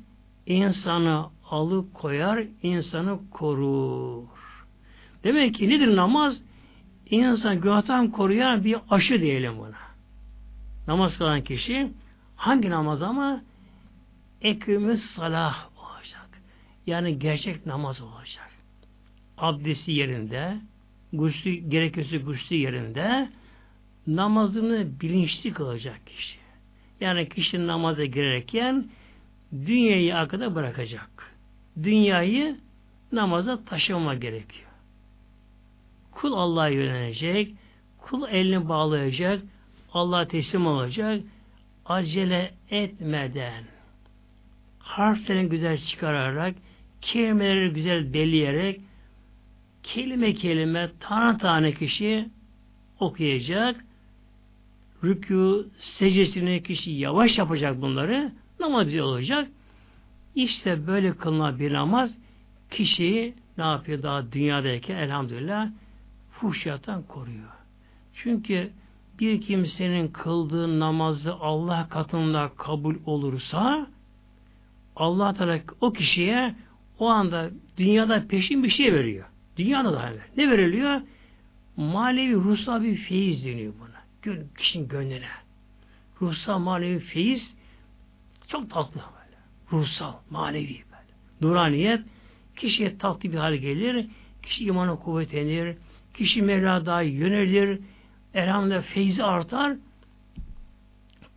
insanı 0.47 1.27
alıkoyar, 1.51 2.45
insanı 2.63 3.19
korur. 3.31 4.29
Demek 5.25 5.55
ki 5.55 5.69
nedir 5.69 5.97
namaz? 5.97 6.43
insan 7.11 7.61
günahtan 7.61 8.11
koruyan 8.11 8.65
bir 8.65 8.77
aşı 8.91 9.21
diyelim 9.21 9.59
buna. 9.59 9.85
Namaz 10.87 11.19
kılan 11.19 11.41
kişi 11.41 11.93
hangi 12.37 12.71
namaz 12.71 13.03
ama 13.03 13.41
ekümüz 14.45 15.05
salah 15.05 15.69
olacak. 15.77 16.29
Yani 16.87 17.19
gerçek 17.19 17.67
namaz 17.67 18.01
olacak. 18.01 18.51
abdesti 19.39 19.93
yerinde, 19.93 20.57
guslü, 21.13 21.55
gerekirse 21.55 22.19
guslü 22.19 22.57
yerinde 22.57 23.29
namazını 24.07 25.01
bilinçli 25.01 25.53
kılacak 25.53 26.07
kişi. 26.07 26.39
Yani 27.01 27.29
kişi 27.29 27.67
namaza 27.67 28.05
girerken 28.05 28.89
dünyayı 29.53 30.17
arkada 30.17 30.55
bırakacak. 30.55 31.35
Dünyayı 31.83 32.57
namaza 33.13 33.65
taşıma 33.65 34.15
gerekiyor. 34.15 34.71
Kul 36.13 36.33
Allah'a 36.33 36.69
yönelecek, 36.69 37.55
kul 37.99 38.29
elini 38.29 38.69
bağlayacak, 38.69 39.43
Allah'a 39.93 40.29
teslim 40.29 40.67
olacak, 40.67 41.23
acele 41.87 42.55
etmeden, 42.71 43.74
harflerini 44.85 45.49
güzel 45.49 45.79
çıkararak, 45.79 46.55
kelimeleri 47.01 47.73
güzel 47.73 48.15
belirleyerek, 48.15 48.81
kelime 49.83 50.35
kelime, 50.35 50.91
tane 51.01 51.39
tane 51.39 51.73
kişi 51.73 52.29
okuyacak, 53.01 53.85
rükû, 55.05 55.67
secdesini 55.79 56.63
kişi 56.63 56.91
yavaş 56.91 57.39
yapacak 57.39 57.83
bunları, 57.83 58.33
namaz 58.61 58.85
güzel 58.85 59.01
olacak. 59.01 59.49
İşte 60.35 60.87
böyle 60.87 61.17
kılınan 61.17 61.59
bir 61.59 61.73
namaz, 61.73 62.11
kişiyi 62.71 63.35
ne 63.59 63.65
yapıyor 63.65 64.03
daha 64.03 64.33
dünyadayken 64.33 64.97
elhamdülillah 64.97 65.69
fuhşiyattan 66.31 67.03
koruyor. 67.03 67.51
Çünkü 68.15 68.71
bir 69.21 69.41
kimsenin 69.41 70.09
kıldığı 70.09 70.81
namazı 70.81 71.35
Allah 71.35 71.89
katında 71.89 72.51
kabul 72.57 72.97
olursa 73.07 73.87
Allah 74.97 75.35
Teala 75.35 75.61
o 75.81 75.93
kişiye 75.93 76.55
o 76.99 77.09
anda 77.09 77.51
dünyada 77.77 78.27
peşin 78.29 78.65
bir 78.65 78.69
şey 78.69 78.93
veriyor. 78.95 79.25
Dünyada 79.57 79.93
da 79.93 80.11
öyle. 80.11 80.21
Ne 80.37 80.51
veriliyor? 80.51 81.01
Manevi 81.77 82.35
ruhsal 82.35 82.83
bir 82.83 82.97
feyiz 82.97 83.47
deniyor 83.47 83.73
buna. 83.81 84.35
Kişinin 84.59 84.89
gönlüne. 84.89 85.29
Ruhsal 86.23 86.59
manevi 86.59 86.99
feyiz 86.99 87.55
çok 88.49 88.71
tatlı 88.71 89.01
böyle. 89.01 89.37
Ruhsal, 89.73 90.13
manevi 90.31 90.69
böyle. 90.69 91.15
Nuraniyet 91.41 92.01
kişiye 92.57 92.99
tatlı 92.99 93.33
bir 93.33 93.39
hal 93.39 93.55
gelir. 93.55 94.07
Kişi 94.43 94.65
imana 94.65 94.97
kuvvetlenir. 94.97 95.77
Kişi 96.15 96.43
Mevla 96.43 97.03
yönelir. 97.03 97.81
Elhamdülillah 98.35 98.83
feyzi 98.83 99.25
artar. 99.25 99.77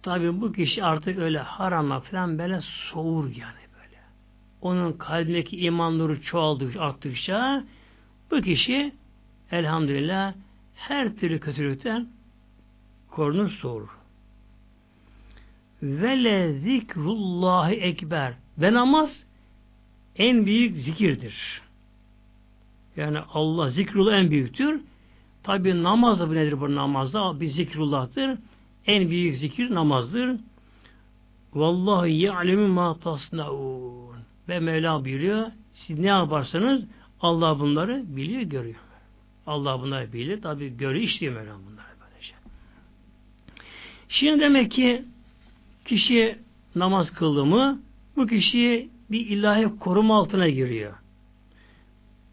Tabi 0.07 0.41
bu 0.41 0.51
kişi 0.51 0.83
artık 0.83 1.19
öyle 1.19 1.39
haramla 1.39 1.99
falan 1.99 2.39
böyle 2.39 2.61
soğur 2.61 3.25
yani 3.25 3.63
böyle. 3.73 4.01
Onun 4.61 4.93
kalbindeki 4.93 5.57
iman 5.57 5.99
nuru 5.99 6.21
çoğaldıkça, 6.21 6.81
arttıkça 6.81 7.63
bu 8.31 8.41
kişi 8.41 8.93
elhamdülillah 9.51 10.33
her 10.75 11.15
türlü 11.15 11.39
kötülükten 11.39 12.07
korunur 13.11 13.49
soğur. 13.49 13.87
Vele 15.83 16.59
zikrullahi 16.59 17.75
ekber. 17.75 18.33
Ve 18.57 18.73
namaz 18.73 19.09
en 20.15 20.45
büyük 20.45 20.75
zikirdir. 20.75 21.61
Yani 22.95 23.19
Allah 23.19 23.69
zikrullah 23.69 24.13
en 24.13 24.31
büyüktür. 24.31 24.81
Tabi 25.43 25.83
namaz 25.83 26.19
da 26.19 26.29
bu 26.29 26.35
nedir 26.35 26.61
bu 26.61 26.75
namazda? 26.75 27.39
Bir 27.39 27.47
zikrullah'tır. 27.47 28.37
En 28.87 29.09
büyük 29.09 29.37
zikir 29.37 29.75
namazdır. 29.75 30.39
Vallahi 31.53 32.13
ya'lemu 32.13 32.67
ma 32.67 32.99
tasnaun. 32.99 34.17
Ve 34.49 34.59
Mevla 34.59 35.05
biliyor. 35.05 35.51
Siz 35.73 35.99
ne 35.99 36.07
yaparsanız 36.07 36.83
Allah 37.21 37.59
bunları 37.59 38.03
biliyor, 38.07 38.41
görüyor. 38.41 38.75
Allah 39.47 39.81
bunları 39.81 40.13
biliyor. 40.13 40.41
Tabi 40.41 40.77
görüyor, 40.77 41.03
işliyor 41.03 41.33
Mevla 41.33 41.53
bunları 41.53 41.87
böylece. 42.01 42.33
Şimdi 44.09 44.41
demek 44.41 44.71
ki 44.71 45.05
kişi 45.85 46.39
namaz 46.75 47.13
kıldı 47.13 47.45
mı 47.45 47.79
bu 48.15 48.27
kişi 48.27 48.89
bir 49.11 49.27
ilahi 49.27 49.79
koruma 49.79 50.17
altına 50.17 50.49
giriyor. 50.49 50.93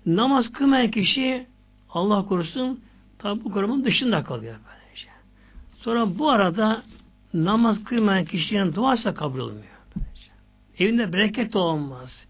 Namaz 0.07 0.53
kılmayan 0.53 0.91
kişi 0.91 1.47
Allah 1.91 2.27
korusun 2.27 2.81
tabi 3.19 3.45
bu 3.45 3.53
korumanın 3.53 3.85
dışında 3.85 4.25
kalıyor. 4.25 4.57
Sonra 5.85 6.19
bu 6.19 6.31
arada 6.31 6.83
namaz 7.35 7.85
kılmayan 7.85 8.25
kişinin 8.25 8.75
duası 8.75 9.15
kabul 9.15 9.39
olmuyor. 9.39 9.65
Evinde 10.79 11.13
bereket 11.13 11.53
de 11.53 11.59
olmaz. 11.59 12.27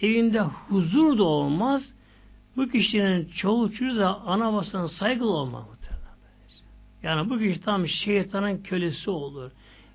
Evinde 0.00 0.40
huzur 0.40 1.18
da 1.18 1.22
olmaz. 1.22 1.82
Bu 2.56 2.68
kişinin 2.68 3.28
çoğu 3.36 3.72
çocuğu 3.72 3.96
da 3.96 4.20
ana 4.20 4.52
babasına 4.52 4.88
saygılı 4.88 5.30
olmaz. 5.30 5.64
Yani 7.02 7.30
bu 7.30 7.38
kişi 7.38 7.60
tam 7.60 7.88
şeytanın 7.88 8.62
kölesi 8.62 9.10
olur. 9.10 9.50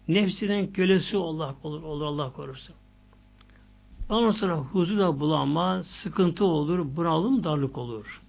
Nefsinin 0.08 0.68
kölesi 0.68 1.18
Allah 1.18 1.56
olur, 1.64 1.84
olur 1.84 2.06
Allah 2.06 2.32
korusun. 2.34 2.76
Ondan 4.10 4.32
sonra 4.32 4.56
huzur 4.56 4.97
da 4.99 5.20
bulamaz, 5.20 5.88
sıkıntı 5.88 6.45
olur, 6.45 6.86
bunalım, 6.95 7.43
darlık 7.43 7.78
olur. 7.78 8.22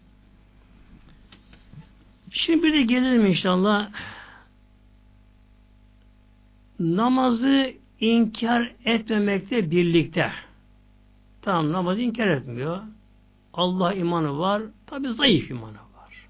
Şimdi 2.30 2.62
bir 2.62 2.72
de 2.72 2.82
gelelim 2.82 3.26
inşallah 3.26 3.90
namazı 6.82 7.72
inkar 8.00 8.72
etmemekte 8.84 9.70
birlikte. 9.70 10.32
Tamam 11.42 11.72
namazı 11.72 12.00
inkar 12.00 12.26
etmiyor. 12.26 12.78
Allah 13.54 13.94
imanı 13.94 14.38
var. 14.38 14.62
Tabi 14.86 15.08
zayıf 15.08 15.50
imanı 15.50 15.72
var. 15.72 16.28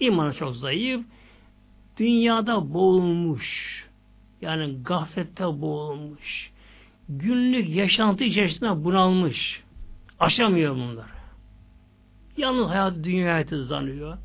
İmanı 0.00 0.34
çok 0.34 0.56
zayıf. 0.56 1.04
Dünyada 1.98 2.74
boğulmuş. 2.74 3.46
Yani 4.40 4.76
gaflette 4.84 5.44
boğulmuş. 5.44 6.50
Günlük 7.08 7.68
yaşantı 7.68 8.24
içerisinde 8.24 8.84
bunalmış. 8.84 9.62
Aşamıyor 10.20 10.74
bunları. 10.74 11.22
Yalnız 12.36 12.68
hayat 12.68 12.94
dünya 13.04 13.34
hayatı 13.34 13.64
zanıyor. 13.64 14.18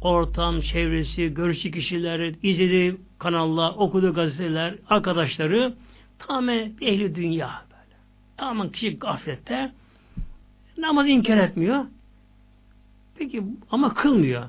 Ortam, 0.00 0.60
çevresi, 0.60 1.34
görüşü 1.34 1.70
kişileri, 1.70 2.36
izlediği 2.42 2.96
kanallar, 3.18 3.74
okuduğu 3.76 4.14
gazeteler, 4.14 4.74
arkadaşları 4.88 5.74
tamamen 6.18 6.72
ehli 6.80 7.14
dünya 7.14 7.62
böyle. 7.70 7.96
Tamamen 8.36 8.72
kişi 8.72 8.98
gaflette 8.98 9.72
namazı 10.78 11.08
inkar 11.08 11.36
etmiyor. 11.36 11.84
Peki 13.18 13.42
ama 13.70 13.94
kılmıyor. 13.94 14.48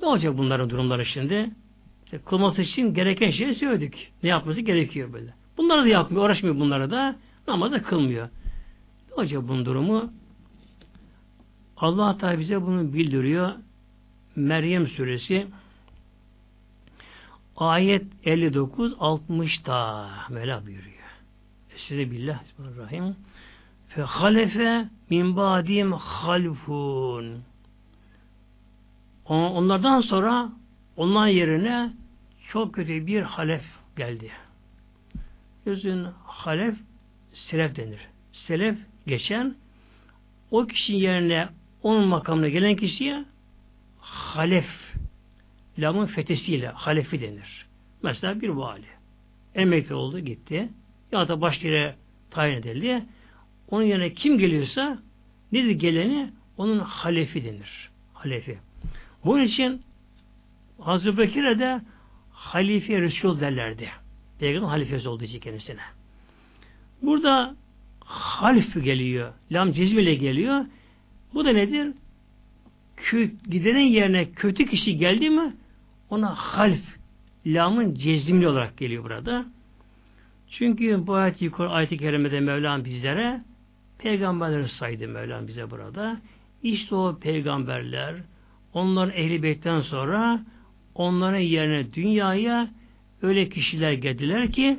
Ne 0.00 0.06
olacak 0.06 0.38
bunların 0.38 0.70
durumları 0.70 1.06
şimdi? 1.06 1.50
İşte 2.04 2.18
kılması 2.18 2.62
için 2.62 2.94
gereken 2.94 3.30
şeyi 3.30 3.54
söyledik. 3.54 4.12
Ne 4.22 4.28
yapması 4.28 4.60
gerekiyor 4.60 5.12
böyle. 5.12 5.34
Bunları 5.56 5.84
da 5.84 5.88
yapmıyor, 5.88 6.24
uğraşmıyor 6.24 6.56
bunları 6.56 6.90
da. 6.90 7.16
Namazı 7.48 7.82
kılmıyor. 7.82 8.28
Ne 9.08 9.14
olacak 9.14 9.42
bunun 9.48 9.64
durumu? 9.64 10.12
Allah 11.76 12.18
Teala 12.18 12.38
bize 12.38 12.62
bunu 12.62 12.92
bildiriyor. 12.92 13.52
Meryem 14.36 14.86
suresi 14.86 15.46
ayet 17.56 18.04
59 18.24 18.92
60'da 18.92 20.10
Mevla 20.30 20.66
buyuruyor. 20.66 20.94
Size 21.76 22.10
billah 22.10 22.44
Bismillahirrahmanirrahim. 22.44 23.16
Fe 23.88 24.02
halefe 24.02 24.88
min 25.10 25.36
badim 25.36 25.92
halfun. 25.92 27.42
Onlardan 29.28 30.00
sonra 30.00 30.52
onların 30.96 31.26
yerine 31.28 31.92
çok 32.48 32.74
kötü 32.74 33.06
bir 33.06 33.22
halef 33.22 33.64
geldi. 33.96 34.30
Gözün 35.64 36.06
halef 36.24 36.76
selef 37.32 37.76
denir. 37.76 38.08
Selef 38.32 38.78
geçen 39.06 39.54
o 40.50 40.66
kişinin 40.66 40.98
yerine 40.98 41.48
onun 41.82 42.08
makamına 42.08 42.48
gelen 42.48 42.76
kişiye 42.76 43.24
halef 43.98 44.83
lamın 45.78 46.06
fetesiyle 46.06 46.68
halefi 46.68 47.20
denir. 47.20 47.66
Mesela 48.02 48.40
bir 48.40 48.48
vali. 48.48 48.86
Emekli 49.54 49.94
oldu 49.94 50.18
gitti. 50.18 50.68
Ya 51.12 51.28
da 51.28 51.40
başka 51.40 51.68
yere 51.68 51.94
tayin 52.30 52.56
edildi. 52.56 53.02
Onun 53.70 53.84
yerine 53.84 54.12
kim 54.12 54.38
geliyorsa 54.38 54.98
nedir 55.52 55.70
geleni 55.70 56.30
onun 56.56 56.78
halefi 56.78 57.44
denir. 57.44 57.90
Halefi. 58.14 58.58
Bunun 59.24 59.42
için 59.42 59.82
Hazreti 60.78 61.18
Bekir'e 61.18 61.58
de 61.58 61.80
halife 62.32 63.00
Resul 63.00 63.40
derlerdi. 63.40 63.88
Peygamber 64.38 64.68
halifesi 64.68 65.08
olduğu 65.08 65.24
için 65.24 65.40
kendisine. 65.40 65.80
Burada 67.02 67.54
halif 68.04 68.84
geliyor. 68.84 69.32
Lam 69.52 69.72
cezmiyle 69.72 70.14
geliyor. 70.14 70.64
Bu 71.34 71.44
da 71.44 71.52
nedir? 71.52 71.94
Kö 72.96 73.30
gidenin 73.50 73.86
yerine 73.86 74.30
kötü 74.30 74.66
kişi 74.66 74.96
geldi 74.96 75.30
mi 75.30 75.54
ona 76.10 76.34
half 76.34 76.80
lamın 77.46 77.94
cezimli 77.94 78.48
olarak 78.48 78.76
geliyor 78.76 79.04
burada. 79.04 79.46
Çünkü 80.50 81.06
bu 81.06 81.14
ayet-i 81.14 81.50
ayet 81.58 81.98
kerimede 81.98 82.40
Mevlam 82.40 82.84
bizlere 82.84 83.40
peygamberleri 83.98 84.68
saydı 84.68 85.08
Mevlam 85.08 85.48
bize 85.48 85.70
burada. 85.70 86.20
İşte 86.62 86.94
o 86.94 87.18
peygamberler, 87.18 88.14
onların 88.74 89.16
ehli 89.16 89.42
beytten 89.42 89.80
sonra 89.80 90.40
onların 90.94 91.38
yerine 91.38 91.92
dünyaya 91.92 92.70
öyle 93.22 93.48
kişiler 93.48 93.92
geldiler 93.92 94.52
ki 94.52 94.78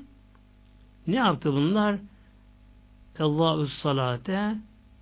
ne 1.08 1.16
yaptı 1.16 1.54
bunlar? 1.54 1.96
Allahü 3.20 3.68
salate 3.68 4.56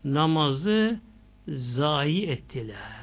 namazı 0.03 0.99
zayi 1.47 2.25
ettiler. 2.25 3.02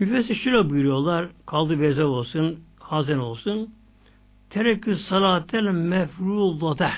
Müfessir 0.00 0.34
şöyle 0.34 0.70
buyuruyorlar, 0.70 1.28
kaldı 1.46 1.80
beze 1.80 2.04
olsun, 2.04 2.60
hazen 2.78 3.18
olsun, 3.18 3.74
terekkü 4.50 4.96
salatel 4.96 5.62
mefrudate 5.62 6.90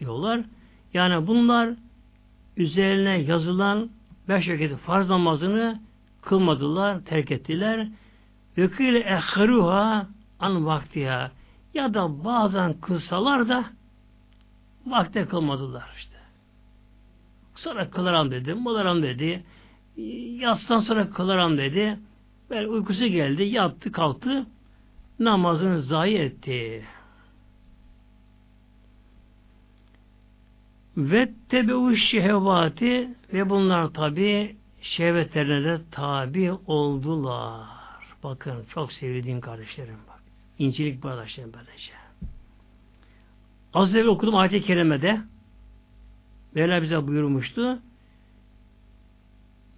diyorlar. 0.00 0.40
Yani 0.94 1.26
bunlar 1.26 1.70
üzerine 2.56 3.18
yazılan 3.18 3.90
beş 4.28 4.48
vakit 4.48 4.76
farz 4.76 5.08
namazını 5.08 5.80
kılmadılar, 6.22 7.04
terk 7.04 7.30
ettiler. 7.30 7.88
Ve 8.58 8.70
kıyle 8.70 8.98
ehruha 8.98 10.06
an 10.40 10.66
vaktiha 10.66 11.30
ya 11.74 11.94
da 11.94 12.24
bazen 12.24 12.80
kılsalar 12.80 13.48
da 13.48 13.64
vakte 14.86 15.26
kılmadılar 15.26 15.94
işte. 15.98 16.16
Sonra 17.56 17.90
kılaram 17.90 18.30
dedi, 18.30 18.54
molaram 18.54 19.02
dedi. 19.02 19.44
Yatstan 20.40 20.80
sonra 20.80 21.10
kılaram 21.10 21.58
dedi. 21.58 21.98
Böyle 22.50 22.68
uykusu 22.68 23.06
geldi, 23.06 23.42
yattı, 23.42 23.92
kalktı. 23.92 24.46
Namazını 25.18 25.82
zayi 25.82 26.18
etti. 26.18 26.84
Ve 30.96 31.30
tebeu 31.48 31.96
şehvati 31.96 33.08
ve 33.32 33.50
bunlar 33.50 33.92
tabi 33.92 34.56
şehvetlerine 34.80 35.64
de 35.64 35.80
tabi 35.90 36.52
oldular. 36.52 37.66
Bakın 38.22 38.64
çok 38.74 38.92
sevdiğim 38.92 39.40
kardeşlerim 39.40 39.98
bak. 40.08 40.22
İncilik 40.58 41.02
kardeşlerim 41.02 41.52
böylece. 41.52 41.92
Az 43.74 43.94
evvel 43.94 44.06
okudum 44.06 44.36
ayet-i 44.36 44.62
kerimede 44.62 45.20
Mevla 46.54 46.82
bize 46.82 47.06
buyurmuştu. 47.06 47.78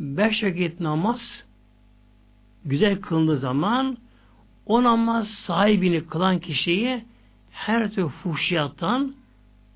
Beş 0.00 0.44
vakit 0.44 0.80
namaz 0.80 1.44
güzel 2.64 3.00
kılındığı 3.00 3.38
zaman 3.38 3.98
o 4.66 4.82
namaz 4.82 5.28
sahibini 5.28 6.06
kılan 6.06 6.38
kişiyi 6.38 7.04
her 7.50 7.92
türlü 7.92 8.08
fuhşiyattan, 8.08 9.14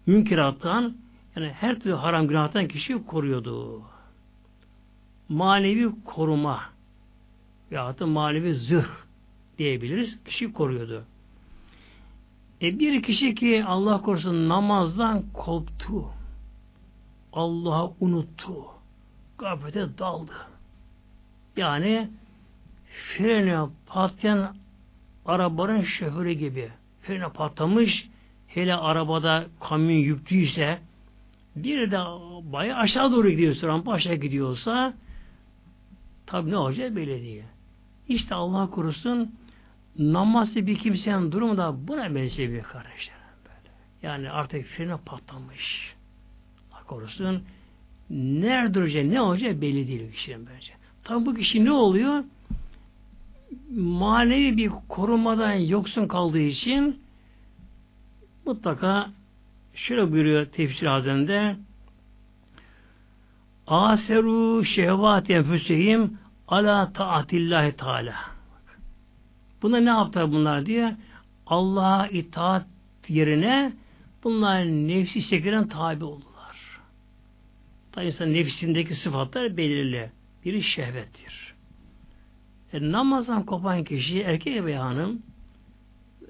münkirattan, 0.06 0.96
yani 1.36 1.48
her 1.48 1.80
türlü 1.80 1.94
haram 1.94 2.28
günahtan 2.28 2.68
kişiyi 2.68 3.06
koruyordu. 3.06 3.82
Manevi 5.28 5.90
koruma 6.04 6.60
ya 7.70 7.98
da 7.98 8.06
manevi 8.06 8.54
zırh 8.54 8.90
diyebiliriz. 9.58 10.24
Kişi 10.24 10.52
koruyordu. 10.52 11.04
E 12.62 12.78
bir 12.78 13.02
kişi 13.02 13.34
ki 13.34 13.64
Allah 13.66 14.02
korusun 14.02 14.48
namazdan 14.48 15.22
koptu. 15.32 16.04
Allah'ı 17.32 17.92
unuttu. 18.00 18.73
Gaflete 19.39 19.99
daldı. 19.99 20.32
Yani 21.57 22.11
frene 22.87 23.61
patlayan 23.87 24.57
arabanın 25.26 25.82
şoförü 25.82 26.32
gibi. 26.32 26.70
Frene 27.03 27.28
patlamış 27.28 28.09
hele 28.47 28.74
arabada 28.74 29.47
kamyon 29.61 29.91
yüklüyse 29.91 30.78
bir 31.57 31.91
de 31.91 31.99
bayağı 32.53 32.78
aşağı 32.78 33.12
doğru 33.12 33.30
gidiyorsa, 33.30 33.66
rampa 33.66 33.93
aşağı 33.93 34.14
gidiyorsa 34.14 34.95
tabi 36.26 36.51
ne 36.51 36.57
olacak 36.57 36.97
belli 36.97 37.22
değil. 37.22 37.43
İşte 38.09 38.35
Allah 38.35 38.70
korusun 38.70 39.35
namazlı 39.99 40.66
bir 40.66 40.78
kimsenin 40.78 41.32
durumu 41.32 41.57
da 41.57 41.89
buna 41.89 42.14
benziyor 42.14 42.62
kardeşler. 42.62 43.16
Böyle. 43.45 43.74
Yani 44.03 44.30
artık 44.30 44.66
frene 44.66 44.97
patlamış. 44.97 45.95
Allah 46.72 46.82
korusun 46.87 47.43
nerede 48.14 48.74
duracak, 48.74 49.04
ne 49.04 49.20
olacak 49.20 49.60
belli 49.60 49.88
değil 49.88 50.12
kişinin 50.12 50.46
bence. 50.54 50.72
Tabi 51.04 51.26
bu 51.26 51.34
kişi 51.34 51.64
ne 51.64 51.72
oluyor? 51.72 52.24
Manevi 53.76 54.56
bir 54.56 54.70
korumadan 54.88 55.52
yoksun 55.52 56.08
kaldığı 56.08 56.40
için 56.40 57.00
mutlaka 58.46 59.10
şöyle 59.74 60.12
buyuruyor 60.12 60.46
tefsir 60.46 60.86
hazende 60.86 61.56
aseru 63.66 64.64
şehvat 64.64 65.30
enfüsehim 65.30 66.18
ala 66.48 66.92
taatillahi 66.92 67.76
teala 67.76 68.14
buna 69.62 69.78
ne 69.78 69.88
yaptılar 69.88 70.32
bunlar 70.32 70.66
diye 70.66 70.96
Allah'a 71.46 72.06
itaat 72.06 72.66
yerine 73.08 73.72
bunlar 74.24 74.64
nefsi 74.64 75.18
isteklerine 75.18 75.68
tabi 75.68 76.04
oldular. 76.04 76.34
Tabi 77.95 78.07
insan 78.07 78.34
nefsindeki 78.34 78.95
sıfatlar 78.95 79.57
belirli. 79.57 80.11
Biri 80.45 80.62
şehvettir. 80.62 81.55
E, 82.72 82.92
namazdan 82.92 83.47
kopan 83.47 83.84
kişi 83.84 84.20
erkek 84.20 84.64
veya 84.64 84.84
hanım 84.84 85.22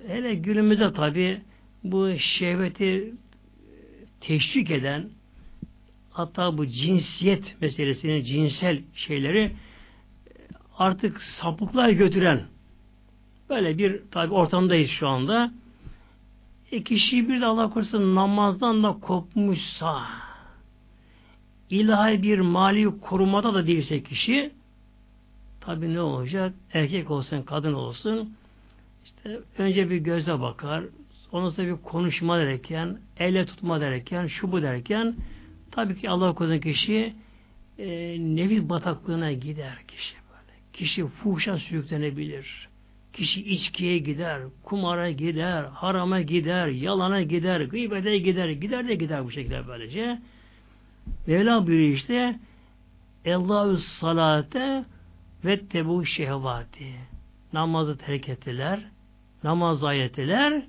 hele 0.06 0.34
günümüzde 0.34 0.92
tabi 0.92 1.40
bu 1.84 2.18
şehveti 2.18 3.14
teşvik 4.20 4.70
eden 4.70 5.10
hatta 6.10 6.58
bu 6.58 6.66
cinsiyet 6.66 7.60
meselesini, 7.60 8.24
cinsel 8.24 8.82
şeyleri 8.94 9.52
artık 10.78 11.20
sapıklığa 11.20 11.90
götüren 11.90 12.42
böyle 13.50 13.78
bir 13.78 14.02
tabi 14.10 14.34
ortamdayız 14.34 14.90
şu 14.90 15.08
anda. 15.08 15.52
E 16.72 16.82
kişi 16.82 17.28
bir 17.28 17.40
de 17.40 17.46
Allah 17.46 17.70
korusun 17.70 18.14
namazdan 18.14 18.82
da 18.82 18.92
kopmuşsa 19.00 20.23
ilahi 21.80 22.22
bir 22.22 22.38
mali 22.38 23.00
korumada 23.00 23.54
da 23.54 23.66
değilse 23.66 24.02
kişi 24.02 24.52
tabi 25.60 25.94
ne 25.94 26.00
olacak? 26.00 26.54
Erkek 26.72 27.10
olsun, 27.10 27.42
kadın 27.42 27.72
olsun 27.72 28.34
işte 29.04 29.40
önce 29.58 29.90
bir 29.90 29.96
göze 29.96 30.40
bakar, 30.40 30.84
Ondan 31.34 31.50
sonra 31.50 31.66
bir 31.66 31.82
konuşma 31.82 32.38
derken, 32.38 32.98
elle 33.18 33.46
tutma 33.46 33.80
derken, 33.80 34.26
şu 34.26 34.52
bu 34.52 34.62
derken 34.62 35.14
tabii 35.70 36.00
ki 36.00 36.10
Allah 36.10 36.34
korusun 36.34 36.58
kişi 36.58 37.12
e, 37.78 38.16
nefis 38.18 38.62
bataklığına 38.62 39.32
gider 39.32 39.78
kişi 39.88 40.14
böyle. 40.14 40.58
Kişi 40.72 41.06
fuhşa 41.06 41.58
sürüklenebilir. 41.58 42.68
Kişi 43.12 43.44
içkiye 43.44 43.98
gider, 43.98 44.40
kumara 44.62 45.10
gider, 45.10 45.64
harama 45.64 46.20
gider, 46.20 46.66
yalana 46.66 47.22
gider, 47.22 47.60
gıybete 47.60 48.18
gider, 48.18 48.48
gider 48.48 48.88
de 48.88 48.94
gider 48.94 49.24
bu 49.24 49.30
şekilde 49.30 49.68
böylece. 49.68 50.18
Mevla 51.26 51.66
buyuruyor 51.66 51.94
işte 51.94 52.38
Allahü 53.26 53.78
salate 53.78 54.84
ve 55.44 55.66
tebu 55.66 56.06
şehvati. 56.06 56.94
Namazı 57.52 57.98
terk 57.98 58.28
ettiler, 58.28 58.80
namaz 59.44 59.84
ayettiler, 59.84 60.62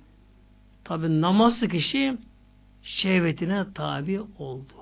Tabi 0.85 1.21
namazlı 1.21 1.67
kişi 1.67 2.17
şehvetine 2.83 3.65
tabi 3.73 4.21
oldu. 4.39 4.73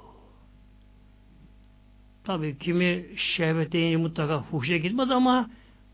Tabi 2.23 2.57
kimi 2.57 3.05
şehvet 3.15 3.71
deyince 3.71 3.97
mutlaka 3.97 4.41
fuhşa 4.41 4.77
gitmez 4.77 5.11
ama 5.11 5.49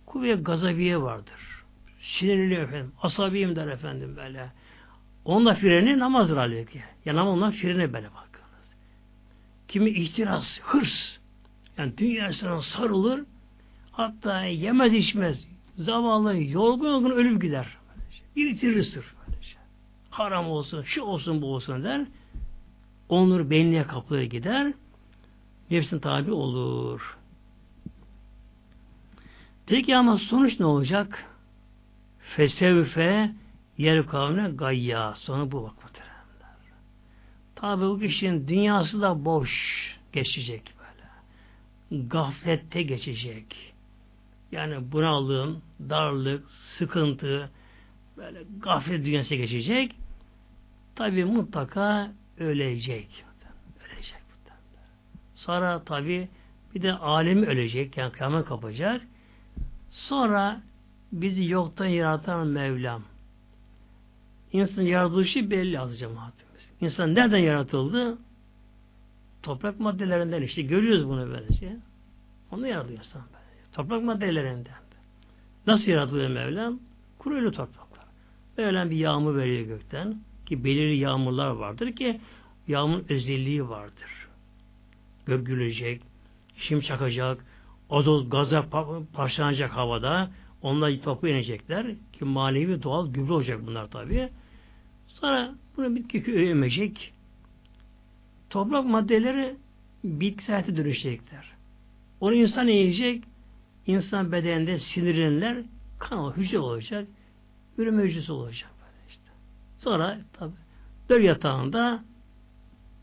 kuvvet 0.05 0.45
gazabiye 0.45 1.01
vardır. 1.01 1.63
Sinirli 2.01 2.53
efendim, 2.53 2.91
asabiyim 3.01 3.55
der 3.55 3.67
efendim 3.67 4.15
böyle. 4.17 4.51
Onunla 5.25 5.55
freni 5.55 5.99
namazdır 5.99 6.37
halbuki. 6.37 6.81
Yani 7.05 7.19
onunla 7.21 7.51
freni 7.51 7.93
böyle 7.93 8.07
bakınız. 8.07 8.28
Kimi 9.69 9.89
ihtiras, 9.89 10.59
hırs. 10.61 11.17
Yani 11.77 11.97
dünyasına 11.97 12.61
sarılır, 12.61 13.23
hatta 13.91 14.43
yemez 14.43 14.93
içmez, 14.93 15.47
zavallı, 15.77 16.37
yorgun 16.37 16.87
yorgun 16.87 17.11
ölüp 17.11 17.41
gider. 17.41 17.77
Bir 18.35 18.49
itirir 18.49 18.83
sırf 18.83 19.19
haram 20.19 20.49
olsun, 20.49 20.83
şu 20.83 21.01
olsun, 21.01 21.41
bu 21.41 21.53
olsun 21.53 21.83
der. 21.83 22.05
Onur 23.09 23.49
beynine 23.49 23.87
kapıya 23.87 24.25
gider. 24.25 24.73
Nefsin 25.71 25.99
tabi 25.99 26.31
olur. 26.31 27.17
Peki 29.65 29.97
ama 29.97 30.17
sonuç 30.17 30.59
ne 30.59 30.65
olacak? 30.65 31.25
Fesevfe 32.19 33.31
yer 33.77 34.07
kavmine 34.07 34.49
gayya. 34.49 35.13
Sonu 35.15 35.51
bu 35.51 35.63
bak 35.63 35.88
Tabi 37.61 37.81
bu 37.81 37.99
kişinin 37.99 38.47
dünyası 38.47 39.01
da 39.01 39.25
boş 39.25 39.51
geçecek 40.13 40.73
böyle. 40.79 42.07
Gaflette 42.07 42.81
geçecek. 42.81 43.73
Yani 44.51 44.91
bunalım, 44.91 45.61
darlık, 45.89 46.45
sıkıntı, 46.77 47.49
böyle 48.17 48.43
gaflet 48.59 49.05
dünyası 49.05 49.35
geçecek. 49.35 49.95
Tabi 50.95 51.25
mutlaka 51.25 52.11
ölecek. 52.39 53.25
Ölecek. 53.85 54.21
Sonra 55.35 55.83
tabi 55.83 56.27
bir 56.75 56.81
de 56.81 56.93
alemi 56.93 57.45
ölecek. 57.45 57.97
Yani 57.97 58.11
kıyamet 58.11 58.45
kapacak. 58.45 59.01
Sonra 59.91 60.61
bizi 61.11 61.45
yoktan 61.45 61.85
yaratan 61.85 62.47
Mevlam. 62.47 63.03
İnsanın 64.53 64.85
yaratılışı 64.85 65.51
belli 65.51 65.79
az 65.79 65.99
cemaatimiz. 65.99 66.48
İnsan 66.81 67.15
nereden 67.15 67.37
yaratıldı? 67.37 68.17
Toprak 69.43 69.79
maddelerinden 69.79 70.41
işte 70.41 70.61
görüyoruz 70.61 71.07
bunu 71.07 71.29
böylece. 71.29 71.75
Onu 72.51 72.67
yaratıyor 72.67 72.99
insan 72.99 73.21
böylece. 73.21 73.71
Toprak 73.73 74.03
maddelerinden. 74.03 74.73
Nasıl 75.67 75.91
yaratılıyor 75.91 76.29
Mevlam? 76.29 76.79
Kuruyla 77.19 77.51
topraklar. 77.51 78.05
Mevlam 78.57 78.89
bir 78.89 78.95
yağmur 78.95 79.35
veriyor 79.35 79.65
gökten 79.65 80.17
ki 80.45 80.63
belirli 80.63 80.97
yağmurlar 80.97 81.49
vardır 81.49 81.91
ki 81.91 82.21
yağmur 82.67 82.99
özelliği 83.09 83.69
vardır. 83.69 84.27
Gök 85.25 85.45
gülecek, 85.45 86.01
şim 86.57 86.79
çakacak, 86.81 87.45
azot 87.89 88.31
gaza 88.31 88.65
parçalanacak 89.13 89.71
havada 89.71 90.31
onlar 90.61 91.01
topu 91.01 91.27
inecekler 91.27 91.87
ki 92.13 92.25
manevi 92.25 92.83
doğal 92.83 93.13
gübre 93.13 93.33
olacak 93.33 93.59
bunlar 93.67 93.91
tabi. 93.91 94.29
Sonra 95.19 95.51
bunu 95.77 95.95
bitki 95.95 96.31
emecek. 96.31 97.13
Toprak 98.49 98.85
maddeleri 98.85 99.55
bitki 100.03 100.77
dönüşecekler. 100.77 101.51
Onu 102.21 102.33
insan 102.33 102.67
yiyecek, 102.67 103.23
insan 103.87 104.31
bedeninde 104.31 104.79
sinirlenler 104.79 105.63
kan 105.99 106.37
hücre 106.37 106.59
olacak, 106.59 107.07
üreme 107.77 108.03
hücresi 108.03 108.31
olacak. 108.31 108.69
Böyle 108.81 109.09
işte. 109.09 109.31
Sonra 109.77 110.17
tabi 110.33 110.51
döl 111.09 111.21
yatağında 111.21 112.03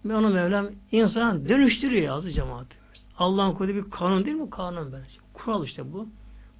ve 0.04 0.16
onu 0.16 0.28
Mevlam 0.28 0.68
insan 0.92 1.48
dönüştürüyor 1.48 2.16
azı 2.16 2.32
cemaatimiz. 2.32 3.06
Allah'ın 3.18 3.54
koyduğu 3.54 3.74
bir 3.74 3.90
kanun 3.90 4.24
değil 4.24 4.36
mi? 4.36 4.50
Kanun 4.50 4.92
böylece. 4.92 5.18
Kural 5.34 5.64
işte 5.64 5.92
bu. 5.92 6.08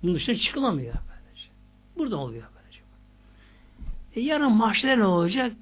Bunun 0.03 0.15
dışına 0.15 0.35
çıkılamıyor 0.35 0.95
böylece. 0.95 1.49
Burada 1.97 2.17
oluyor. 2.17 2.56
E 4.17 4.21
yarın 4.21 4.53
mahşere 4.53 4.99
ne 4.99 5.05
olacak? 5.05 5.53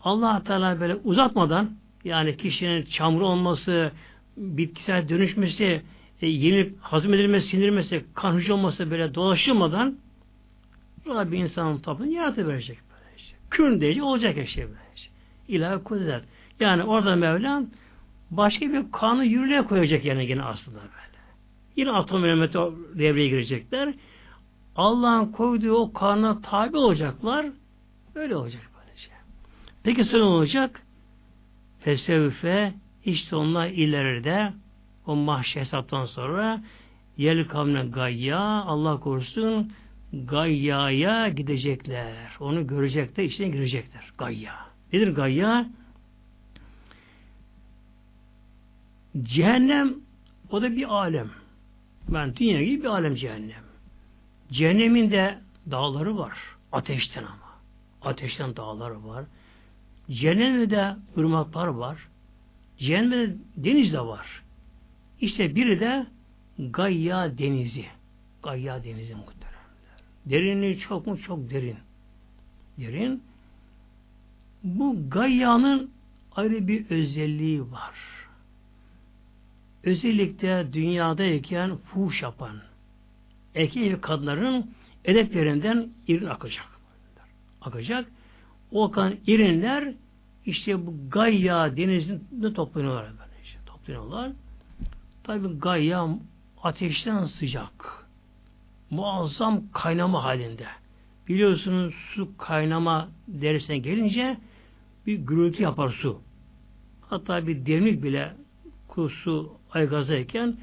allah 0.00 0.42
Teala 0.44 0.80
böyle 0.80 0.94
uzatmadan 0.94 1.70
yani 2.04 2.36
kişinin 2.36 2.84
çamur 2.84 3.20
olması, 3.20 3.92
bitkisel 4.36 5.08
dönüşmesi, 5.08 5.82
e, 6.22 6.26
yenilip 6.26 6.78
hazmedilmesi, 6.80 7.48
sinirmesi, 7.48 8.04
kan 8.14 8.34
hücre 8.34 8.52
olması 8.52 8.90
böyle 8.90 9.14
dolaşılmadan 9.14 9.96
Rabbi 11.08 11.36
insanın 11.36 11.78
tablını 11.78 12.12
yaratıverecek. 12.12 12.78
Kün 13.50 13.80
diyecek 13.80 14.02
olacak 14.02 14.36
her 14.36 14.46
şey 14.46 14.64
böylece. 14.64 15.10
İlahi 15.48 15.84
kudret. 15.84 16.24
Yani 16.60 16.84
orada 16.84 17.16
Mevlam 17.16 17.66
başka 18.30 18.72
bir 18.72 18.92
kanı 18.92 19.24
yürürlüğe 19.24 19.62
koyacak 19.62 20.04
yani 20.04 20.26
yine 20.26 20.42
aslında 20.42 20.78
böyle. 20.78 21.16
Yine 21.76 21.90
atom 21.90 22.24
elementi 22.24 22.58
devreye 22.94 23.28
girecekler. 23.28 23.94
Allah'ın 24.76 25.32
koyduğu 25.32 25.74
o 25.74 25.92
kanuna 25.92 26.40
tabi 26.40 26.76
olacaklar. 26.76 27.46
Öyle 28.16 28.36
olacak 28.36 28.62
böylece. 28.78 29.10
Peki 29.82 30.04
sonra 30.04 30.24
olacak? 30.24 30.82
Fesevfe 31.80 32.74
işte 33.04 33.36
onlar 33.36 33.68
ileride 33.68 34.52
o 35.06 35.16
mahşer 35.16 35.60
hesaptan 35.60 36.06
sonra 36.06 36.62
yel 37.16 37.48
kavmine 37.48 37.86
gayya 37.86 38.38
Allah 38.40 39.00
korusun 39.00 39.72
gayyaya 40.12 41.28
gidecekler. 41.28 42.36
Onu 42.40 42.66
görecekler, 42.66 43.24
içine 43.24 43.48
girecekler. 43.48 44.12
Gayya. 44.18 44.54
Nedir 44.92 45.08
gayya? 45.08 45.68
Cehennem 49.22 49.94
o 50.50 50.62
da 50.62 50.76
bir 50.76 50.94
alem. 50.94 51.30
Ben 52.08 52.36
dünya 52.36 52.62
gibi 52.62 52.82
bir 52.82 52.88
alem 52.88 53.14
cehennem. 53.14 53.64
Cehennemin 54.50 55.10
de 55.10 55.38
dağları 55.70 56.18
var. 56.18 56.38
Ateşten 56.72 57.22
ama. 57.22 57.45
Ateşten 58.06 58.56
dağları 58.56 59.06
var. 59.06 59.24
Cehennemde 60.10 60.70
de 60.70 60.96
ırmaklar 61.18 61.66
var. 61.66 62.08
Cehennemde 62.78 63.28
de 63.28 63.36
deniz 63.56 63.92
de 63.92 64.00
var. 64.00 64.42
İşte 65.20 65.54
biri 65.54 65.80
de 65.80 66.06
Gayya 66.58 67.38
denizi. 67.38 67.86
Gayya 68.42 68.84
denizi 68.84 69.14
muhteremler. 69.14 69.56
Derinliği 70.26 70.78
çok 70.78 71.06
mu? 71.06 71.18
Çok 71.18 71.50
derin. 71.50 71.76
Derin. 72.78 73.22
Bu 74.64 75.10
Gayya'nın 75.10 75.90
ayrı 76.36 76.68
bir 76.68 76.90
özelliği 76.90 77.62
var. 77.62 77.94
Özellikle 79.84 80.72
dünyadayken 80.72 81.76
fuhuş 81.76 82.22
yapan 82.22 82.56
erkek 83.54 83.92
ve 83.92 84.00
kadınların 84.00 84.70
edeplerinden 85.04 85.88
irin 86.08 86.26
akacak. 86.26 86.75
Akacak. 87.66 88.08
O 88.72 88.84
akan 88.84 89.16
irinler 89.26 89.94
işte 90.46 90.86
bu 90.86 90.94
Gayya 91.10 91.76
denizinde 91.76 92.52
toplanıyorlar. 92.54 93.04
Böyle 93.04 93.42
işte, 93.44 93.58
toplanıyorlar. 93.66 94.32
Tabi 95.24 95.58
Gayya 95.58 96.08
ateşten 96.62 97.24
sıcak. 97.24 98.06
Muazzam 98.90 99.62
kaynama 99.72 100.24
halinde. 100.24 100.66
Biliyorsunuz 101.28 101.94
su 102.14 102.36
kaynama 102.38 103.08
derisine 103.28 103.78
gelince 103.78 104.36
bir 105.06 105.14
gürültü 105.14 105.62
yapar 105.62 105.88
su. 105.88 106.20
Hatta 107.00 107.46
bir 107.46 107.66
demlik 107.66 108.02
bile 108.02 108.32
su 109.24 109.52
aygazdayken 109.72 110.56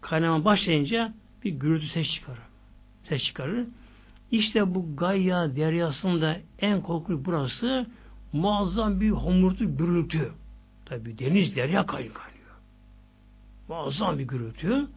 kaynama 0.00 0.44
başlayınca 0.44 1.14
bir 1.44 1.50
gürültü 1.50 1.86
ses 1.86 2.12
çıkarır. 2.14 2.42
Ses 3.04 3.24
çıkarır. 3.24 3.66
İşte 4.30 4.74
bu 4.74 4.96
Gayya 4.96 5.56
deryasında 5.56 6.36
en 6.58 6.82
korkunç 6.82 7.26
burası 7.26 7.86
muazzam 8.32 9.00
bir 9.00 9.10
homurtu 9.10 9.76
gürültü. 9.76 10.32
Tabi 10.84 11.18
deniz 11.18 11.56
derya 11.56 11.86
kaynıyor. 11.86 12.14
Muazzam 13.68 14.18
bir 14.18 14.24
gürültü 14.24 14.88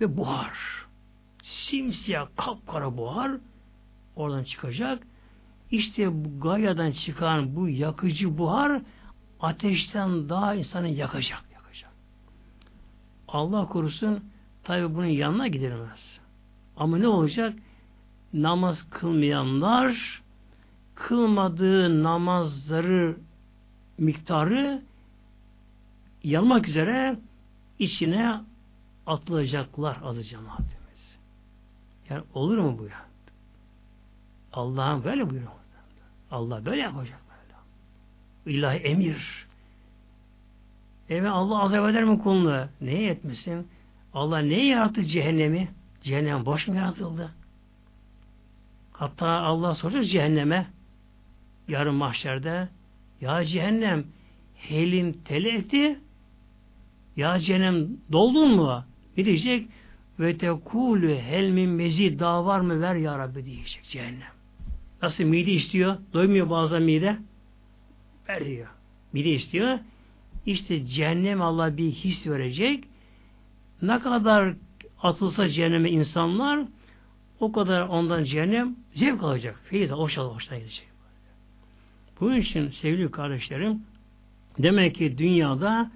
ve 0.00 0.16
buhar. 0.16 0.58
Simsiyah 1.42 2.26
kapkara 2.36 2.96
buhar 2.96 3.32
oradan 4.16 4.44
çıkacak. 4.44 5.02
İşte 5.70 6.24
bu 6.24 6.40
Gaya'dan 6.40 6.90
çıkan 6.92 7.56
bu 7.56 7.68
yakıcı 7.68 8.38
buhar 8.38 8.82
ateşten 9.40 10.28
daha 10.28 10.54
insanı 10.54 10.88
yakacak. 10.88 11.44
yakacak. 11.52 11.90
Allah 13.28 13.66
korusun 13.68 14.24
tabi 14.64 14.94
bunun 14.94 15.06
yanına 15.06 15.48
gidilmez. 15.48 16.20
Ama 16.76 16.98
ne 16.98 17.08
olacak? 17.08 17.54
Namaz 18.34 18.86
kılmayanlar 18.90 20.22
kılmadığı 20.94 22.02
namazları 22.02 23.16
miktarı 23.98 24.82
yanmak 26.24 26.68
üzere 26.68 27.16
içine 27.78 28.40
atılacaklar 29.06 29.98
azı 30.02 30.22
cemaatimiz. 30.22 31.18
Yani 32.10 32.22
olur 32.34 32.58
mu 32.58 32.78
bu 32.78 32.84
ya? 32.84 33.04
Allah'ın 34.52 35.04
böyle 35.04 35.30
buyuruyor. 35.30 35.52
Allah 36.30 36.64
böyle 36.64 36.80
yapacak 36.80 37.20
böyle. 37.28 38.56
İlahi 38.56 38.76
emir. 38.78 39.46
Evet 41.08 41.30
Allah 41.30 41.62
azap 41.62 41.90
eder 41.90 42.04
mi 42.04 42.22
kulunu? 42.22 42.66
Neye 42.80 43.10
etmesin? 43.10 43.68
Allah 44.14 44.38
neye 44.38 44.66
yarattı 44.66 45.04
cehennemi? 45.04 45.68
Cehennem 46.02 46.46
boş 46.46 46.68
mu 46.68 46.74
yaratıldı? 46.74 47.30
Hatta 48.94 49.28
Allah 49.28 49.74
soracak 49.74 50.06
cehenneme 50.06 50.66
yarın 51.68 51.94
mahşerde 51.94 52.68
ya 53.20 53.44
cehennem 53.44 54.04
helin 54.54 55.12
teleti 55.24 55.98
ya 57.16 57.38
cehennem 57.38 57.88
doldun 58.12 58.56
mu? 58.56 58.84
Ne 59.16 59.24
diyecek? 59.24 59.68
Ve 60.20 60.38
tekulü 60.38 61.18
hel 61.18 61.50
min 61.50 61.70
mezid 61.70 62.20
daha 62.20 62.46
var 62.46 62.60
mı 62.60 62.80
ver 62.80 62.94
ya 62.94 63.18
Rabbi 63.18 63.44
diyecek 63.44 63.84
cehennem. 63.84 64.34
Nasıl 65.02 65.24
mide 65.24 65.52
istiyor? 65.52 65.96
Doymuyor 66.12 66.50
bazen 66.50 66.82
mide. 66.82 67.18
Ver 68.28 68.44
diyor. 68.44 68.68
Mide 69.12 69.30
istiyor. 69.30 69.78
İşte 70.46 70.86
cehennem 70.86 71.42
Allah 71.42 71.76
bir 71.76 71.90
his 71.90 72.26
verecek. 72.26 72.84
Ne 73.82 73.98
kadar 73.98 74.54
atılsa 75.02 75.48
cehenneme 75.48 75.90
insanlar 75.90 76.60
o 77.40 77.52
kadar 77.52 77.80
ondan 77.80 78.24
cehennem 78.24 78.76
zevk 78.94 79.22
alacak. 79.22 79.60
Feyiz 79.64 79.90
hoşuna 79.90 80.24
hoşuna 80.24 80.58
gidecek. 80.58 80.88
Bunun 82.20 82.36
için 82.36 82.70
sevgili 82.70 83.10
kardeşlerim 83.10 83.82
demek 84.58 84.94
ki 84.94 85.18
dünyada 85.18 85.90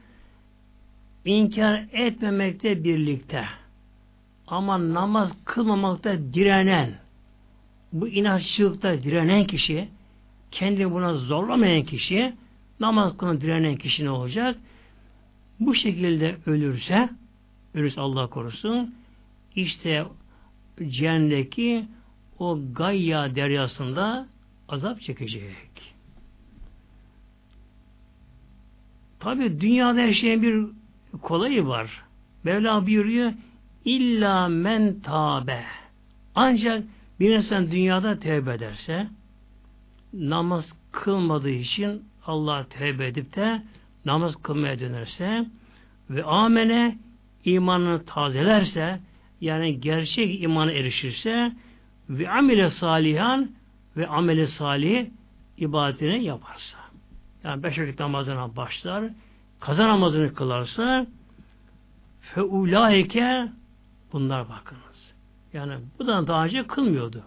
inkar 1.24 1.86
etmemekte 1.92 2.84
birlikte 2.84 3.44
ama 4.46 4.94
namaz 4.94 5.32
kılmamakta 5.44 6.18
direnen 6.34 6.94
bu 7.92 8.08
inatçılıkta 8.08 9.02
direnen 9.02 9.46
kişi 9.46 9.88
kendi 10.50 10.90
buna 10.90 11.14
zorlamayan 11.14 11.82
kişi 11.82 12.34
namaz 12.80 13.16
kılın 13.16 13.40
direnen 13.40 13.76
kişi 13.76 14.04
ne 14.04 14.10
olacak? 14.10 14.56
bu 15.60 15.74
şekilde 15.74 16.36
ölürse 16.46 17.08
ölürse 17.74 18.00
Allah 18.00 18.26
korusun 18.26 18.94
işte 19.54 20.04
cehennemdeki 20.88 21.84
o 22.38 22.58
Gayya 22.74 23.34
deryasında 23.34 24.26
azap 24.68 25.00
çekecek. 25.00 25.94
Tabi 29.20 29.60
dünyada 29.60 30.00
her 30.00 30.12
şeyin 30.12 30.42
bir 30.42 30.66
kolayı 31.22 31.66
var. 31.66 32.02
Mevla 32.44 32.86
buyuruyor 32.86 33.32
illa 33.84 34.48
men 34.48 35.00
tabe. 35.00 35.64
Ancak 36.34 36.84
bir 37.20 37.36
insan 37.36 37.70
dünyada 37.70 38.18
tevbe 38.18 38.54
ederse 38.54 39.08
namaz 40.12 40.72
kılmadığı 40.92 41.50
için 41.50 42.02
Allah 42.26 42.66
tevbe 42.70 43.06
edip 43.06 43.36
de 43.36 43.62
namaz 44.04 44.42
kılmaya 44.42 44.80
dönerse 44.80 45.46
ve 46.10 46.24
amene 46.24 46.98
imanını 47.44 48.04
tazelerse 48.04 49.00
yani 49.40 49.80
gerçek 49.80 50.42
imana 50.42 50.72
erişirse 50.72 51.52
ve 52.08 52.30
amile 52.30 52.70
salihan 52.70 53.50
ve 53.96 54.06
amele 54.06 54.46
salih 54.46 55.06
ibadetini 55.58 56.24
yaparsa. 56.24 56.78
Yani 57.44 57.62
beş 57.62 57.78
vakit 57.78 58.00
namazına 58.00 58.56
başlar, 58.56 59.04
kaza 59.60 59.88
namazını 59.88 60.34
kılarsa 60.34 61.06
fe 62.20 62.42
ulaike 62.42 63.48
bunlar 64.12 64.48
bakınız. 64.48 65.14
Yani 65.52 65.74
bu 65.98 66.06
da 66.06 66.26
daha 66.26 66.44
önce 66.44 66.66
kılmıyordu. 66.66 67.22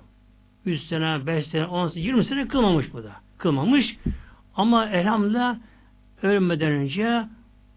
100 0.65 0.87
sene, 0.87 1.27
5 1.27 1.47
sene, 1.47 1.65
10 1.65 1.87
sene, 1.87 2.03
20 2.03 2.25
sene 2.25 2.47
kılmamış 2.47 2.93
bu 2.93 3.03
da. 3.03 3.11
Kılmamış. 3.37 3.97
Ama 4.55 4.89
elhamdülillah 4.89 5.57
ölmeden 6.23 6.71
önce 6.71 7.23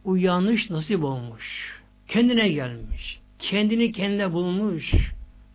uyanış 0.04 0.70
nasip 0.70 1.04
olmuş. 1.04 1.74
Kendine 2.08 2.48
gelmiş. 2.48 3.20
Kendini 3.38 3.92
kendine 3.92 4.32
bulmuş. 4.32 4.94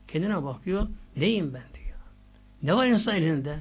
Kendine 0.08 0.44
bakıyor. 0.44 0.88
Neyim 1.18 1.54
ben 1.54 1.64
diyor. 1.74 1.98
Ne 2.64 2.74
var 2.76 2.88
insan 2.88 3.16
elinde? 3.16 3.60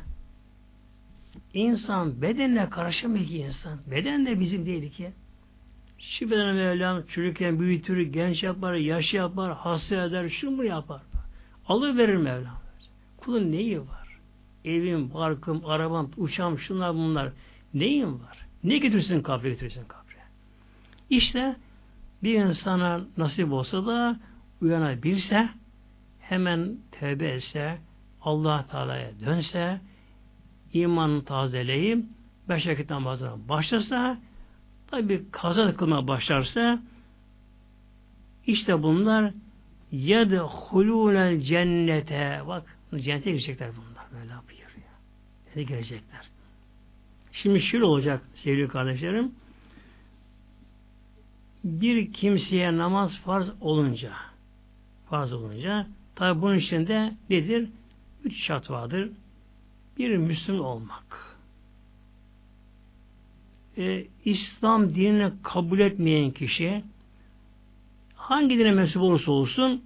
İnsan 1.55 2.23
bedenle 2.23 2.71
karışamıyor 2.71 3.27
ki 3.27 3.39
insan. 3.39 3.79
Beden 3.91 4.27
de 4.27 4.41
bizim 4.41 4.67
değil 4.67 4.93
ki. 4.93 5.11
Şu 5.99 6.31
bedene 6.31 6.53
Mevlam 6.53 7.07
çocukken 7.07 7.61
büyütür, 7.61 8.01
genç 8.01 8.43
yapar, 8.43 8.75
yaş 8.75 9.15
yapar, 9.15 9.57
hasta 9.57 10.05
eder, 10.05 10.29
şunu 10.29 10.65
yapar. 10.65 11.03
Alıverir 11.69 12.17
Mevlam. 12.17 12.61
Kulun 13.17 13.53
neyi 13.53 13.81
var? 13.81 14.19
Evim, 14.65 15.15
barkım, 15.15 15.63
arabam, 15.67 16.11
uçağım, 16.17 16.59
şunlar 16.59 16.95
bunlar. 16.95 17.33
Neyim 17.75 18.15
var? 18.15 18.47
Ne 18.65 18.79
götürsün 18.79 19.23
kabre 19.23 19.51
götürsün 19.51 19.85
kabre. 19.85 20.19
İşte 21.11 21.57
bir 22.23 22.35
insana 22.45 23.01
nasip 23.17 23.53
olsa 23.53 23.87
da 23.87 24.17
uyanabilse 24.63 25.49
hemen 26.21 26.77
tevbe 26.91 27.29
etse 27.29 27.79
Allah 28.21 28.67
Teala'ya 28.71 29.11
dönse 29.21 29.81
imanını 30.73 31.25
tazeleyip 31.25 32.05
beş 32.49 32.67
vakit 32.67 32.91
namazına 32.91 33.49
başlasa 33.49 34.19
tabi 34.91 35.25
kaza 35.33 35.77
kılmaya 35.77 36.09
başlarsa 36.09 36.83
işte 38.47 38.83
bunlar 38.83 39.33
yedhulûnel 39.93 41.41
cennete 41.41 42.43
bak 42.47 42.77
cennete 42.97 43.31
girecekler 43.31 43.71
bunlar 43.77 44.21
böyle 44.21 44.33
yapıyor 44.33 44.61
ya. 44.61 44.93
Cennete 45.55 45.75
girecekler. 45.75 46.21
Şimdi 47.33 47.61
şöyle 47.61 47.85
olacak 47.85 48.23
sevgili 48.35 48.69
kardeşlerim 48.69 49.33
bir 51.81 52.13
kimseye 52.13 52.77
namaz 52.77 53.19
farz 53.25 53.47
olunca 53.61 54.13
farz 55.11 55.33
olunca 55.33 55.87
tabi 56.15 56.43
bunun 56.43 56.57
içinde 56.57 57.15
nedir? 57.31 57.69
Üç 58.25 58.37
şart 58.45 58.71
vardır. 58.71 59.11
Bir 59.99 60.17
Müslüman 60.17 60.65
olmak. 60.65 61.37
Ee, 63.79 64.07
İslam 64.25 64.95
dinini 64.95 65.33
kabul 65.43 65.79
etmeyen 65.79 66.31
kişi 66.31 66.83
hangi 68.15 68.59
dine 68.59 68.71
mensup 68.71 69.03
olursa 69.03 69.33
olsun 69.33 69.83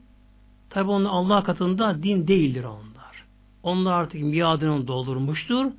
tabi 0.71 0.91
onun 0.91 1.05
Allah 1.05 1.43
katında 1.43 2.03
din 2.03 2.29
değildir 2.29 2.65
onlar. 2.65 3.25
Onlar 3.63 3.93
artık 3.93 4.23
miadını 4.23 4.89
doldurmuştur 4.89 5.73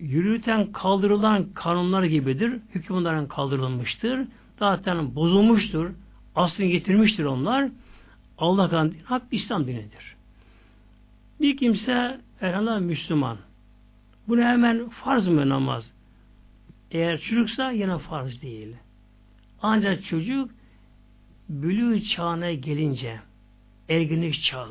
yürürten 0.00 0.72
kaldırılan 0.72 1.46
kanunlar 1.54 2.04
gibidir. 2.04 2.60
Hüküm 2.74 2.96
onların 2.96 3.28
kaldırılmıştır. 3.28 4.28
Zaten 4.58 5.14
bozulmuştur. 5.14 5.90
Aslını 6.34 6.66
getirmiştir 6.66 7.24
onlar. 7.24 7.68
Allah'tan 8.38 8.92
hak 9.04 9.22
İslam 9.30 9.66
dinidir. 9.66 10.16
Bir 11.40 11.56
kimse 11.56 12.20
elhamdülillah 12.40 12.80
Müslüman. 12.80 13.36
Bunu 14.28 14.40
hemen 14.40 14.88
farz 14.88 15.28
mı 15.28 15.48
namaz? 15.48 15.92
Eğer 16.90 17.20
çocuksa 17.20 17.70
yine 17.70 17.98
farz 17.98 18.42
değil. 18.42 18.76
Ancak 19.62 20.04
çocuk 20.04 20.50
bülü 21.48 22.02
çağına 22.02 22.52
gelince 22.52 23.20
erginlik 23.88 24.42
çağı. 24.42 24.68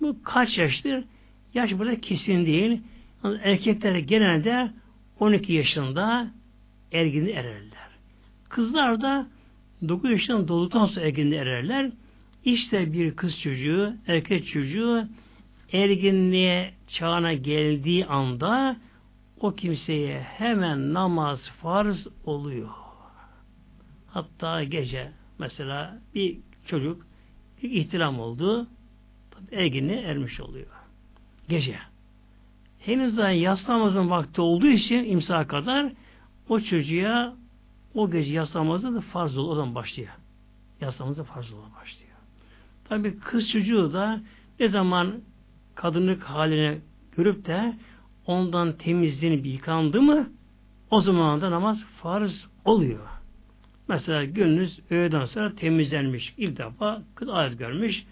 Bu 0.00 0.16
kaç 0.24 0.58
yaştır? 0.58 1.04
Yaş 1.54 1.72
burada 1.72 2.00
kesin 2.00 2.46
değil. 2.46 2.80
Erkekler 3.24 3.98
genelde 3.98 4.70
12 5.20 5.52
yaşında 5.52 6.30
erginliğe 6.92 7.36
ererler. 7.36 7.88
Kızlar 8.48 9.00
da 9.00 9.26
9 9.88 10.10
yaşından 10.10 10.48
dolduktan 10.48 10.86
sonra 10.86 11.06
erginliğe 11.06 11.40
ererler. 11.40 11.90
İşte 12.44 12.92
bir 12.92 13.16
kız 13.16 13.40
çocuğu, 13.40 13.94
erkek 14.06 14.46
çocuğu 14.48 15.08
erginliğe 15.72 16.74
çağına 16.88 17.32
geldiği 17.32 18.06
anda 18.06 18.76
o 19.40 19.54
kimseye 19.54 20.20
hemen 20.20 20.94
namaz 20.94 21.50
farz 21.62 22.06
oluyor. 22.24 22.68
Hatta 24.06 24.64
gece 24.64 25.12
mesela 25.38 25.98
bir 26.14 26.38
çocuk 26.66 27.06
ihtilam 27.62 28.20
oldu. 28.20 28.66
Erginliğe 29.52 30.00
ermiş 30.00 30.40
oluyor. 30.40 30.66
Gece 31.48 31.78
henüz 32.88 33.16
daha 33.16 33.30
yaslamazın 33.30 34.10
vakti 34.10 34.40
olduğu 34.40 34.66
için 34.66 35.04
imsa 35.04 35.46
kadar 35.46 35.92
o 36.48 36.60
çocuğa 36.60 37.34
o 37.94 38.10
gece 38.10 38.32
yaslamazı 38.32 38.94
da 38.94 39.00
farz 39.00 39.36
olur. 39.36 39.52
O 39.52 39.54
zaman 39.54 39.74
başlıyor. 39.74 40.08
Yaslamazı 40.80 41.24
farz 41.24 41.52
olur 41.52 41.66
başlıyor. 41.80 42.12
Tabi 42.84 43.18
kız 43.18 43.50
çocuğu 43.50 43.92
da 43.92 44.20
ne 44.60 44.68
zaman 44.68 45.14
kadınlık 45.74 46.22
haline 46.22 46.78
görüp 47.16 47.46
de 47.46 47.76
ondan 48.26 48.72
temizlenip 48.72 49.46
yıkandı 49.46 50.02
mı 50.02 50.28
o 50.90 51.00
zaman 51.00 51.40
da 51.40 51.50
namaz 51.50 51.78
farz 52.02 52.46
oluyor. 52.64 53.08
Mesela 53.88 54.24
gününüz 54.24 54.80
öğleden 54.90 55.26
sonra 55.26 55.54
temizlenmiş. 55.54 56.34
İlk 56.36 56.58
defa 56.58 57.02
kız 57.14 57.28
ayet 57.28 57.58
görmüş. 57.58 58.04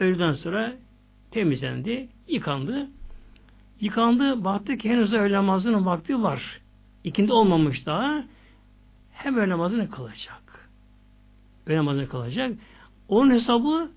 Öğleden 0.00 0.32
sonra 0.32 0.76
temizlendi, 1.30 2.08
yıkandı. 2.28 2.88
Yıkandı, 3.80 4.44
baktı 4.44 4.76
ki 4.76 4.90
henüz 4.90 5.12
öğle 5.12 5.34
namazının 5.34 5.86
vakti 5.86 6.22
var. 6.22 6.60
İkindi 7.04 7.32
olmamış 7.32 7.86
daha. 7.86 8.24
Hem 9.12 9.36
öğle 9.36 9.48
namazını 9.48 9.90
kılacak. 9.90 10.70
Öğle 11.66 11.76
namazını 11.76 12.08
kılacak. 12.08 12.52
Onun 13.08 13.30
hesabı 13.30 13.90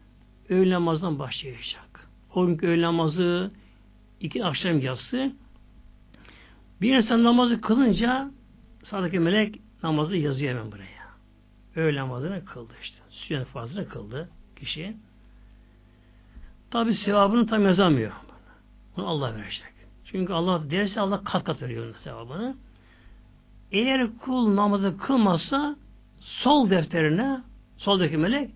öğle 0.50 0.74
namazından 0.74 1.20
başlayacak. 1.20 2.10
O 2.36 2.48
günkü 2.48 2.68
öğle 2.68 2.82
namazı, 2.82 3.52
iki 4.20 4.46
akşam 4.46 4.80
yatsı. 4.80 5.32
Bir 6.82 6.98
insan 6.98 7.24
namazı 7.24 7.62
kılınca 7.62 8.32
sağdaki 8.84 9.20
melek 9.20 9.60
namazı 9.84 10.18
yazıyor 10.18 10.56
hemen 10.56 10.72
buraya. 10.72 11.02
Öğle 11.76 12.00
namazını 12.00 12.46
kıldı 12.46 12.74
işte. 12.84 12.98
Süyen 13.10 13.44
fazla 13.44 13.88
kıldı 13.88 14.30
kişi. 14.56 14.98
Tabi 16.72 16.96
sevabını 16.96 17.48
tam 17.48 17.66
yazamıyor. 17.66 18.12
Bunu 18.96 19.08
Allah 19.08 19.36
verecek. 19.36 19.70
Çünkü 20.12 20.34
Allah 20.34 20.72
derse 20.72 20.99
Allah 20.99 21.24
kat 21.24 21.43
kat 21.43 21.62
veriyor 21.62 21.95
sevabını. 22.03 22.55
Eğer 23.72 24.07
kul 24.18 24.55
namazı 24.55 24.97
kılmazsa 24.97 25.76
sol 26.20 26.70
defterine 26.70 27.41
soldaki 27.78 28.18
melek 28.18 28.49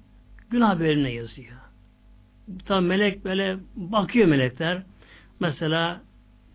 günah 0.50 0.70
haberine 0.70 1.12
yazıyor. 1.12 1.58
Tabi 2.66 2.86
melek 2.88 3.26
böyle 3.26 3.58
bakıyor 3.76 4.28
melekler. 4.28 4.84
Mesela 5.40 6.02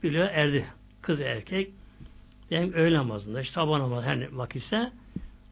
biliyor 0.02 0.28
erdi. 0.28 0.66
Kız 1.02 1.20
erkek. 1.20 1.70
Yani 2.50 2.72
öğle 2.72 2.96
namazında, 2.96 3.40
işte 3.40 3.54
sabah 3.54 3.78
namazı 3.78 4.06
her 4.06 4.32
vakitse 4.32 4.92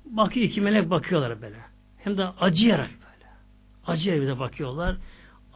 bakıyor 0.04 0.46
iki 0.46 0.60
melek 0.60 0.90
bakıyorlar 0.90 1.42
böyle. 1.42 1.58
Hem 1.98 2.18
de 2.18 2.26
acıyarak 2.26 2.90
böyle. 2.90 3.30
Acıyarak 3.86 4.22
bize 4.22 4.38
bakıyorlar. 4.38 4.96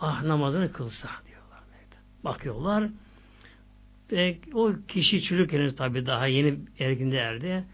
Ah 0.00 0.22
namazını 0.22 0.72
kılsa 0.72 1.08
diyorlar. 1.26 1.60
Bakıyorlar. 2.24 2.88
Ve 4.12 4.38
o 4.54 4.72
kişi 4.88 5.22
çocuk 5.22 5.52
henüz 5.52 5.76
tabi 5.76 6.06
daha 6.06 6.26
yeni 6.26 6.58
erginde 6.78 7.16
erdi. 7.16 7.64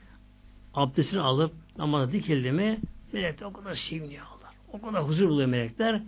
abdestini 0.74 1.20
alıp 1.20 1.54
namaza 1.78 2.12
dikildi 2.12 2.52
mi 2.52 2.78
melekler 3.12 3.46
o 3.46 3.52
kadar 3.52 3.74
seviniyorlar. 3.74 4.54
O 4.72 4.80
kadar 4.80 5.02
huzur 5.02 5.28
buluyor 5.28 5.48
melekler. 5.48 6.02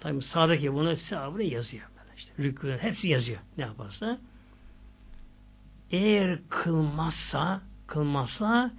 Tabi 0.00 0.22
sağdaki 0.22 0.74
bunu 0.74 0.96
sahabını 0.96 1.42
yazıyor. 1.42 1.84
İşte 2.16 2.32
rükû, 2.38 2.78
hepsi 2.78 3.08
yazıyor. 3.08 3.38
Ne 3.58 3.64
yaparsa. 3.64 4.18
Eğer 5.90 6.38
kılmazsa 6.48 7.60
kılmazsa 7.86 8.70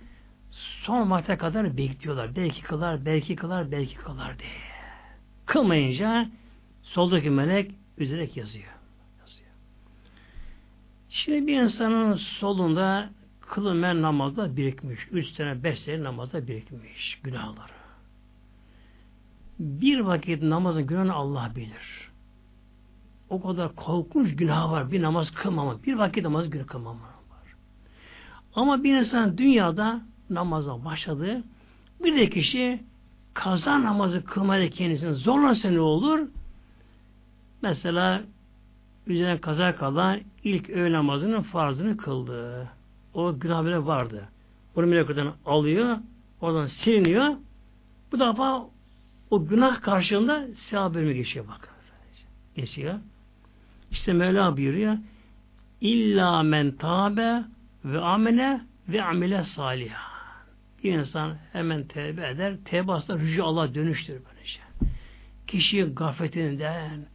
son 0.51 1.11
vakte 1.11 1.37
kadar 1.37 1.77
bekliyorlar. 1.77 2.35
Belki 2.35 2.61
kılar, 2.61 3.05
belki 3.05 3.35
kılar, 3.35 3.71
belki 3.71 3.95
kılar 3.95 4.39
diye. 4.39 4.49
Kılmayınca 5.45 6.29
soldaki 6.83 7.29
melek 7.29 7.71
üzerek 7.97 8.37
yazıyor. 8.37 8.78
Şimdi 11.09 11.47
bir 11.47 11.61
insanın 11.61 12.15
solunda 12.15 13.09
kılınmayan 13.41 14.01
namazda 14.01 14.57
birikmiş. 14.57 14.99
Üç 15.11 15.27
sene, 15.27 15.63
beş 15.63 15.79
sene 15.79 16.03
namazda 16.03 16.47
birikmiş 16.47 17.19
günahları. 17.23 17.79
Bir 19.59 19.99
vakit 19.99 20.43
namazın 20.43 20.87
günahını 20.87 21.13
Allah 21.13 21.51
bilir. 21.55 22.09
O 23.29 23.41
kadar 23.41 23.75
korkunç 23.75 24.35
günah 24.35 24.71
var. 24.71 24.91
Bir 24.91 25.01
namaz 25.01 25.31
kılmama. 25.31 25.83
Bir 25.83 25.93
vakit 25.93 26.23
namaz 26.23 26.49
günü 26.49 26.65
kılmama 26.65 26.99
var. 26.99 27.55
Ama 28.55 28.83
bir 28.83 28.97
insan 28.97 29.37
dünyada 29.37 30.01
namaza 30.29 30.85
başladı. 30.85 31.43
Bir 32.03 32.15
de 32.15 32.29
kişi 32.29 32.83
kaza 33.33 33.83
namazı 33.83 34.25
kılmaya 34.25 34.69
kendisini 34.69 35.15
zorlasa 35.15 35.69
ne 35.69 35.79
olur? 35.79 36.19
Mesela 37.61 38.23
üzerine 39.09 39.41
kaza 39.41 39.75
kalan 39.75 40.19
ilk 40.43 40.69
öğle 40.69 40.93
namazının 40.93 41.41
farzını 41.41 41.97
kıldı. 41.97 42.69
O 43.13 43.39
günah 43.39 43.65
bile 43.65 43.85
vardı. 43.85 44.29
Bunu 44.75 44.87
meleklerden 44.87 45.33
alıyor, 45.45 45.97
oradan 46.41 46.65
siliniyor. 46.65 47.35
Bu 48.11 48.19
defa 48.19 48.65
o 49.29 49.45
günah 49.45 49.81
karşılığında 49.81 50.47
sevap 50.55 50.93
bölümü 50.93 51.13
geçiyor 51.13 51.47
bak. 51.47 51.69
Geçiyor. 52.55 52.95
İşte 53.91 54.13
Mevla 54.13 54.57
buyuruyor. 54.57 54.97
İlla 55.81 56.43
men 56.43 56.71
tabe 56.71 57.43
ve 57.85 57.99
amele 57.99 58.61
ve 58.87 59.03
amile 59.03 59.43
salih. 59.43 59.91
Bir 60.83 60.93
insan 60.93 61.37
hemen 61.53 61.83
tevbe 61.83 62.29
eder. 62.29 62.57
Tevbe 62.65 62.91
aslında 62.91 63.19
rücu 63.19 63.45
Allah 63.45 63.75
dönüştür 63.75 64.21
böylece. 64.25 64.59
Kişi 65.47 65.83
gafletinden, 65.83 67.05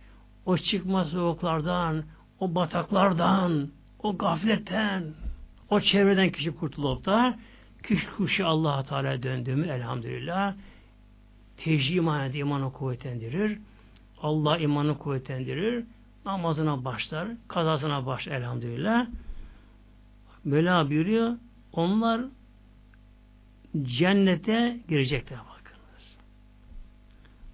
o 0.46 0.58
çıkmaz 0.58 1.08
soğuklardan, 1.08 2.04
o 2.40 2.54
bataklardan, 2.54 3.68
o 4.02 4.18
gafletten, 4.18 5.04
o 5.70 5.80
çevreden 5.80 6.30
kişi 6.30 6.50
kurtulup 6.50 7.06
da 7.06 7.38
kişi 7.82 8.06
kuşu 8.16 8.46
allah 8.46 8.82
Teala 8.82 9.22
döndü 9.22 9.54
mü 9.54 9.66
elhamdülillah 9.66 10.54
tecrü 11.56 11.94
imanede 11.94 12.38
imanı 12.38 12.72
kuvvetlendirir. 12.72 13.58
Allah 14.22 14.58
imanı 14.58 14.98
kuvvetlendirir. 14.98 15.84
Namazına 16.26 16.84
başlar. 16.84 17.28
Kazasına 17.48 18.06
başlar 18.06 18.32
elhamdülillah. 18.32 19.06
Mevla 20.44 20.90
buyuruyor. 20.90 21.36
Onlar 21.72 22.20
cennete 23.82 24.76
girecekler 24.88 25.38
bakınız. 25.38 26.16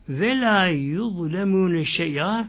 Ve 0.09 0.41
la 0.41 0.67
yuzlemune 0.67 1.85
şey'a 1.85 2.49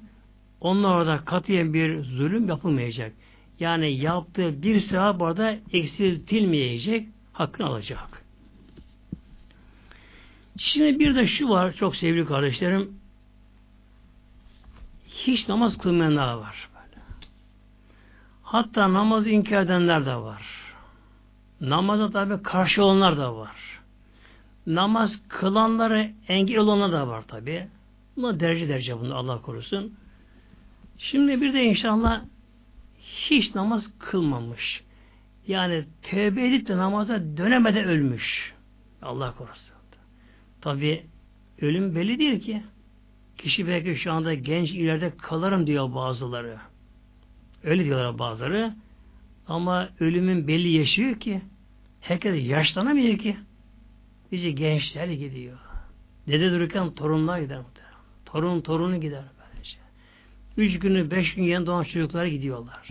onlar 0.61 0.95
orada 0.95 1.25
katiyen 1.25 1.73
bir 1.73 2.03
zulüm 2.03 2.47
yapılmayacak. 2.47 3.13
Yani 3.59 3.97
yaptığı 3.97 4.63
bir 4.63 4.79
sevap 4.79 5.21
orada 5.21 5.57
eksiltilmeyecek, 5.73 7.07
hakkını 7.33 7.67
alacak. 7.67 8.23
Şimdi 10.57 10.99
bir 10.99 11.15
de 11.15 11.27
şu 11.27 11.49
var, 11.49 11.73
çok 11.73 11.95
sevgili 11.95 12.25
kardeşlerim, 12.25 12.93
hiç 15.07 15.47
namaz 15.49 15.77
kılmayanlar 15.77 16.33
var. 16.33 16.69
Hatta 18.43 18.93
namazı 18.93 19.29
inkar 19.29 19.61
edenler 19.61 20.05
de 20.05 20.15
var. 20.15 20.45
Namaza 21.61 22.11
tabi 22.11 22.43
karşı 22.43 22.83
olanlar 22.83 23.17
da 23.17 23.35
var. 23.35 23.79
Namaz 24.67 25.21
kılanları 25.27 26.11
engel 26.27 26.57
olanlar 26.57 26.91
da 26.91 27.07
var 27.07 27.23
tabi. 27.27 27.67
Buna 28.17 28.39
derece 28.39 28.69
derece 28.69 28.99
bunu 28.99 29.15
Allah 29.15 29.41
korusun. 29.41 29.93
Şimdi 31.01 31.41
bir 31.41 31.53
de 31.53 31.63
inşallah 31.63 32.21
hiç 32.99 33.55
namaz 33.55 33.83
kılmamış. 33.99 34.83
Yani 35.47 35.85
tövbe 36.01 36.47
edip 36.47 36.67
de 36.67 36.77
namaza 36.77 37.37
dönemeden 37.37 37.85
ölmüş. 37.85 38.53
Allah 39.01 39.35
korusun. 39.37 39.75
Tabi 40.61 41.05
ölüm 41.61 41.95
belli 41.95 42.19
değil 42.19 42.41
ki. 42.41 42.63
Kişi 43.37 43.67
belki 43.67 43.95
şu 43.95 44.11
anda 44.11 44.33
genç 44.33 44.71
ileride 44.71 45.13
kalırım 45.17 45.67
diyor 45.67 45.95
bazıları. 45.95 46.57
Öyle 47.63 47.85
diyorlar 47.85 48.19
bazıları. 48.19 48.73
Ama 49.47 49.89
ölümün 49.99 50.47
belli 50.47 50.67
yaşıyor 50.67 51.19
ki. 51.19 51.41
Herkes 52.01 52.47
yaşlanamıyor 52.47 53.17
ki. 53.17 53.37
Bizi 54.31 54.55
gençler 54.55 55.07
gidiyor. 55.07 55.57
Dede 56.27 56.51
dururken 56.51 56.91
torunlar 56.91 57.39
gider. 57.39 57.59
Torun 58.25 58.61
torunu 58.61 59.01
gider. 59.01 59.23
Üç 60.57 60.79
günü, 60.79 61.11
beş 61.11 61.35
gün 61.35 61.43
yeni 61.43 61.65
doğan 61.65 61.83
çocuklar 61.83 62.25
gidiyorlar. 62.25 62.89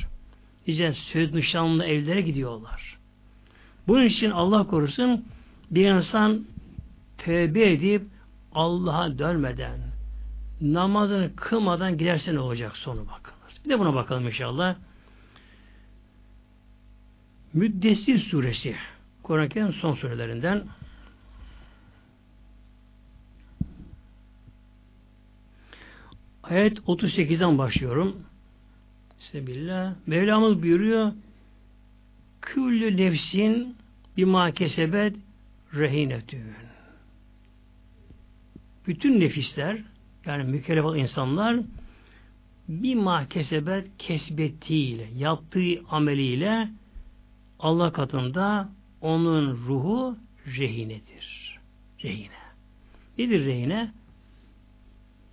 Nice 0.66 0.92
söz 0.92 1.34
nişanlı 1.34 1.84
evlere 1.84 2.20
gidiyorlar. 2.20 2.98
Bunun 3.88 4.04
için 4.04 4.30
Allah 4.30 4.66
korusun 4.66 5.24
bir 5.70 5.90
insan 5.90 6.44
tövbe 7.18 7.72
edip 7.72 8.02
Allah'a 8.54 9.18
dönmeden 9.18 9.78
namazını 10.60 11.36
kılmadan 11.36 11.98
giderse 11.98 12.34
ne 12.34 12.38
olacak 12.38 12.76
sonu 12.76 13.00
bakınız. 13.00 13.64
Bir 13.64 13.70
de 13.70 13.78
buna 13.78 13.94
bakalım 13.94 14.26
inşallah. 14.26 14.76
Müddessir 17.52 18.18
suresi 18.18 18.76
Kur'an-ı 19.22 19.72
son 19.72 19.94
surelerinden 19.94 20.64
Ayet 26.50 26.78
38'den 26.78 27.58
başlıyorum. 27.58 28.16
Bismillah. 29.20 29.94
Mevlamız 30.06 30.62
buyuruyor 30.62 31.12
Küllü 32.42 32.96
nefsin 32.96 33.76
bima 34.16 34.50
kesebet 34.50 35.16
rehinetün. 35.74 36.42
Bütün 38.86 39.20
nefisler 39.20 39.82
yani 40.26 40.44
mükellef 40.44 40.84
insanlar 40.96 41.56
bima 42.68 43.28
kesebet 43.28 43.86
kesbettiğiyle 43.98 45.08
yaptığı 45.16 45.80
ameliyle 45.90 46.68
Allah 47.58 47.92
katında 47.92 48.68
onun 49.00 49.56
ruhu 49.56 50.16
rehinedir. 50.46 51.58
Rehine. 52.04 52.40
Nedir 53.18 53.46
rehine? 53.46 53.90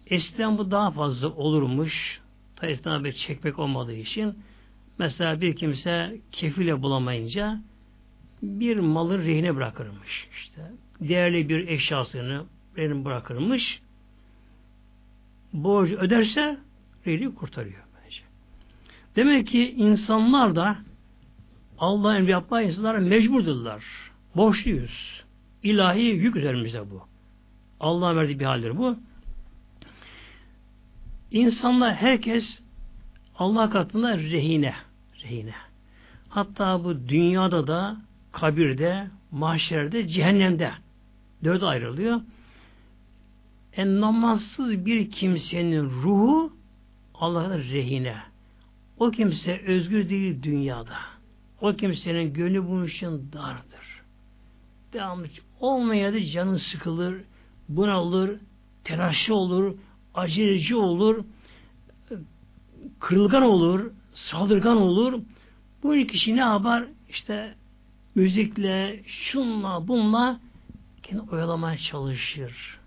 Eskiden 0.10 0.58
bu 0.58 0.72
daha 0.72 0.92
fazla 0.92 1.28
olurmuş. 1.28 2.22
Ta 2.56 2.68
eskiden 2.68 3.04
bir 3.04 3.14
çekmek 3.14 3.60
olmadığı 3.60 3.96
için 3.96 4.36
mesela 5.00 5.42
bir 5.42 5.56
kimse 5.56 6.18
kefile 6.32 6.82
bulamayınca 6.82 7.62
bir 8.42 8.78
malı 8.78 9.24
rehine 9.24 9.56
bırakırmış. 9.56 10.28
işte 10.32 10.72
değerli 11.02 11.50
bir 11.50 11.68
eşyasını 11.68 12.44
rehine 12.78 13.06
bırakırmış. 13.06 13.82
Borcu 15.54 15.96
öderse 15.98 16.58
rehini 17.08 17.36
kurtarıyor. 17.36 17.84
Bence. 17.96 18.22
Demek 19.16 19.48
ki 19.48 19.72
insanlar 19.72 20.56
da 20.56 20.78
Allah'ın 21.80 22.16
emri 22.16 22.32
yapma 22.32 22.62
insanlara 22.62 23.00
mecburdurlar. 23.00 23.84
Borçluyuz. 24.36 25.24
İlahi 25.64 26.02
yük 26.02 26.36
üzerimizde 26.36 26.92
bu. 26.92 27.02
Allah'ın 27.80 28.18
verdiği 28.18 28.40
bir 28.40 28.46
haldir 28.46 28.78
bu. 28.78 28.98
İnsanlar 31.32 31.96
herkes 31.96 32.60
Allah 33.36 33.70
katında 33.70 34.18
rehine. 34.18 34.74
Rehine. 35.24 35.54
Hatta 36.30 36.84
bu 36.84 37.10
dünyada 37.10 37.68
da 37.68 37.98
kabirde, 38.32 39.08
mahşerde, 39.32 40.08
cehennemde 40.08 40.72
dört 41.44 41.64
ayrılıyor. 41.64 42.22
En 43.74 44.02
namazsız 44.02 44.86
bir 44.86 45.12
kimsenin 45.12 45.84
ruhu 45.84 46.54
Allah'ın 47.16 47.60
rehine. 47.60 48.16
O 49.00 49.12
kimse 49.12 49.62
özgür 49.68 50.10
değil 50.10 50.44
dünyada. 50.44 50.98
O 51.62 51.74
kimsenin 51.74 52.34
gönlü 52.34 52.68
bunun 52.68 52.86
için 52.86 53.32
dardır. 53.34 54.02
Devamlı 54.94 55.28
olmaya 55.60 56.14
da 56.14 56.26
canı 56.26 56.60
sıkılır, 56.60 57.16
bunalır, 57.70 58.40
telaşlı 58.84 59.36
olur, 59.36 59.76
aceleci 60.18 60.76
olur, 60.76 61.24
kırılgan 63.00 63.42
olur, 63.42 63.92
saldırgan 64.14 64.78
olur. 64.78 65.22
Bu 65.84 66.08
kişi 66.08 66.36
ne 66.36 66.40
yapar? 66.40 66.86
İşte 67.10 67.56
müzikle, 68.16 69.04
şunla, 69.08 69.88
bunla 69.88 70.40
kendi 71.04 71.22
oyalamaya 71.22 71.78
çalışır. 71.78 72.80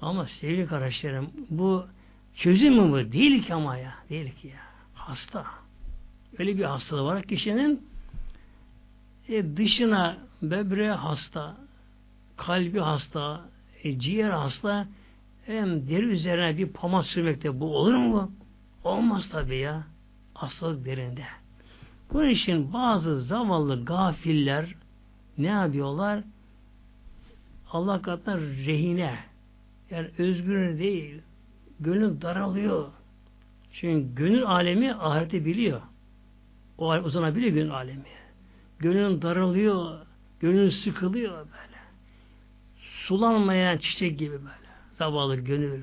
Ama 0.00 0.26
sevgili 0.26 0.66
kardeşlerim 0.66 1.30
bu 1.50 1.86
çözüm 2.36 2.74
mü 2.74 2.92
bu? 2.92 3.12
Değil 3.12 3.46
ki 3.46 3.54
ama 3.54 3.76
ya. 3.76 3.94
Değil 4.10 4.34
ki 4.34 4.48
ya. 4.48 4.60
Hasta. 4.94 5.44
Öyle 6.38 6.56
bir 6.56 6.64
hastalığı 6.64 7.04
var 7.04 7.22
kişinin 7.22 7.82
e, 9.28 9.56
dışına 9.56 10.16
böbreği 10.42 10.90
hasta, 10.90 11.56
kalbi 12.36 12.80
hasta, 12.80 13.40
e, 13.82 13.98
ciğer 13.98 14.30
hasta, 14.30 14.86
hem 15.46 15.88
deri 15.88 16.06
üzerine 16.06 16.58
bir 16.58 16.68
pamuk 16.68 17.06
sürmekte 17.06 17.60
bu 17.60 17.76
olur 17.76 17.94
mu? 17.94 18.32
Olmaz 18.84 19.28
tabii 19.32 19.56
ya. 19.56 19.82
Hastalık 20.34 20.84
derinde. 20.84 21.24
Bu 22.12 22.24
için 22.24 22.72
bazı 22.72 23.22
zavallı 23.22 23.84
gafiller 23.84 24.74
ne 25.38 25.46
yapıyorlar? 25.46 26.24
Allah 27.70 28.02
katına 28.02 28.36
rehine 28.40 29.18
yani 29.90 30.08
özgür 30.18 30.78
değil 30.78 31.22
gönül 31.80 32.20
daralıyor. 32.20 32.88
Çünkü 33.72 34.14
gönül 34.14 34.46
alemi 34.46 34.94
ahireti 34.94 35.44
biliyor. 35.44 35.80
O 36.78 36.94
uzanabiliyor 36.94 37.52
gönül 37.52 37.74
alemi. 37.74 38.04
Gönül 38.78 39.22
daralıyor, 39.22 39.98
gönül 40.40 40.70
sıkılıyor 40.70 41.32
böyle. 41.38 41.78
Sulanmayan 42.78 43.78
çiçek 43.78 44.18
gibi 44.18 44.32
böyle. 44.32 44.63
Zavallı 44.98 45.36
gönül. 45.36 45.82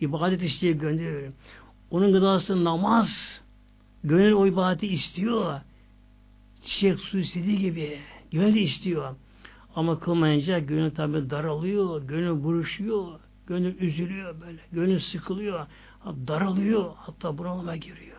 İbadet 0.00 0.42
istiyor 0.42 0.74
gönül. 0.74 1.30
Onun 1.90 2.12
gıdası 2.12 2.64
namaz. 2.64 3.40
Gönül 4.04 4.32
o 4.32 4.46
ibadeti 4.46 4.86
istiyor. 4.86 5.60
Çiçek 6.64 6.98
su 7.00 7.18
istediği 7.18 7.58
gibi. 7.58 7.98
Gönül 8.32 8.56
istiyor. 8.56 9.14
Ama 9.76 10.00
kılmayınca 10.00 10.58
gönül 10.58 10.90
tabi 10.90 11.30
daralıyor. 11.30 12.02
Gönül 12.02 12.44
buruşuyor. 12.44 13.20
Gönül 13.46 13.80
üzülüyor 13.80 14.40
böyle. 14.40 14.60
Gönül 14.72 14.98
sıkılıyor. 14.98 15.66
Daralıyor. 16.04 16.92
Hatta 16.96 17.38
bunalıma 17.38 17.76
giriyor. 17.76 18.18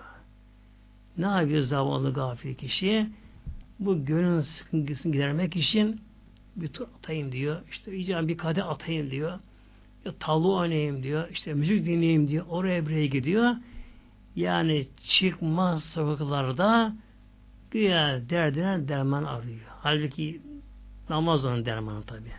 Ne 1.17 1.25
yapıyor 1.25 1.61
zavallı 1.63 2.13
gafil 2.13 2.55
kişi? 2.55 3.09
Bu 3.80 4.05
gönül 4.05 4.43
sıkıntısını 4.43 5.11
gidermek 5.11 5.55
için 5.55 6.01
bir 6.55 6.67
tur 6.67 6.88
atayım 6.97 7.32
diyor. 7.32 7.61
İşte 7.71 7.97
icabı 7.97 8.27
bir 8.27 8.38
kadeh 8.38 8.67
atayım 8.67 9.11
diyor. 9.11 9.39
Talu 10.19 10.57
oynayayım 10.57 11.03
diyor. 11.03 11.29
İşte 11.29 11.53
müzik 11.53 11.85
dinleyeyim 11.85 12.27
diyor. 12.27 12.45
Oraya 12.49 12.85
buraya 12.85 13.05
gidiyor. 13.05 13.55
Yani 14.35 14.87
çıkmaz 15.03 15.83
sokaklarda 15.83 16.93
güya 17.71 18.29
derdine 18.29 18.87
derman 18.87 19.23
arıyor. 19.23 19.59
Halbuki 19.81 20.41
namaz 21.09 21.45
onun 21.45 21.65
dermanı 21.65 22.03
tabi. 22.03 22.29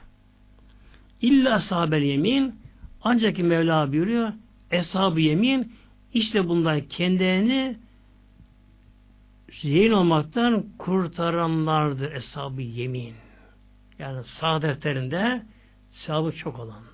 İlla 1.23 1.61
sahabel 1.61 2.03
yemin 2.03 2.55
ancak 3.03 3.37
ki 3.37 3.43
Mevla 3.43 3.93
buyuruyor 3.93 4.33
eshab 4.71 5.19
yemin 5.19 5.73
işte 6.15 6.49
bundan 6.49 6.81
kendilerini 6.81 7.77
zihin 9.61 9.93
olmaktan 9.93 10.67
kurtaranlardır 10.79 12.13
eshab 12.13 12.59
yemin. 12.59 13.15
Yani 13.99 14.25
sağ 14.25 14.63
defterinde 14.63 15.43
sahabı 15.91 16.33
çok 16.33 16.59
olanlar. 16.59 16.90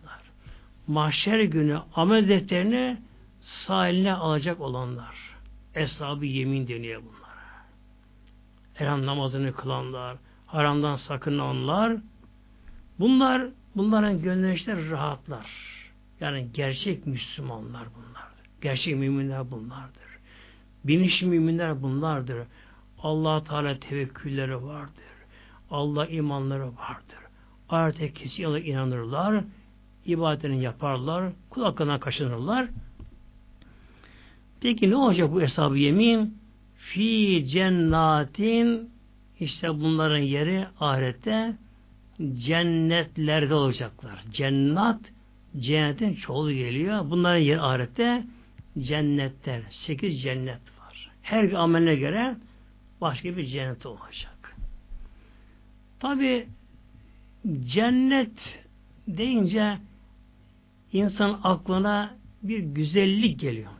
Mahşer 0.86 1.40
günü 1.40 1.78
amel 1.94 2.28
defterini 2.28 2.96
sağ 3.40 3.88
eline 3.88 4.12
alacak 4.12 4.60
olanlar. 4.60 5.36
Eshab-ı 5.74 6.26
yemin 6.26 6.68
deniyor 6.68 7.02
bunlara. 7.02 7.26
Elham 8.78 9.06
namazını 9.06 9.52
kılanlar, 9.52 10.16
haramdan 10.46 10.96
sakınanlar, 10.96 11.96
bunlar, 12.98 13.48
bunların 13.76 14.22
gönlü 14.22 14.90
rahatlar. 14.90 15.46
Yani 16.20 16.48
gerçek 16.54 17.06
Müslümanlar 17.06 17.88
bunlardır. 17.94 18.46
Gerçek 18.60 18.96
müminler 18.96 19.50
bunlardır. 19.50 20.06
Biniş 20.84 21.22
müminler 21.22 21.82
bunlardır. 21.82 22.46
allah 22.98 23.44
Teala 23.44 23.78
tevekkülleri 23.80 24.64
vardır. 24.64 25.04
Allah 25.70 26.06
imanları 26.06 26.66
vardır. 26.66 27.18
Ahirete 27.68 28.12
kesin 28.12 28.44
inanırlar. 28.44 29.44
İbadetini 30.08 30.62
yaparlar. 30.62 31.32
Kul 31.50 31.62
hakkından 31.62 32.00
kaçınırlar. 32.00 32.68
Peki 34.60 34.90
ne 34.90 34.96
olacak 34.96 35.32
bu 35.32 35.40
hesabı 35.40 35.78
yemin? 35.78 36.38
Fi 36.76 37.44
cennatin 37.48 38.90
işte 39.40 39.68
bunların 39.68 40.18
yeri 40.18 40.66
ahirette 40.80 41.54
cennetlerde 42.38 43.54
olacaklar. 43.54 44.24
Cennet 44.32 45.00
cennetin 45.58 46.14
çoğulu 46.14 46.52
geliyor. 46.52 47.10
Bunların 47.10 47.38
yeri 47.40 47.60
ahirette 47.60 48.24
cennetler. 48.78 49.62
Sekiz 49.70 50.22
cennet 50.22 50.60
var. 50.80 51.10
Her 51.22 51.48
bir 51.48 51.54
ameline 51.54 51.96
göre 51.96 52.36
başka 53.00 53.36
bir 53.36 53.46
cennet 53.46 53.86
olacak. 53.86 54.56
Tabi 56.00 56.46
cennet 57.66 58.58
deyince 59.08 59.78
insan 60.92 61.40
aklına 61.44 62.16
bir 62.42 62.58
güzellik 62.58 63.40
geliyor. 63.40 63.70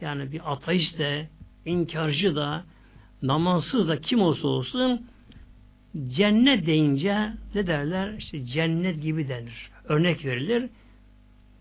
Yani 0.00 0.32
bir 0.32 0.52
ateist 0.52 0.98
de, 0.98 1.28
inkarcı 1.64 2.36
da, 2.36 2.64
namazsız 3.22 3.88
da 3.88 4.00
kim 4.00 4.20
olsa 4.20 4.48
olsun 4.48 5.06
cennet 6.08 6.66
deyince 6.66 7.32
ne 7.54 7.66
derler? 7.66 8.12
İşte 8.18 8.46
cennet 8.46 9.02
gibi 9.02 9.28
denir. 9.28 9.70
Örnek 9.84 10.24
verilir. 10.24 10.70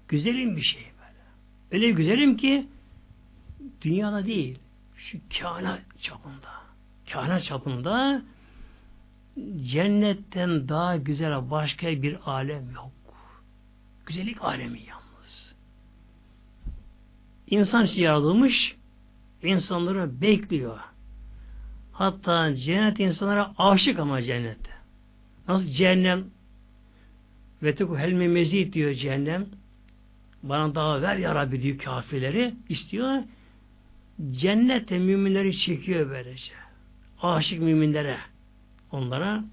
Güzelim 0.07 0.57
bir 0.57 0.61
şey 0.61 0.81
böyle. 0.81 1.19
Öyle 1.71 1.91
güzelim 1.91 2.37
ki 2.37 2.67
dünyada 3.81 4.25
değil. 4.25 4.59
Şu 4.97 5.17
kainat 5.41 5.81
çapında. 6.01 6.49
Kainat 7.11 7.43
çapında 7.43 8.21
cennetten 9.63 10.69
daha 10.69 10.97
güzel 10.97 11.51
başka 11.51 11.87
bir 11.87 12.17
alem 12.25 12.71
yok. 12.71 12.91
Güzellik 14.05 14.43
alemi 14.43 14.79
yalnız. 14.79 15.53
İnsan 17.47 17.85
için 17.85 18.01
yaratılmış 18.01 18.75
insanları 19.43 20.21
bekliyor. 20.21 20.79
Hatta 21.91 22.55
cennet 22.55 22.99
insanlara 22.99 23.53
aşık 23.57 23.99
ama 23.99 24.21
cennette. 24.21 24.71
Nasıl 25.47 25.67
cehennem 25.67 26.25
ve 27.63 27.75
teku 27.75 27.97
helme 27.97 28.27
mezid 28.27 28.73
diyor 28.73 28.93
cehennem. 28.93 29.45
Bana 30.43 30.75
daha 30.75 31.01
ver 31.01 31.15
ya 31.15 31.35
Rabbi 31.35 31.61
diyor 31.61 31.77
kafirleri 31.77 32.55
istiyor. 32.69 33.23
Cennette 34.31 34.99
müminleri 34.99 35.57
çekiyor 35.57 36.09
böylece. 36.09 36.53
Aşık 37.21 37.61
müminlere 37.61 38.17
onlara 38.91 39.43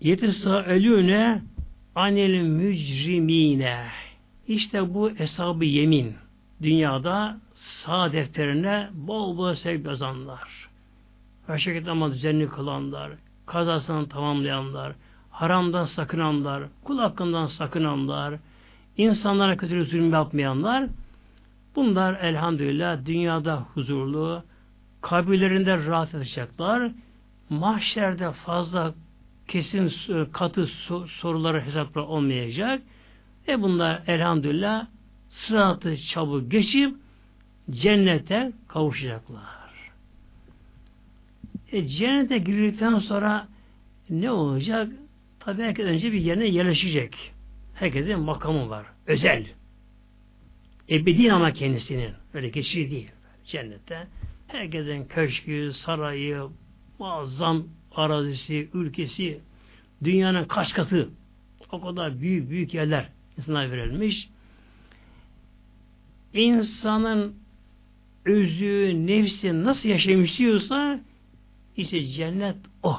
yetisâelûne 0.00 1.42
anil 1.94 2.42
mücrimine 2.42 3.86
işte 4.48 4.94
bu 4.94 5.10
hesabı 5.10 5.64
yemin. 5.64 6.14
Dünyada 6.62 7.36
sağ 7.54 8.12
defterine 8.12 8.88
bol 8.94 9.36
bol 9.36 9.54
sevk 9.54 9.86
yazanlar 9.86 10.68
reşeket 11.50 11.88
ama 11.88 12.12
düzenli 12.12 12.48
kılanlar 12.48 13.12
kazasını 13.46 14.08
tamamlayanlar 14.08 14.92
haramdan 15.30 15.84
sakınanlar 15.84 16.62
kul 16.84 16.98
hakkından 16.98 17.46
sakınanlar 17.46 18.34
insanlara 18.96 19.56
kötü 19.56 19.84
zulüm 19.84 20.12
yapmayanlar 20.12 20.88
bunlar 21.76 22.14
elhamdülillah 22.14 23.06
dünyada 23.06 23.66
huzurlu 23.74 24.42
kabirlerinde 25.00 25.86
rahat 25.86 26.14
edecekler 26.14 26.92
mahşerde 27.50 28.32
fazla 28.32 28.94
kesin 29.48 29.92
katı 30.32 30.66
soruları 31.06 31.60
hesaplar 31.60 32.02
olmayacak. 32.02 32.82
Ve 33.48 33.62
bunlar 33.62 34.02
elhamdülillah 34.06 34.86
sıratı 35.28 35.96
çabuk 35.96 36.50
geçip 36.50 36.94
cennete 37.70 38.52
kavuşacaklar. 38.68 39.66
E, 41.72 41.86
cennete 41.86 42.38
girdikten 42.38 42.98
sonra 42.98 43.48
ne 44.10 44.30
olacak? 44.30 44.92
Tabi 45.40 45.62
herkes 45.62 45.86
önce 45.86 46.12
bir 46.12 46.20
yerine 46.20 46.46
yerleşecek. 46.46 47.32
Herkesin 47.74 48.20
makamı 48.20 48.70
var. 48.70 48.86
Özel. 49.06 49.46
Ebedi 50.90 51.32
ama 51.32 51.52
kendisinin. 51.52 52.12
Öyle 52.34 52.48
geçici 52.48 52.90
değil. 52.90 53.10
Cennette. 53.44 54.06
Herkesin 54.48 55.04
köşkü, 55.04 55.72
sarayı, 55.74 56.42
muazzam 56.98 57.66
arazisi, 57.98 58.68
ülkesi, 58.74 59.40
dünyanın 60.04 60.44
kaç 60.44 60.74
katı 60.74 61.08
o 61.72 61.80
kadar 61.80 62.20
büyük 62.20 62.50
büyük 62.50 62.74
yerler 62.74 63.08
insana 63.38 63.70
verilmiş. 63.70 64.28
İnsanın 66.34 67.34
özü, 68.24 69.06
nefsi 69.06 69.64
nasıl 69.64 69.88
yaşamak 69.88 70.28
istiyorsa 70.28 71.00
işte 71.76 72.06
cennet 72.06 72.56
o. 72.82 72.96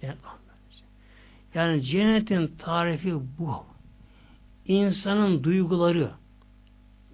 Cennet 0.00 0.16
o. 0.24 0.36
Yani 1.54 1.82
cennetin 1.82 2.46
tarifi 2.58 3.14
bu. 3.38 3.64
İnsanın 4.66 5.44
duyguları, 5.44 6.10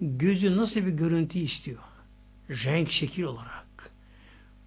gözü 0.01 0.57
nasıl 0.57 0.75
bir 0.75 0.91
görüntü 0.91 1.39
istiyor? 1.39 1.83
Renk, 2.49 2.91
şekil 2.91 3.23
olarak. 3.23 3.91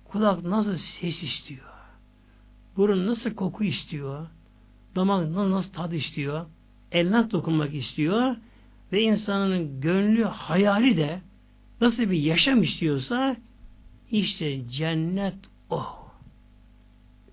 Kulak 0.04 0.42
nasıl 0.42 0.76
ses 0.76 1.22
istiyor? 1.22 1.75
Burun 2.76 3.06
nasıl 3.06 3.34
koku 3.34 3.64
istiyor? 3.64 4.26
Damak 4.96 5.28
nasıl 5.30 5.72
tad 5.72 5.92
istiyor? 5.92 6.46
El 6.92 7.10
nasıl 7.10 7.30
dokunmak 7.30 7.74
istiyor? 7.74 8.36
Ve 8.92 9.02
insanın 9.02 9.80
gönlü, 9.80 10.24
hayali 10.24 10.96
de 10.96 11.20
nasıl 11.80 12.02
bir 12.02 12.18
yaşam 12.18 12.62
istiyorsa 12.62 13.36
işte 14.10 14.68
cennet 14.70 15.34
o. 15.70 15.86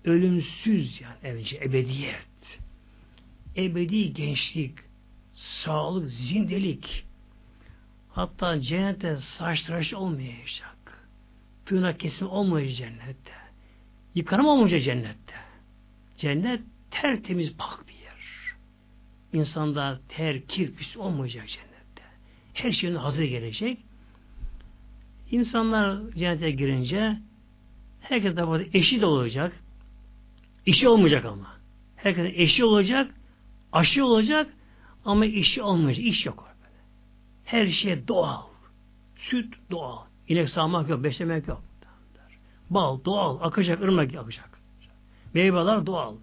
Ölümsüz 0.04 1.00
yani 1.00 1.34
evci, 1.34 1.56
ebediyet. 1.56 2.58
Ebedi 3.56 4.12
gençlik, 4.14 4.74
sağlık, 5.34 6.10
zindelik. 6.10 7.04
Hatta 8.10 8.60
cennette 8.60 9.16
saç 9.16 9.62
tıraş 9.62 9.94
olmayacak. 9.94 11.08
Tırnak 11.66 12.00
kesimi 12.00 12.30
olmayacak 12.30 12.76
cennette. 12.78 13.43
Yıkanım 14.14 14.46
olmayacak 14.46 14.82
cennette. 14.82 15.34
Cennet 16.16 16.60
tertemiz 16.90 17.52
pak 17.58 17.88
bir 17.88 17.94
yer. 17.94 18.54
İnsanda 19.32 20.00
ter, 20.08 20.46
kir, 20.46 20.74
pis 20.74 20.96
olmayacak 20.96 21.48
cennette. 21.48 22.02
Her 22.54 22.72
şeyin 22.72 22.94
hazır 22.94 23.24
gelecek. 23.24 23.78
İnsanlar 25.30 26.10
cennete 26.10 26.50
girince 26.50 27.16
herkes 28.00 28.36
de 28.36 28.68
eşi 28.72 29.00
de 29.00 29.06
olacak. 29.06 29.52
İşi 30.66 30.88
olmayacak 30.88 31.24
ama. 31.24 31.54
Herkesin 31.96 32.32
eşi 32.34 32.64
olacak, 32.64 33.14
aşı 33.72 34.04
olacak 34.04 34.54
ama 35.04 35.26
işi 35.26 35.62
olmayacak. 35.62 36.04
İş 36.04 36.26
yok 36.26 36.38
orada. 36.38 36.70
Her 37.44 37.66
şey 37.66 38.08
doğal. 38.08 38.42
Süt 39.16 39.54
doğal. 39.70 39.98
İnek 40.28 40.48
sağmak 40.48 40.88
yok, 40.88 41.04
beslemek 41.04 41.48
yok. 41.48 41.62
Bal 42.74 43.04
doğal, 43.04 43.38
akacak, 43.40 43.82
ırmak 43.82 44.14
akacak. 44.14 44.58
Meyveler 45.34 45.86
doğal. 45.86 46.14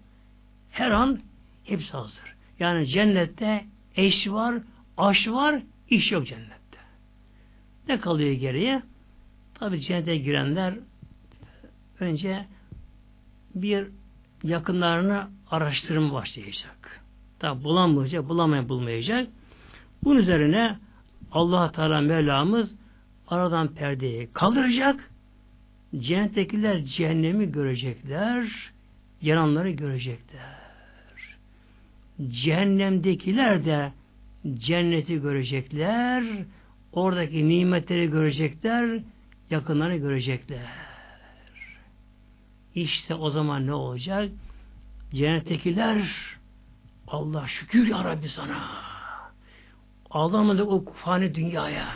Her 0.70 0.90
an 0.90 1.20
hepsi 1.64 1.92
hazır. 1.92 2.34
Yani 2.58 2.86
cennette 2.86 3.64
eş 3.96 4.28
var, 4.28 4.54
aş 4.96 5.28
var, 5.28 5.62
iş 5.88 6.12
yok 6.12 6.26
cennette. 6.26 6.78
Ne 7.88 8.00
kalıyor 8.00 8.32
geriye? 8.32 8.82
Tabi 9.54 9.80
cennete 9.80 10.16
girenler 10.16 10.74
önce 12.00 12.46
bir 13.54 13.86
yakınlarını 14.42 15.28
araştırma 15.50 16.12
başlayacak. 16.12 17.00
Tabi 17.38 17.64
bulamayacak, 17.64 18.28
bulamayan 18.28 18.68
bulmayacak. 18.68 19.28
Bunun 20.04 20.18
üzerine 20.18 20.78
allah 21.32 21.72
Teala 21.72 22.00
Mevlamız 22.00 22.74
aradan 23.28 23.68
perdeyi 23.68 24.28
kaldıracak. 24.32 25.11
Cennettekiler 25.98 26.84
cehennemi 26.84 27.52
görecekler. 27.52 28.48
Yananları 29.22 29.70
görecekler. 29.70 30.62
Cehennemdekiler 32.30 33.64
de 33.64 33.92
cenneti 34.54 35.20
görecekler. 35.20 36.24
Oradaki 36.92 37.48
nimetleri 37.48 38.10
görecekler. 38.10 39.00
Yakınları 39.50 39.96
görecekler. 39.96 40.60
İşte 42.74 43.14
o 43.14 43.30
zaman 43.30 43.66
ne 43.66 43.74
olacak? 43.74 44.30
Cennettekiler 45.10 46.08
Allah 47.06 47.48
şükür 47.48 47.86
ya 47.86 48.04
Rabbi 48.04 48.28
sana. 48.28 48.68
Ağlamadık 50.10 50.68
o 50.68 50.84
fani 50.92 51.34
dünyaya. 51.34 51.88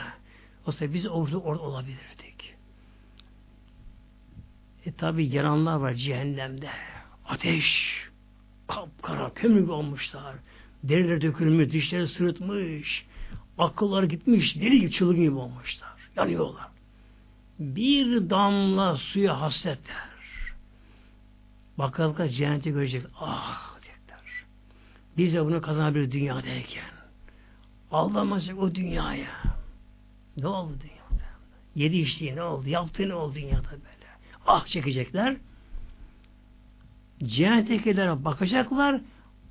Olsa 0.66 0.94
biz 0.94 1.06
orada, 1.06 1.38
orada 1.38 1.62
olabilirdik. 1.62 2.15
E 4.86 4.92
tabi 4.92 5.34
yananlar 5.34 5.76
var 5.76 5.94
cehennemde. 5.94 6.68
Ateş. 7.28 7.96
Kapkara 8.68 9.34
kömür 9.34 9.68
olmuşlar. 9.68 10.34
Deriler 10.84 11.20
dökülmüş, 11.20 11.72
dişleri 11.72 12.08
sırıtmış. 12.08 13.06
Akıllar 13.58 14.02
gitmiş, 14.02 14.56
deli 14.56 14.80
gibi 14.80 14.90
çılgın 14.90 15.22
gibi 15.22 15.34
olmuşlar. 15.34 15.90
Yanıyorlar. 16.16 16.66
Bir 17.58 18.30
damla 18.30 18.96
suya 18.96 19.40
hasretler. 19.40 20.06
Bakalım 21.78 22.28
cenneti 22.28 22.70
görecek. 22.70 23.02
Ah 23.20 23.76
diyecekler. 23.82 24.44
Biz 25.16 25.34
de 25.34 25.44
bunu 25.44 25.60
kazanabilir 25.60 26.12
dünyadayken. 26.12 26.84
Aldamayacak 27.90 28.58
o 28.58 28.74
dünyaya. 28.74 29.42
Ne 30.36 30.46
oldu 30.46 30.72
dünyada? 30.82 31.26
Yedi 31.74 31.96
içtiği 31.96 32.36
ne 32.36 32.42
oldu? 32.42 32.68
Yaptığı 32.68 33.08
ne 33.08 33.14
oldu 33.14 33.34
dünyada 33.34 33.70
böyle? 33.70 33.95
Ah 34.46 34.66
çekecekler. 34.66 35.36
Cennettekilere 37.24 38.24
bakacaklar. 38.24 39.00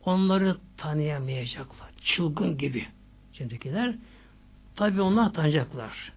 Onları 0.06 0.58
tanıyamayacaklar. 0.78 1.90
Çılgın 2.04 2.58
gibi. 2.58 2.88
Cennettekiler. 3.34 3.96
Tabi 4.76 5.02
onlar 5.02 5.34
tanıyacaklar. 5.34 6.12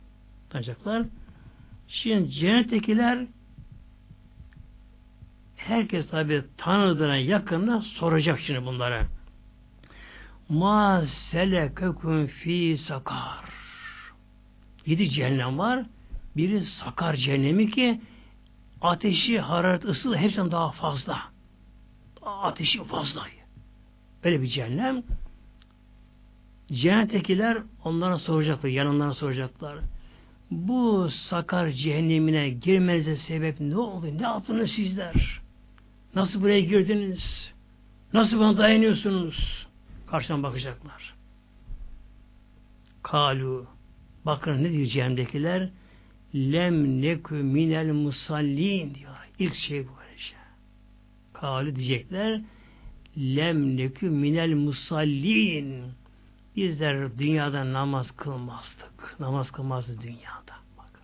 Tanıyacaklar. 0.51 1.07
Şimdi 1.89 2.31
cennettekiler 2.31 3.27
herkes 5.57 6.09
tabi 6.09 6.43
tanıdığına 6.57 7.17
yakında 7.17 7.81
soracak 7.81 8.41
şimdi 8.41 8.67
bunlara. 8.67 9.07
Ma 10.49 11.05
selekekum 11.07 12.27
fi 12.27 12.79
sakar. 12.79 13.45
Yedi 14.87 15.11
cehennem 15.11 15.59
var. 15.59 15.87
Biri 16.37 16.65
sakar 16.65 17.17
cehennemi 17.17 17.71
ki 17.71 18.01
ateşi, 18.83 19.41
hararet, 19.41 19.85
ısı 19.85 20.15
hepsinden 20.17 20.51
daha 20.51 20.71
fazla. 20.71 21.23
Ateşi 22.23 22.85
fazla. 22.85 23.23
Öyle 24.25 24.43
bir 24.43 24.47
cehennem. 24.47 25.03
Cennettekiler 26.73 27.59
onlara 27.85 28.19
soracaklar, 28.19 28.71
yanlarına 28.71 29.15
soracaklar. 29.15 29.79
Bu 30.51 31.09
sakar 31.11 31.69
cehennemine 31.69 32.49
girmenize 32.49 33.17
sebep 33.17 33.61
ne 33.61 33.77
oldu? 33.77 34.07
Ne 34.19 34.23
yaptınız 34.23 34.71
sizler? 34.71 35.41
Nasıl 36.15 36.43
buraya 36.43 36.61
girdiniz? 36.61 37.53
Nasıl 38.13 38.41
bana 38.41 38.59
dayanıyorsunuz? 38.59 39.67
Karşıdan 40.07 40.43
bakacaklar. 40.43 41.15
Kalu 43.03 43.67
bakın 44.27 44.65
ne 44.65 44.73
diyor 44.73 44.87
cehennemdekiler? 44.87 45.71
Lem 46.35 47.03
nekü 47.03 47.35
minel 47.35 47.93
musallin 47.93 48.95
diyor. 48.95 49.15
İlk 49.39 49.55
şey 49.55 49.89
bu 49.89 49.91
böyle 49.99 50.19
şey. 50.19 50.39
Kalu 51.33 51.77
diyecekler 51.77 52.41
lem 53.19 53.77
nekü 53.77 54.11
minel 54.11 54.55
musallin 54.55 55.85
bizler 56.57 57.19
dünyada 57.19 57.73
namaz 57.73 58.11
kılmazdık. 58.17 59.21
Namaz 59.21 59.51
kılmazdı 59.51 60.03
dünyada. 60.03 60.55
Bakın. 60.79 61.03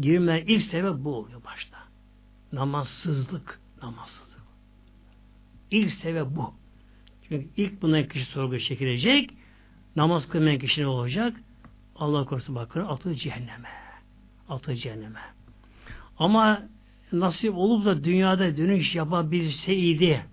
Girme 0.00 0.44
ilk 0.46 0.62
sebep 0.62 1.04
bu 1.04 1.16
oluyor 1.16 1.44
başta. 1.44 1.78
Namazsızlık. 2.52 3.60
Namazsızlık. 3.82 4.42
İlk 5.70 5.92
sebep 5.92 6.26
bu. 6.36 6.54
Çünkü 7.28 7.48
ilk 7.56 7.82
bundan 7.82 8.08
kişi 8.08 8.24
sorgu 8.24 8.58
çekilecek. 8.58 9.30
Namaz 9.96 10.28
kılmayan 10.28 10.58
kişi 10.58 10.80
ne 10.80 10.86
olacak? 10.86 11.36
Allah 11.96 12.24
korusun 12.24 12.54
bakın 12.54 12.80
atı 12.80 13.14
cehenneme. 13.14 13.83
Atı 14.48 14.74
cehenneme. 14.74 15.20
Ama 16.18 16.62
nasip 17.12 17.54
olup 17.54 17.84
da 17.84 18.04
dünyada 18.04 18.56
dönüş 18.56 18.94
yapabilseydi 18.94 20.24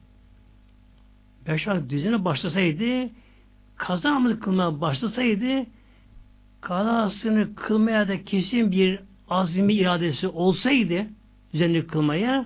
vakit 1.48 1.90
düzene 1.90 2.26
başlasaydı 2.26 3.10
kazamını 3.76 4.40
kılmaya 4.40 4.82
başlasaydı 4.82 5.66
kazasını 6.62 7.56
kılmaya 7.56 8.08
da 8.08 8.24
kesin 8.24 8.72
bir 8.72 9.00
azmi 9.30 9.74
iradesi 9.74 10.28
olsaydı 10.28 11.06
düzenli 11.54 11.88
kılmaya 11.88 12.46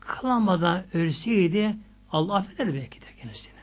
kılamadan 0.00 0.84
ölseydi 0.94 1.76
Allah 2.12 2.36
affeder 2.36 2.74
belki 2.74 3.00
de 3.00 3.06
kendisini. 3.22 3.54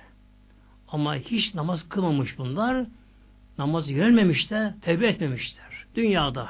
Ama 0.88 1.16
hiç 1.16 1.56
namaz 1.56 1.90
kılmamış 1.90 2.38
bunlar. 2.38 2.86
Namaz 3.58 3.90
yönelmemişler, 3.90 4.74
tevbe 4.82 5.08
etmemişler. 5.08 5.86
Dünyada. 5.96 6.50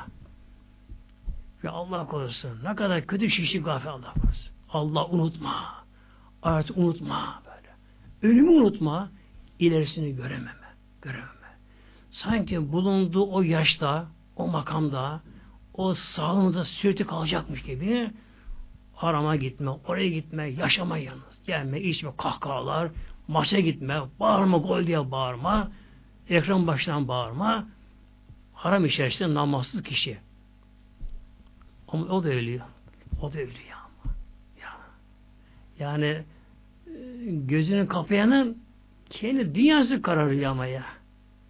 Ve 1.64 1.70
Allah 1.70 2.08
korusun. 2.08 2.60
Ne 2.64 2.76
kadar 2.76 3.08
kötü 3.08 3.30
şişi 3.30 3.62
gafil 3.62 3.90
Allah 3.90 4.14
korusun. 4.14 4.52
Allah 4.70 5.06
unutma. 5.06 5.84
Artık 6.44 6.78
unutma 6.78 7.42
böyle. 7.46 8.34
Ölümü 8.34 8.50
unutma. 8.50 9.10
ilerisini 9.60 10.16
görememe. 10.16 10.52
Görememe. 11.02 11.32
Sanki 12.12 12.72
bulunduğu 12.72 13.32
o 13.32 13.42
yaşta, 13.42 14.06
o 14.36 14.48
makamda 14.48 15.22
o 15.74 15.94
sağlığında 15.94 16.66
sürekli 16.66 17.08
kalacakmış 17.08 17.64
gibi 17.64 18.12
harama 18.96 19.36
gitme, 19.36 19.70
oraya 19.70 20.10
gitme, 20.10 20.48
yaşama 20.48 20.98
yalnız. 20.98 21.44
Gelme, 21.48 21.82
içme, 21.82 22.12
kahkahalar, 22.18 22.92
maça 23.28 23.60
gitme, 23.60 24.02
bağırma, 24.20 24.58
gol 24.58 24.88
diye 24.88 25.12
bağırma, 25.12 25.72
ekran 26.30 26.68
başından 26.68 27.08
bağırma, 27.08 27.68
haram 28.54 28.86
içerisinde 28.86 29.34
namazsız 29.34 29.84
kişi. 29.84 30.18
Ama 31.92 32.06
o 32.06 32.24
da 32.24 32.30
ölüyor. 32.30 32.66
O 33.22 33.34
da 33.34 33.38
ölüyor 33.38 33.78
ama. 33.78 34.16
Ya. 34.62 34.70
Yani 35.80 36.24
e, 36.88 36.96
gözünü 37.26 37.88
kapayanın 37.88 38.58
kendi 39.10 39.56
dünyası 39.56 40.02
kararıyor 40.02 40.52
ama 40.52 40.66
ya. 40.66 40.84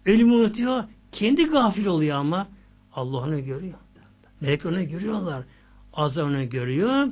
Ölümü 0.06 0.32
unutuyor, 0.32 0.84
kendi 1.12 1.44
gafil 1.44 1.86
oluyor 1.86 2.16
ama 2.16 2.48
Allah 2.92 3.16
onu 3.18 3.44
görüyor. 3.44 3.78
Melek 4.40 4.66
onu 4.66 4.88
görüyorlar. 4.88 5.44
Azar 5.92 6.22
onu 6.22 6.50
görüyor. 6.50 7.08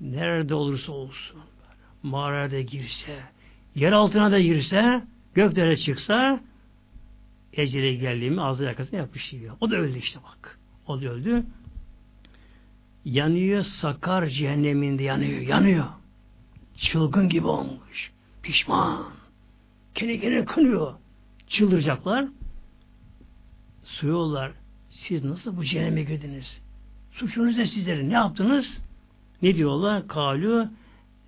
Nerede 0.00 0.54
olursa 0.54 0.92
olsun. 0.92 1.40
Mağarada 2.02 2.60
girse, 2.60 3.18
yer 3.74 3.92
altına 3.92 4.32
da 4.32 4.40
girse, 4.40 5.02
göklere 5.34 5.76
çıksa, 5.76 6.40
ecele 7.52 7.94
geldiği 7.94 8.30
mi 8.30 8.42
ağzı 8.42 8.64
yakasına 8.64 8.98
yapışıyor. 8.98 9.56
O 9.60 9.70
da 9.70 9.76
öldü 9.76 9.98
işte 9.98 10.20
bak. 10.24 10.58
O 10.86 11.02
da 11.02 11.08
öldü. 11.08 11.44
Yanıyor 13.08 13.64
sakar 13.64 14.26
cehenneminde 14.26 15.02
yanıyor. 15.02 15.40
Yanıyor. 15.40 15.84
Çılgın 16.76 17.28
gibi 17.28 17.46
olmuş. 17.46 18.12
Pişman. 18.42 19.06
Kendi 19.94 20.20
kendine 20.20 20.44
kınıyor. 20.44 20.94
Çıldıracaklar. 21.46 22.24
Soruyorlar. 23.84 24.52
Siz 24.90 25.24
nasıl 25.24 25.56
bu 25.56 25.64
cehenneme 25.64 26.02
girdiniz? 26.02 26.60
Suçunuz 27.12 27.58
ne 27.58 27.66
sizlerin? 27.66 28.10
Ne 28.10 28.14
yaptınız? 28.14 28.78
Ne 29.42 29.54
diyorlar? 29.54 30.08
Kalu 30.08 30.68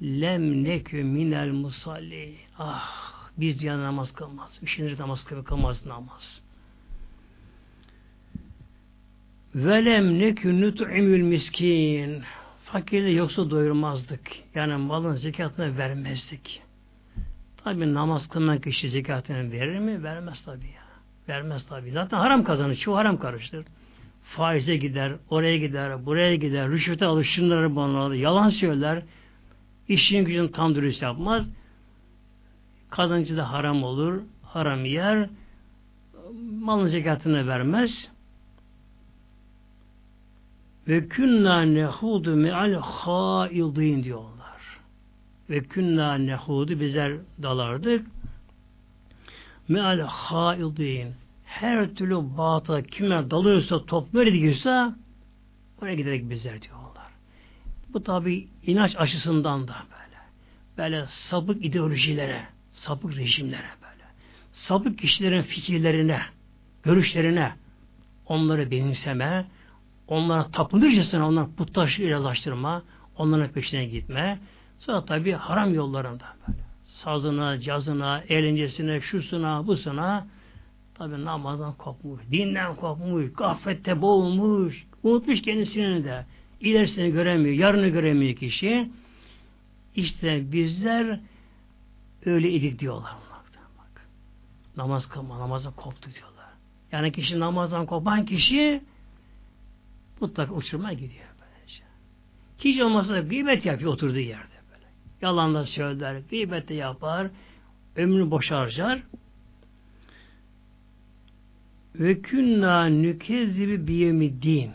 lem 0.02 0.64
nekü 0.64 1.04
minel 1.04 1.48
musalli. 1.48 2.34
Ah 2.58 3.30
biz 3.38 3.60
diye 3.60 3.78
namaz 3.78 4.12
kılmaz. 4.12 4.58
Üçüncü 4.62 5.02
namaz 5.02 5.24
kılmaz 5.24 5.86
namaz. 5.86 6.40
Velem 9.54 10.18
nekü 10.18 10.60
nut'imül 10.60 11.22
miskin. 11.22 12.22
Fakirle 12.64 13.10
yoksa 13.10 13.50
doyurmazdık. 13.50 14.20
Yani 14.54 14.76
malın 14.76 15.14
zekatını 15.14 15.78
vermezdik. 15.78 16.62
Tabi 17.64 17.94
namaz 17.94 18.28
kılmayan 18.28 18.60
kişi 18.60 18.90
zekatını 18.90 19.52
verir 19.52 19.78
mi? 19.78 20.02
Vermez 20.02 20.44
tabi 20.44 20.66
ya. 20.66 20.82
Vermez 21.28 21.66
tabi. 21.66 21.90
Zaten 21.90 22.16
haram 22.16 22.44
kazanır. 22.44 22.76
Çoğu 22.76 22.96
haram 22.96 23.18
karıştır. 23.18 23.66
Faize 24.24 24.76
gider, 24.76 25.12
oraya 25.30 25.58
gider, 25.58 26.06
buraya 26.06 26.36
gider, 26.36 26.68
rüşvete 26.68 27.06
alır, 27.06 27.24
şunları 27.24 27.76
bunları, 27.76 28.16
yalan 28.16 28.48
söyler, 28.48 29.02
işin 29.88 30.24
gücünü 30.24 30.52
tam 30.52 30.74
dürüst 30.74 31.02
yapmaz. 31.02 31.44
Kazancı 32.90 33.36
da 33.36 33.52
haram 33.52 33.82
olur, 33.82 34.22
haram 34.42 34.84
yer, 34.84 35.28
malın 36.60 36.86
zekatını 36.86 37.48
vermez. 37.48 38.10
Ve 40.88 41.08
künna 41.08 41.62
nehudu 41.62 42.36
me'al 42.36 42.72
haidin 42.72 44.02
diyorlar. 44.04 44.78
Ve 45.50 45.60
künna 45.60 46.14
nehudu 46.14 46.80
bizler 46.80 47.12
dalardık. 47.42 48.06
Me'al 49.68 50.00
haidin. 50.00 51.14
Her 51.44 51.94
türlü 51.94 52.14
batı 52.14 52.82
kime 52.82 53.30
dalıyorsa, 53.30 53.84
top 53.84 54.14
böyle 54.14 54.30
gidiyorsa 54.30 54.96
oraya 55.82 55.94
giderek 55.94 56.30
bizler 56.30 56.62
diyorlar. 56.62 56.90
Bu 57.92 58.02
tabi 58.02 58.48
inanç 58.66 58.96
açısından 58.96 59.68
da 59.68 59.76
böyle. 59.90 60.20
Böyle 60.78 61.06
sapık 61.06 61.64
ideolojilere, 61.64 62.46
sapık 62.72 63.16
rejimlere 63.16 63.70
böyle. 63.82 64.04
Sapık 64.52 64.98
kişilerin 64.98 65.42
fikirlerine, 65.42 66.20
görüşlerine 66.82 67.52
onları 68.26 68.70
benimseme, 68.70 69.46
onlara 70.10 70.50
tapınırcasına 70.50 71.28
onları 71.28 71.46
putlaştırma, 71.56 72.82
onların 73.16 73.48
peşine 73.48 73.84
gitme. 73.84 74.38
Sonra 74.78 75.04
tabi 75.04 75.32
haram 75.32 75.74
yollarında. 75.74 76.24
Sazına, 76.86 77.60
cazına, 77.60 78.22
eğlencesine, 78.28 79.00
şusuna, 79.00 79.66
busuna 79.66 80.26
tabi 80.94 81.24
namazdan 81.24 81.72
kopmuş, 81.72 82.20
dinden 82.30 82.74
kopmuş, 82.74 83.32
gaflette 83.36 84.02
boğulmuş, 84.02 84.86
unutmuş 85.02 85.42
kendisini 85.42 86.04
de. 86.04 86.26
İlerisini 86.60 87.12
göremiyor, 87.12 87.54
yarını 87.54 87.88
göremiyor 87.88 88.36
kişi. 88.36 88.90
İşte 89.96 90.52
bizler 90.52 91.20
öyle 92.24 92.50
idik 92.50 92.78
diyorlar. 92.78 93.12
Bak. 93.78 94.06
Namaz 94.76 95.08
kılma, 95.08 95.38
namazdan 95.38 95.72
koptu 95.72 96.10
diyorlar. 96.14 96.46
Yani 96.92 97.12
kişi 97.12 97.40
namazdan 97.40 97.86
kopan 97.86 98.26
kişi 98.26 98.82
mutlaka 100.20 100.54
uçurmaya 100.54 100.94
gidiyor. 100.94 101.24
Böylece. 101.40 101.82
Hiç 102.58 102.80
olmazsa 102.80 103.20
gıybet 103.20 103.66
yapıyor 103.66 103.92
oturduğu 103.92 104.18
yerde. 104.18 104.54
Böyle. 104.72 104.86
Yalanla 105.22 105.64
söyler, 105.64 106.20
gıybet 106.30 106.68
de 106.68 106.74
yapar, 106.74 107.30
ömrünü 107.96 108.30
boş 108.30 108.50
harcar. 108.50 109.02
Ve 111.94 112.20
künna 112.20 112.86
nükezzibi 112.86 113.86
biyemi 113.86 114.42
din. 114.42 114.70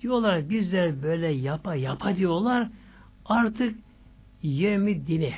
Diyorlar 0.00 0.50
bizler 0.50 1.02
böyle 1.02 1.28
yapa 1.28 1.74
yapa 1.74 2.16
diyorlar 2.16 2.68
artık 3.24 3.74
yemi 4.42 5.06
dini 5.06 5.34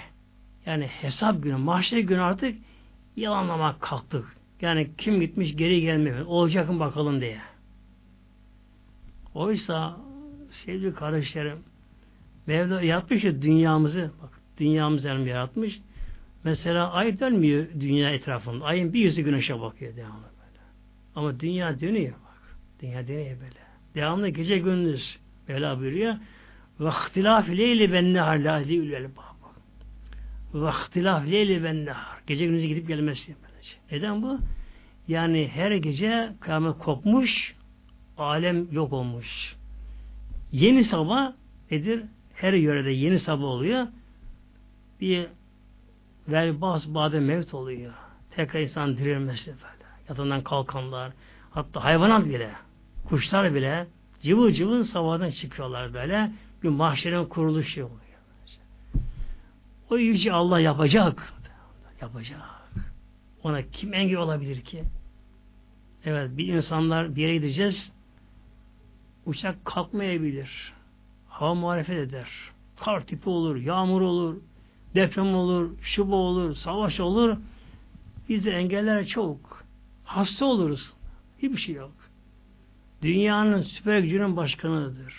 yani 0.66 0.87
hesap 0.87 1.43
günü, 1.43 1.57
mahşer 1.57 1.99
günü 1.99 2.20
artık 2.20 2.57
yalanlamak 3.16 3.81
kalktık. 3.81 4.37
Yani 4.61 4.91
kim 4.99 5.20
gitmiş 5.20 5.57
geri 5.57 5.81
gelmiyor. 5.81 6.27
Olacak 6.27 6.70
mı 6.70 6.81
bakalım 6.81 7.20
diye. 7.20 7.39
Oysa 9.39 9.97
sevgili 10.51 10.94
kardeşlerim 10.94 11.59
Mevla 12.47 12.82
yapmış 12.82 13.24
ya 13.24 13.43
dünyamızı 13.43 14.10
bak 14.23 14.40
dünyamızı 14.59 15.09
yaratmış. 15.09 15.81
Mesela 16.44 16.93
ay 16.93 17.19
dönmüyor 17.19 17.66
dünya 17.81 18.10
etrafında. 18.10 18.65
Ayın 18.65 18.93
bir 18.93 19.01
yüzü 19.01 19.23
güneşe 19.23 19.60
bakıyor 19.60 19.97
devamlı 19.97 20.23
böyle. 20.23 20.62
Ama 21.15 21.40
dünya 21.40 21.81
dönüyor 21.81 22.12
bak. 22.12 22.56
Dünya 22.82 23.09
dönüyor 23.09 23.40
böyle. 23.40 23.60
Devamlı 23.94 24.28
gece 24.28 24.59
gündüz 24.59 25.19
Mevla 25.48 25.81
buyuruyor. 25.81 26.15
Ve 26.81 26.89
ihtilaf 26.89 27.48
leyli 27.48 27.93
ben 27.93 28.15
nehar 28.15 28.36
la 28.36 28.62
ülel 28.62 29.06
Ve 30.55 30.69
ihtilaf 30.69 31.27
leyli 31.27 31.65
ben 31.65 31.86
nehar. 31.86 32.19
Gece 32.27 32.47
gündüz 32.47 32.66
gidip 32.66 32.89
gelmesi. 32.89 33.36
Neden 33.93 34.23
bu? 34.23 34.39
Yani 35.09 35.51
her 35.55 35.70
gece 35.70 36.32
kıyamet 36.40 36.78
kopmuş, 36.78 37.58
alem 38.20 38.73
yok 38.73 38.93
olmuş. 38.93 39.57
Yeni 40.53 40.85
sabah 40.85 41.32
nedir? 41.70 42.03
Her 42.35 42.53
yörede 42.53 42.90
yeni 42.90 43.19
sabah 43.19 43.45
oluyor. 43.45 43.86
Bir 45.01 45.27
velbas 46.28 46.86
badem 46.86 47.24
mevt 47.24 47.55
oluyor. 47.55 47.93
Tekrar 48.31 48.61
insan 48.61 48.97
dirilmesi 48.97 49.47
böyle. 49.47 49.89
Yatından 50.09 50.43
kalkanlar, 50.43 51.12
hatta 51.51 51.85
hayvanat 51.85 52.27
bile, 52.27 52.51
kuşlar 53.09 53.55
bile 53.55 53.86
cıvıl 54.23 54.51
cıvıl 54.51 54.85
sabahdan 54.85 55.31
çıkıyorlar 55.31 55.95
böyle. 55.95 56.32
Bir 56.62 56.69
mahşerin 56.69 57.24
kuruluşu 57.24 57.85
oluyor. 57.85 57.99
O 59.90 59.99
yüce 59.99 60.32
Allah 60.32 60.61
yapacak. 60.61 61.32
Yapacak. 62.01 62.40
Ona 63.43 63.62
kim 63.62 63.95
engel 63.95 64.16
olabilir 64.16 64.61
ki? 64.61 64.82
Evet 66.05 66.31
bir 66.36 66.55
insanlar 66.55 67.16
bir 67.16 67.23
yere 67.23 67.35
gideceğiz. 67.35 67.93
Uçak 69.29 69.65
kalkmayabilir. 69.65 70.73
Hava 71.29 71.55
muhalefet 71.55 71.99
eder. 71.99 72.29
Kar 72.81 73.07
tipi 73.07 73.31
olur, 73.31 73.57
yağmur 73.57 74.01
olur, 74.01 74.37
deprem 74.95 75.35
olur, 75.35 75.71
şuba 75.83 76.17
olur, 76.17 76.55
savaş 76.55 77.01
olur. 77.01 77.37
Bizde 78.29 78.51
engeller 78.51 79.07
çok. 79.07 79.65
Hasta 80.05 80.45
oluruz. 80.45 80.93
Hiçbir 81.39 81.57
şey 81.57 81.75
yok. 81.75 81.93
Dünyanın 83.03 83.63
süper 83.63 83.99
gücünün 83.99 84.37
başkanıdır. 84.37 85.15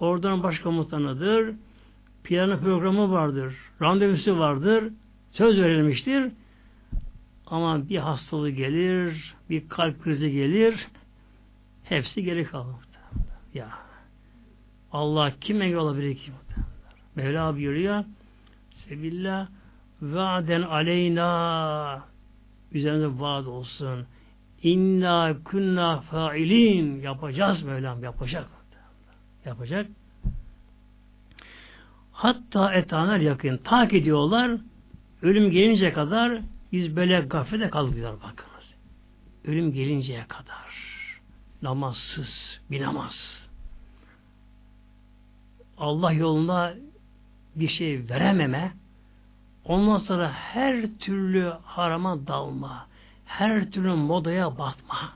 Oradan 0.00 0.42
başkomutanıdır. 0.42 1.54
Planı 2.24 2.60
programı 2.60 3.10
vardır. 3.10 3.54
Randevusu 3.82 4.38
vardır. 4.38 4.92
Söz 5.30 5.58
verilmiştir. 5.58 6.32
Ama 7.46 7.88
bir 7.88 7.98
hastalığı 7.98 8.50
gelir, 8.50 9.34
bir 9.50 9.68
kalp 9.68 10.02
krizi 10.02 10.32
gelir. 10.32 10.88
Hepsi 11.84 12.24
geri 12.24 12.44
kalır. 12.44 12.91
Ya 13.54 13.68
Allah 14.92 15.32
kim 15.40 15.62
engel 15.62 15.78
olabilir 15.78 16.16
ki? 16.16 16.32
Mevla 17.16 17.54
buyuruyor 17.54 18.04
Sebillah 18.88 19.48
vaaden 20.02 20.62
aleyna 20.62 22.04
üzerimize 22.72 23.20
vaat 23.20 23.46
olsun. 23.46 24.06
İnna 24.62 25.36
kunna 25.44 26.00
failin 26.00 27.00
yapacağız 27.00 27.62
Mevlam 27.62 28.04
yapacak. 28.04 28.46
Yapacak. 29.44 29.86
Hatta 32.12 32.74
etaner 32.74 33.18
yakın 33.18 33.56
tak 33.56 33.92
ediyorlar. 33.92 34.50
Ölüm 35.22 35.50
gelince 35.50 35.92
kadar 35.92 36.40
biz 36.72 36.96
böyle 36.96 37.20
gaflete 37.20 37.70
kalıyorlar 37.70 38.16
bakınız. 38.16 38.74
Ölüm 39.44 39.72
gelinceye 39.72 40.24
kadar 40.28 40.72
namazsız 41.62 42.60
bir 42.70 42.82
namaz. 42.82 43.41
Allah 45.82 46.12
yolunda 46.12 46.74
bir 47.56 47.68
şey 47.68 48.08
verememe, 48.08 48.72
ondan 49.64 49.98
sonra 49.98 50.32
her 50.32 50.86
türlü 50.98 51.52
harama 51.64 52.26
dalma, 52.26 52.86
her 53.24 53.70
türlü 53.70 53.94
modaya 53.94 54.58
batma. 54.58 55.12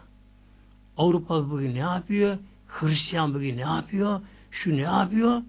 Avrupa 0.98 1.51
bugün 1.51 1.74
ne 1.74 1.78
yapıyor? 1.78 2.38
Hristiyan 2.68 3.34
bugün 3.34 3.56
ne 3.56 3.60
yapıyor? 3.60 4.20
Şu 4.51 4.76
ne 4.76 4.80
yapıyor? 4.80 5.43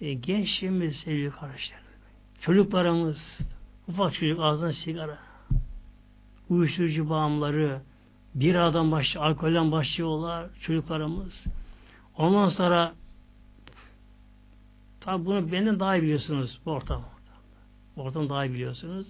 E, 0.00 0.14
gençliğimiz 0.14 0.96
sevgili 0.96 1.30
kardeşlerim. 1.30 1.84
Çocuklarımız, 2.40 3.38
ufak 3.88 4.14
çocuk 4.14 4.40
ağzına 4.40 4.72
sigara, 4.72 5.18
uyuşturucu 6.48 7.10
bağımları, 7.10 7.80
bir 8.34 8.54
adam 8.54 8.90
başlıyor, 8.90 9.26
alkolden 9.26 9.72
başlıyorlar 9.72 10.46
çocuklarımız. 10.60 11.44
Ondan 12.16 12.48
sonra 12.48 12.92
tabi 15.06 15.26
bunu 15.26 15.52
benden 15.52 15.80
daha 15.80 15.96
iyi 15.96 16.02
biliyorsunuz 16.02 16.60
bu 16.66 16.70
ortam. 16.70 17.02
Ortam 17.96 18.28
daha 18.28 18.46
iyi 18.46 18.54
biliyorsunuz. 18.54 19.06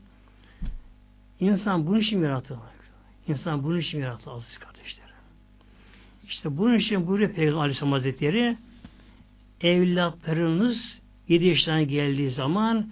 İnsan 1.40 1.86
bunun 1.86 1.98
için 1.98 2.22
yaratılır. 2.22 2.60
İnsan 3.28 3.64
bunun 3.64 3.78
için 3.78 4.00
yaratılır 4.00 4.36
aziz 4.36 4.58
kardeşlerim. 4.58 5.14
İşte 6.24 6.58
bunun 6.58 6.78
için 6.78 7.06
buyuruyor 7.06 7.32
Peygamber 7.32 7.60
Aleyhisselam 7.60 7.92
Hazretleri 7.92 8.56
evlatlarınız 9.60 11.00
7 11.28 11.46
yaşına 11.46 11.82
geldiği 11.82 12.30
zaman 12.30 12.90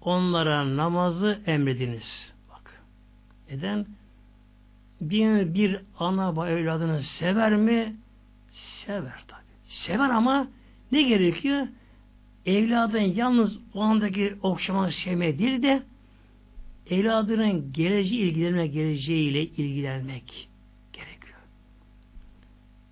onlara 0.00 0.76
namazı 0.76 1.40
emrediniz. 1.46 2.32
Bak. 2.50 2.82
Neden? 3.50 3.86
Bir, 5.00 5.54
bir 5.54 5.80
ana 5.98 6.36
baba 6.36 6.48
evladını 6.48 7.02
sever 7.02 7.56
mi? 7.56 7.96
Sever 8.50 9.24
tabi. 9.28 9.42
Sever 9.66 10.10
ama 10.10 10.48
ne 10.92 11.02
gerekiyor? 11.02 11.66
Evladın 12.46 12.98
yalnız 12.98 13.58
o 13.74 13.80
andaki 13.80 14.34
okşama 14.42 14.90
sevme 14.90 15.38
değil 15.38 15.62
de 15.62 15.82
evladının 16.90 17.72
geleceği 17.72 18.20
ilgilenme 18.20 18.66
geleceğiyle 18.66 19.42
ilgilenmek 19.42 20.48
gerekiyor. 20.92 21.38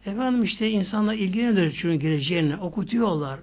Efendim 0.06 0.44
işte 0.44 0.70
insanlar 0.70 1.14
ilgileniyor 1.14 1.70
çocuğun 1.70 1.98
geleceğine 1.98 2.56
okutuyorlar. 2.56 3.40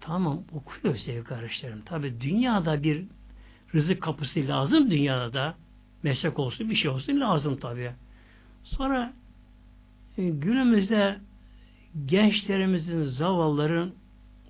Tamam 0.00 0.42
okuyor 0.52 0.96
sevgili 0.96 1.24
kardeşlerim. 1.24 1.82
Tabi 1.84 2.20
dünyada 2.20 2.82
bir 2.82 3.04
rızık 3.74 4.02
kapısı 4.02 4.48
lazım 4.48 4.90
dünyada 4.90 5.32
da. 5.32 5.54
Meslek 6.02 6.38
olsun 6.38 6.70
bir 6.70 6.74
şey 6.74 6.90
olsun 6.90 7.20
lazım 7.20 7.56
tabi. 7.56 7.90
Sonra 8.64 9.12
e, 10.18 10.28
günümüzde 10.28 11.18
gençlerimizin, 12.06 13.02
zavalların 13.02 13.92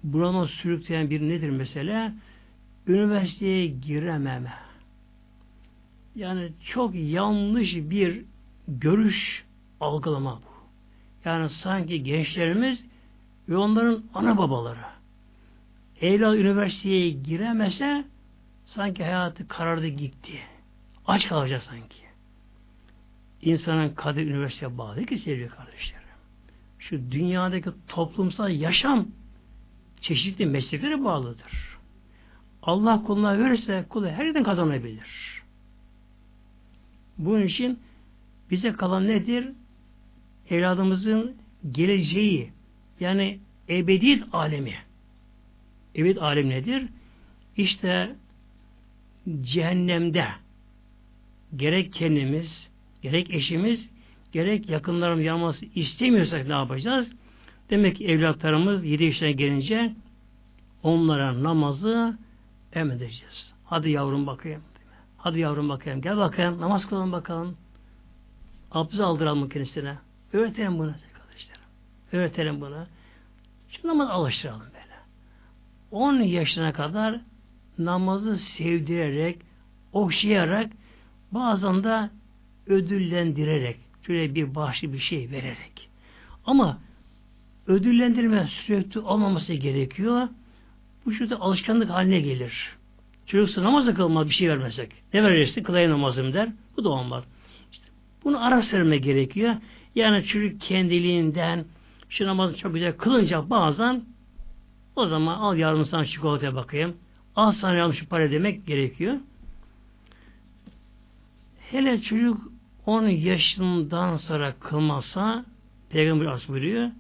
buranın 0.05 0.47
sürükleyen 0.47 1.11
bir 1.11 1.21
nedir 1.21 1.51
mesela? 1.51 2.13
Üniversiteye 2.87 3.67
girememe. 3.67 4.53
Yani 6.17 6.53
çok 6.65 6.95
yanlış 6.95 7.75
bir 7.75 8.25
görüş 8.69 9.45
algılama 9.81 10.37
bu. 10.37 10.49
Yani 11.25 11.51
sanki 11.51 12.03
gençlerimiz 12.03 12.85
ve 13.49 13.57
onların 13.57 14.03
ana 14.15 14.39
babaları 14.39 14.99
evlat 16.01 16.37
üniversiteye 16.37 17.11
giremese 17.11 18.05
sanki 18.65 19.05
hayatı 19.05 19.49
karardı 19.49 19.87
gitti. 19.87 20.39
Aç 21.07 21.29
kalacak 21.29 21.63
sanki. 21.63 21.99
İnsanın 23.43 23.95
kader 23.95 24.23
üniversiteye 24.23 24.79
bağlı 24.79 25.07
ki 25.07 25.19
sevgili 25.19 25.49
kardeşlerim. 25.49 26.09
Şu 26.79 27.11
dünyadaki 27.11 27.71
toplumsal 27.89 28.51
yaşam 28.51 29.07
çeşitli 30.01 30.47
mesleklere 30.47 31.05
bağlıdır. 31.05 31.79
Allah 32.63 33.03
kuluna 33.03 33.39
verirse 33.39 33.85
kulu 33.89 34.09
her 34.09 34.25
yerden 34.25 34.43
kazanabilir. 34.43 35.43
Bunun 37.19 37.43
için 37.43 37.79
bize 38.51 38.73
kalan 38.73 39.09
nedir? 39.09 39.49
Evladımızın 40.51 41.37
geleceği 41.71 42.53
yani 43.01 43.39
ebediyet 43.69 44.23
alemi. 44.33 44.75
Ebed 45.97 46.17
alem 46.17 46.49
nedir? 46.49 46.87
İşte 47.57 48.17
cehennemde 49.41 50.27
gerek 51.57 51.93
kendimiz, 51.93 52.69
gerek 53.03 53.31
eşimiz, 53.31 53.89
gerek 54.33 54.69
yakınlarımız 54.69 55.25
yanması 55.25 55.67
istemiyorsak 55.75 56.47
ne 56.47 56.53
yapacağız? 56.53 57.11
Demek 57.71 57.97
ki 57.97 58.07
evlatlarımız 58.07 58.85
7 58.85 59.05
yaşına 59.05 59.31
gelince 59.31 59.93
onlara 60.83 61.43
namazı 61.43 62.19
emredeceğiz. 62.73 63.53
Hadi 63.65 63.91
yavrum 63.91 64.27
bakayım. 64.27 64.63
Hadi 65.17 65.41
yavrum 65.41 65.69
bakayım. 65.69 66.01
Gel 66.01 66.17
bakayım. 66.17 66.61
Namaz 66.61 66.89
kılalım 66.89 67.13
bakalım. 67.13 67.57
Abdest 68.73 69.01
aldıralım 69.01 69.49
kendisine. 69.49 69.99
Öğretelim 70.33 70.79
bunu 70.79 70.95
kardeşlerim. 71.13 71.63
Öğretelim 72.13 72.61
bunu. 72.61 72.87
Şu 73.69 73.89
namaz 73.89 74.09
alıştıralım 74.11 74.61
böyle. 74.61 74.79
10 75.91 76.21
yaşına 76.21 76.73
kadar 76.73 77.21
namazı 77.79 78.37
sevdirerek, 78.37 79.39
okşayarak, 79.93 80.73
bazen 81.33 81.85
de 81.85 82.11
ödüllendirerek, 82.67 83.77
şöyle 84.07 84.35
bir 84.35 84.55
bahşi 84.55 84.93
bir 84.93 84.99
şey 84.99 85.31
vererek. 85.31 85.89
Ama 86.47 86.79
ödüllendirme 87.69 88.49
sürekli 88.67 89.01
olmaması 89.01 89.55
gerekiyor. 89.55 90.29
Bu 91.07 91.13
şurada 91.13 91.41
alışkanlık 91.41 91.91
haline 91.91 92.21
gelir. 92.21 92.77
Çocuksa 93.27 93.63
namazı 93.63 93.95
kılmaz 93.95 94.29
bir 94.29 94.35
şey 94.35 94.49
vermesek. 94.49 94.93
Ne 95.15 95.23
verirsin? 95.23 95.63
Kılayım 95.63 95.91
namazım 95.91 96.33
der. 96.33 96.49
Bu 96.77 96.85
da 96.85 96.89
olmaz. 96.89 97.25
İşte 97.73 97.87
bunu 98.25 98.45
ara 98.45 98.63
verme 98.73 98.99
gerekiyor. 98.99 99.55
Yani 99.95 100.25
çocuk 100.25 100.61
kendiliğinden 100.61 101.65
şu 102.09 102.27
namazı 102.27 102.57
çok 102.57 102.75
güzel 102.75 102.93
kılınca 102.93 103.51
bazen 103.51 104.05
o 104.97 105.07
zaman 105.07 105.39
al 105.39 105.57
yarım 105.57 105.87
sana 105.87 106.07
çikolataya 106.07 106.55
bakayım. 106.55 106.97
Al 107.37 107.53
sana 107.53 107.75
yarım 107.75 107.95
şu 107.95 108.09
para 108.09 108.31
demek 108.31 108.67
gerekiyor. 108.67 109.15
Hele 111.71 112.01
çocuk 112.01 112.41
10 112.87 113.07
yaşından 113.07 114.17
sonra 114.17 114.55
kılmasa 114.61 115.45
Peygamber 115.91 116.27
as 116.27 116.49
buyuruyor 116.49 116.91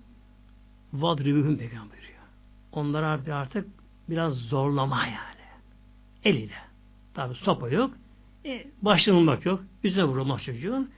vadribühüm 0.93 1.59
Peygamber 1.59 1.91
buyuruyor. 1.91 2.19
Onlara 2.73 3.35
artık 3.37 3.69
biraz 4.09 4.35
zorlama 4.35 5.07
yani. 5.07 5.49
Eliyle. 6.25 6.55
Tabi 7.15 7.35
sopa 7.35 7.69
yok. 7.69 7.91
E, 8.45 8.67
başlanılmak 8.83 9.47
yok. 9.47 9.61
Yüzüne 9.83 10.05
vurulmak 10.05 10.43
çocuğun. 10.43 10.91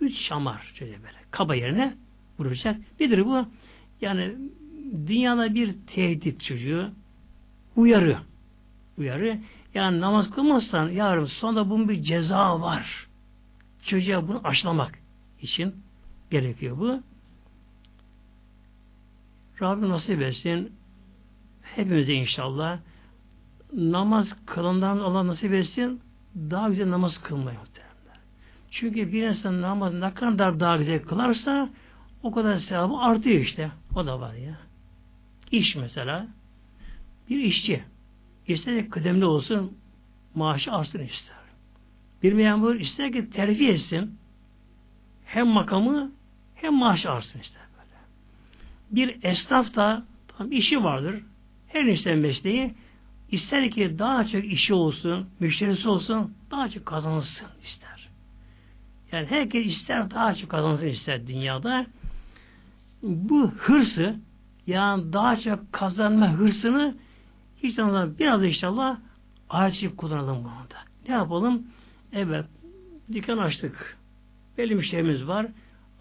Üç 0.00 0.18
şamar 0.18 0.72
şöyle 0.74 0.92
böyle. 0.92 1.18
Kaba 1.30 1.54
yerine 1.54 1.94
vuracak. 2.38 2.76
Nedir 3.00 3.24
bu? 3.26 3.46
Yani 4.00 4.34
dünyada 5.06 5.54
bir 5.54 5.74
tehdit 5.86 6.44
çocuğu 6.44 6.90
uyarı. 7.76 8.18
Uyarı. 8.98 9.38
Yani 9.74 10.00
namaz 10.00 10.30
kılmazsan 10.30 10.88
yarın 10.88 11.24
sonra 11.24 11.70
bunun 11.70 11.88
bir 11.88 12.02
ceza 12.02 12.60
var. 12.60 13.06
Çocuğa 13.86 14.28
bunu 14.28 14.40
aşılamak 14.44 14.98
için 15.42 15.74
gerekiyor 16.30 16.78
bu. 16.78 17.00
Rabbim 19.62 19.88
nasip 19.88 20.22
etsin 20.22 20.72
hepimize 21.62 22.12
inşallah 22.12 22.78
namaz 23.72 24.28
kılından 24.46 24.98
Allah 24.98 25.26
nasip 25.26 25.52
etsin 25.52 26.00
daha 26.36 26.68
güzel 26.68 26.90
namaz 26.90 27.22
kılmayı 27.22 27.58
Çünkü 28.70 29.12
bir 29.12 29.28
insan 29.28 29.62
namaz 29.62 29.94
ne 29.94 30.14
kadar 30.14 30.60
daha 30.60 30.76
güzel 30.76 31.02
kılarsa 31.02 31.68
o 32.22 32.32
kadar 32.32 32.56
sevabı 32.56 32.96
artıyor 32.96 33.40
işte. 33.40 33.70
O 33.96 34.06
da 34.06 34.20
var 34.20 34.34
ya. 34.34 34.56
İş 35.50 35.76
mesela 35.76 36.26
bir 37.30 37.38
işçi 37.38 37.84
ister 38.46 38.90
kıdemli 38.90 39.24
olsun 39.24 39.78
maaşı 40.34 40.72
artsın 40.72 40.98
ister. 40.98 41.36
Bir 42.22 42.32
memur 42.32 42.74
ister 42.74 43.12
ki 43.12 43.30
terfi 43.30 43.68
etsin 43.68 44.18
hem 45.24 45.46
makamı 45.46 46.12
hem 46.54 46.74
maaş 46.74 47.06
artsın 47.06 47.40
ister. 47.40 47.62
Bir 48.90 49.24
esnaf 49.24 49.74
da 49.74 50.02
tam 50.28 50.52
işi 50.52 50.84
vardır. 50.84 51.22
Her 51.68 51.84
işte 51.84 52.14
mesleği 52.14 52.74
ister 53.30 53.70
ki 53.70 53.98
daha 53.98 54.26
çok 54.26 54.44
işi 54.44 54.74
olsun, 54.74 55.26
müşterisi 55.40 55.88
olsun, 55.88 56.34
daha 56.50 56.68
çok 56.68 56.86
kazanılsın 56.86 57.46
ister. 57.64 58.08
Yani 59.12 59.26
herkes 59.26 59.66
ister 59.66 60.10
daha 60.10 60.34
çok 60.34 60.50
kazansın 60.50 60.86
ister 60.86 61.26
dünyada. 61.26 61.86
Bu 63.02 63.50
hırsı 63.50 64.16
yani 64.66 65.12
daha 65.12 65.40
çok 65.40 65.72
kazanma 65.72 66.32
hırsını 66.32 66.94
hiç 67.62 67.78
anlamda 67.78 68.18
biraz 68.18 68.44
inşallah 68.44 68.98
acil 69.50 69.96
kullanalım 69.96 70.38
bunu 70.44 70.70
da. 70.70 70.76
Ne 71.08 71.14
yapalım? 71.14 71.62
Evet, 72.12 72.44
dükkan 73.12 73.38
açtık. 73.38 73.98
Belli 74.58 74.74
müşterimiz 74.74 75.26
var. 75.26 75.46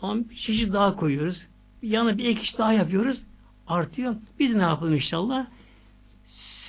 Ama 0.02 0.30
bir 0.30 0.36
çeşit 0.36 0.74
daha 0.74 0.96
koyuyoruz. 0.96 1.46
Yanına 1.82 2.18
bir 2.18 2.26
ek 2.26 2.42
iş 2.42 2.58
daha 2.58 2.74
yapıyoruz. 2.74 3.22
Artıyor. 3.68 4.16
Biz 4.40 4.56
ne 4.56 4.62
yapalım 4.62 4.94
inşallah? 4.94 5.46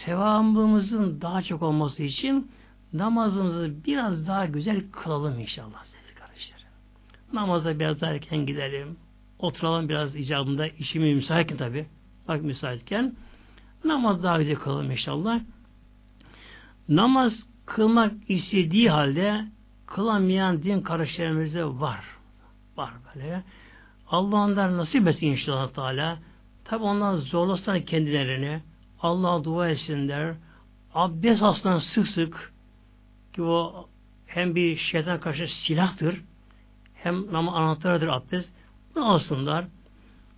Sevabımızın 0.05 1.20
daha 1.20 1.43
çok 1.43 1.62
olması 1.62 2.03
için 2.03 2.51
namazımızı 2.93 3.74
biraz 3.87 4.27
daha 4.27 4.47
güzel 4.47 4.82
kılalım 4.93 5.41
inşallah 5.41 5.85
sevgili 5.85 6.15
kardeşlerim. 6.15 6.66
Namaza 7.32 7.78
biraz 7.78 8.01
daha 8.01 8.11
erken 8.11 8.47
gidelim. 8.47 8.97
Oturalım 9.39 9.89
biraz 9.89 10.16
icabında 10.16 10.66
işimi 10.69 11.15
müsaitken 11.15 11.57
tabi. 11.57 11.87
Bak 12.28 12.43
müsaitken 12.43 13.15
namaz 13.85 14.23
daha 14.23 14.39
güzel 14.39 14.57
kılalım 14.57 14.91
inşallah. 14.91 15.41
Namaz 16.89 17.32
kılmak 17.66 18.12
istediği 18.28 18.91
halde 18.91 19.45
kılamayan 19.87 20.62
din 20.62 20.81
kardeşlerimizde 20.81 21.65
var. 21.65 22.05
Var 22.77 22.91
böyle. 23.15 23.43
Allah 24.11 24.37
onları 24.37 24.77
nasip 24.77 25.09
etsin 25.09 25.27
inşallah 25.27 25.69
Teala. 25.69 26.19
Tabi 26.65 26.85
onlar 26.85 27.15
zorlasınlar 27.15 27.87
kendilerini. 27.87 28.61
Allah'a 29.01 29.45
dua 29.45 29.69
etsinler. 29.69 30.35
Abdest 30.95 31.43
aslan 31.43 31.78
sık 31.78 32.09
sık 32.09 32.53
ki 33.32 33.43
o 33.43 33.89
hem 34.27 34.55
bir 34.55 34.77
şeytan 34.77 35.20
karşı 35.20 35.47
silahtır 35.47 36.20
hem 36.95 37.32
nama 37.32 37.53
anahtarıdır 37.53 38.09
abdest. 38.09 38.53
Bunu 38.95 39.12
alsınlar. 39.12 39.65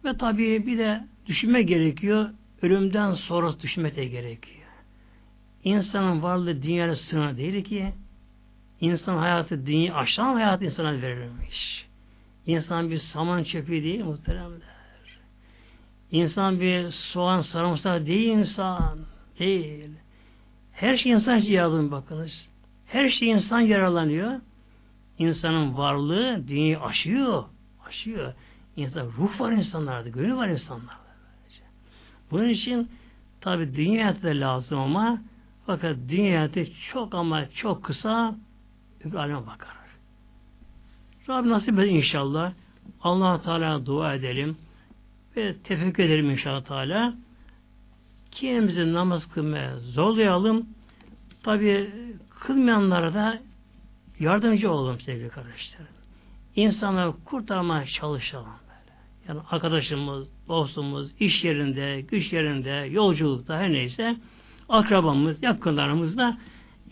Ve 0.04 0.16
tabi 0.16 0.66
bir 0.66 0.78
de 0.78 1.04
düşünme 1.26 1.62
gerekiyor. 1.62 2.30
Ölümden 2.62 3.14
sonra 3.14 3.60
düşünme 3.60 3.96
de 3.96 4.04
gerekiyor. 4.04 4.68
İnsanın 5.64 6.22
varlığı 6.22 6.62
dünyada 6.62 6.96
sınır 6.96 7.36
değil 7.36 7.64
ki. 7.64 7.92
İnsan 8.80 9.16
hayatı 9.16 9.66
dünya 9.66 9.94
aşan 9.94 10.34
hayat 10.34 10.62
insana 10.62 11.02
verilmiş. 11.02 11.86
İnsan 12.46 12.90
bir 12.90 12.98
saman 12.98 13.42
çöpü 13.42 13.72
değil 13.72 14.04
muhteremler. 14.04 14.72
İnsan 16.10 16.60
bir 16.60 16.90
soğan 16.90 17.40
sarımsak 17.40 18.06
değil 18.06 18.28
insan. 18.28 18.98
Değil. 19.38 19.90
Her 20.72 20.96
şey 20.96 21.12
insan 21.12 21.36
yaratılmış 21.36 21.90
bakınız. 21.90 22.48
Her 22.86 23.08
şey 23.08 23.30
insan 23.30 23.60
yararlanıyor. 23.60 24.40
İnsanın 25.18 25.76
varlığı 25.76 26.48
dünyayı 26.48 26.80
aşıyor. 26.80 27.44
Aşıyor. 27.88 28.34
İnsan, 28.76 29.06
ruh 29.06 29.40
var 29.40 29.52
insanlarda, 29.52 30.08
gönül 30.08 30.36
var 30.36 30.48
insanlarda. 30.48 31.02
Bunun 32.30 32.48
için 32.48 32.88
tabi 33.40 33.76
dünya 33.76 34.04
hayatı 34.04 34.22
da 34.22 34.28
lazım 34.28 34.78
ama 34.78 35.22
fakat 35.66 35.96
dünya 36.08 36.38
hayatı 36.38 36.66
çok 36.92 37.14
ama 37.14 37.50
çok 37.50 37.84
kısa 37.84 38.34
öbür 39.04 39.16
aleme 39.16 39.46
bakar. 39.46 39.81
Rabbim 41.28 41.50
nasip 41.50 41.74
eder 41.74 41.84
inşallah. 41.84 42.52
allah 43.02 43.42
Teala 43.42 43.86
dua 43.86 44.14
edelim 44.14 44.56
ve 45.36 45.56
tefekkür 45.64 46.04
edelim 46.04 46.30
inşallah 46.30 46.64
Teala. 46.64 47.14
Kendimizi 48.30 48.92
namaz 48.92 49.28
kılmaya 49.34 49.78
zorlayalım. 49.78 50.66
Tabi 51.42 51.90
kılmayanlara 52.40 53.14
da 53.14 53.38
yardımcı 54.20 54.70
olalım 54.70 55.00
sevgili 55.00 55.28
kardeşlerim. 55.28 55.86
İnsanları 56.56 57.12
kurtarmaya 57.24 57.86
çalışalım. 57.86 58.46
Böyle. 58.46 58.98
Yani 59.28 59.40
arkadaşımız, 59.50 60.28
dostumuz, 60.48 61.10
iş 61.20 61.44
yerinde, 61.44 62.00
güç 62.00 62.32
yerinde, 62.32 62.88
yolculukta 62.90 63.58
her 63.58 63.72
neyse 63.72 64.16
akrabamız, 64.68 65.42
yakınlarımız 65.42 66.16
da 66.16 66.38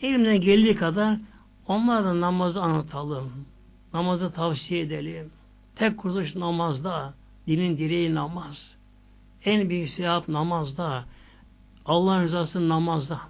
elimden 0.02 0.40
geldiği 0.40 0.74
kadar 0.76 1.18
onlara 1.66 2.04
da 2.04 2.20
namazı 2.20 2.60
anlatalım. 2.60 3.32
Namazı 3.94 4.32
tavsiye 4.32 4.80
edelim. 4.80 5.30
Tek 5.76 5.98
kuruluş 5.98 6.36
namazda, 6.36 7.14
dinin 7.46 7.78
direği 7.78 8.14
namaz. 8.14 8.76
En 9.44 9.68
büyük 9.68 9.90
sevap 9.90 10.28
namazda. 10.28 11.04
Allah'ın 11.86 12.24
rızası 12.24 12.68
namazda. 12.68 13.20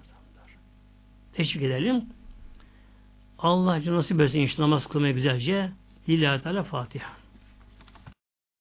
Teşvik 1.33 1.63
edelim. 1.63 2.05
Allah 3.39 3.81
nasip 3.85 4.21
etsin 4.21 4.39
inşallah 4.39 4.59
namaz 4.59 4.87
kılmayı 4.87 5.13
güzelce. 5.13 5.71
Lillahi 6.09 6.43
Teala 6.43 6.63
Fatiha. 6.63 7.20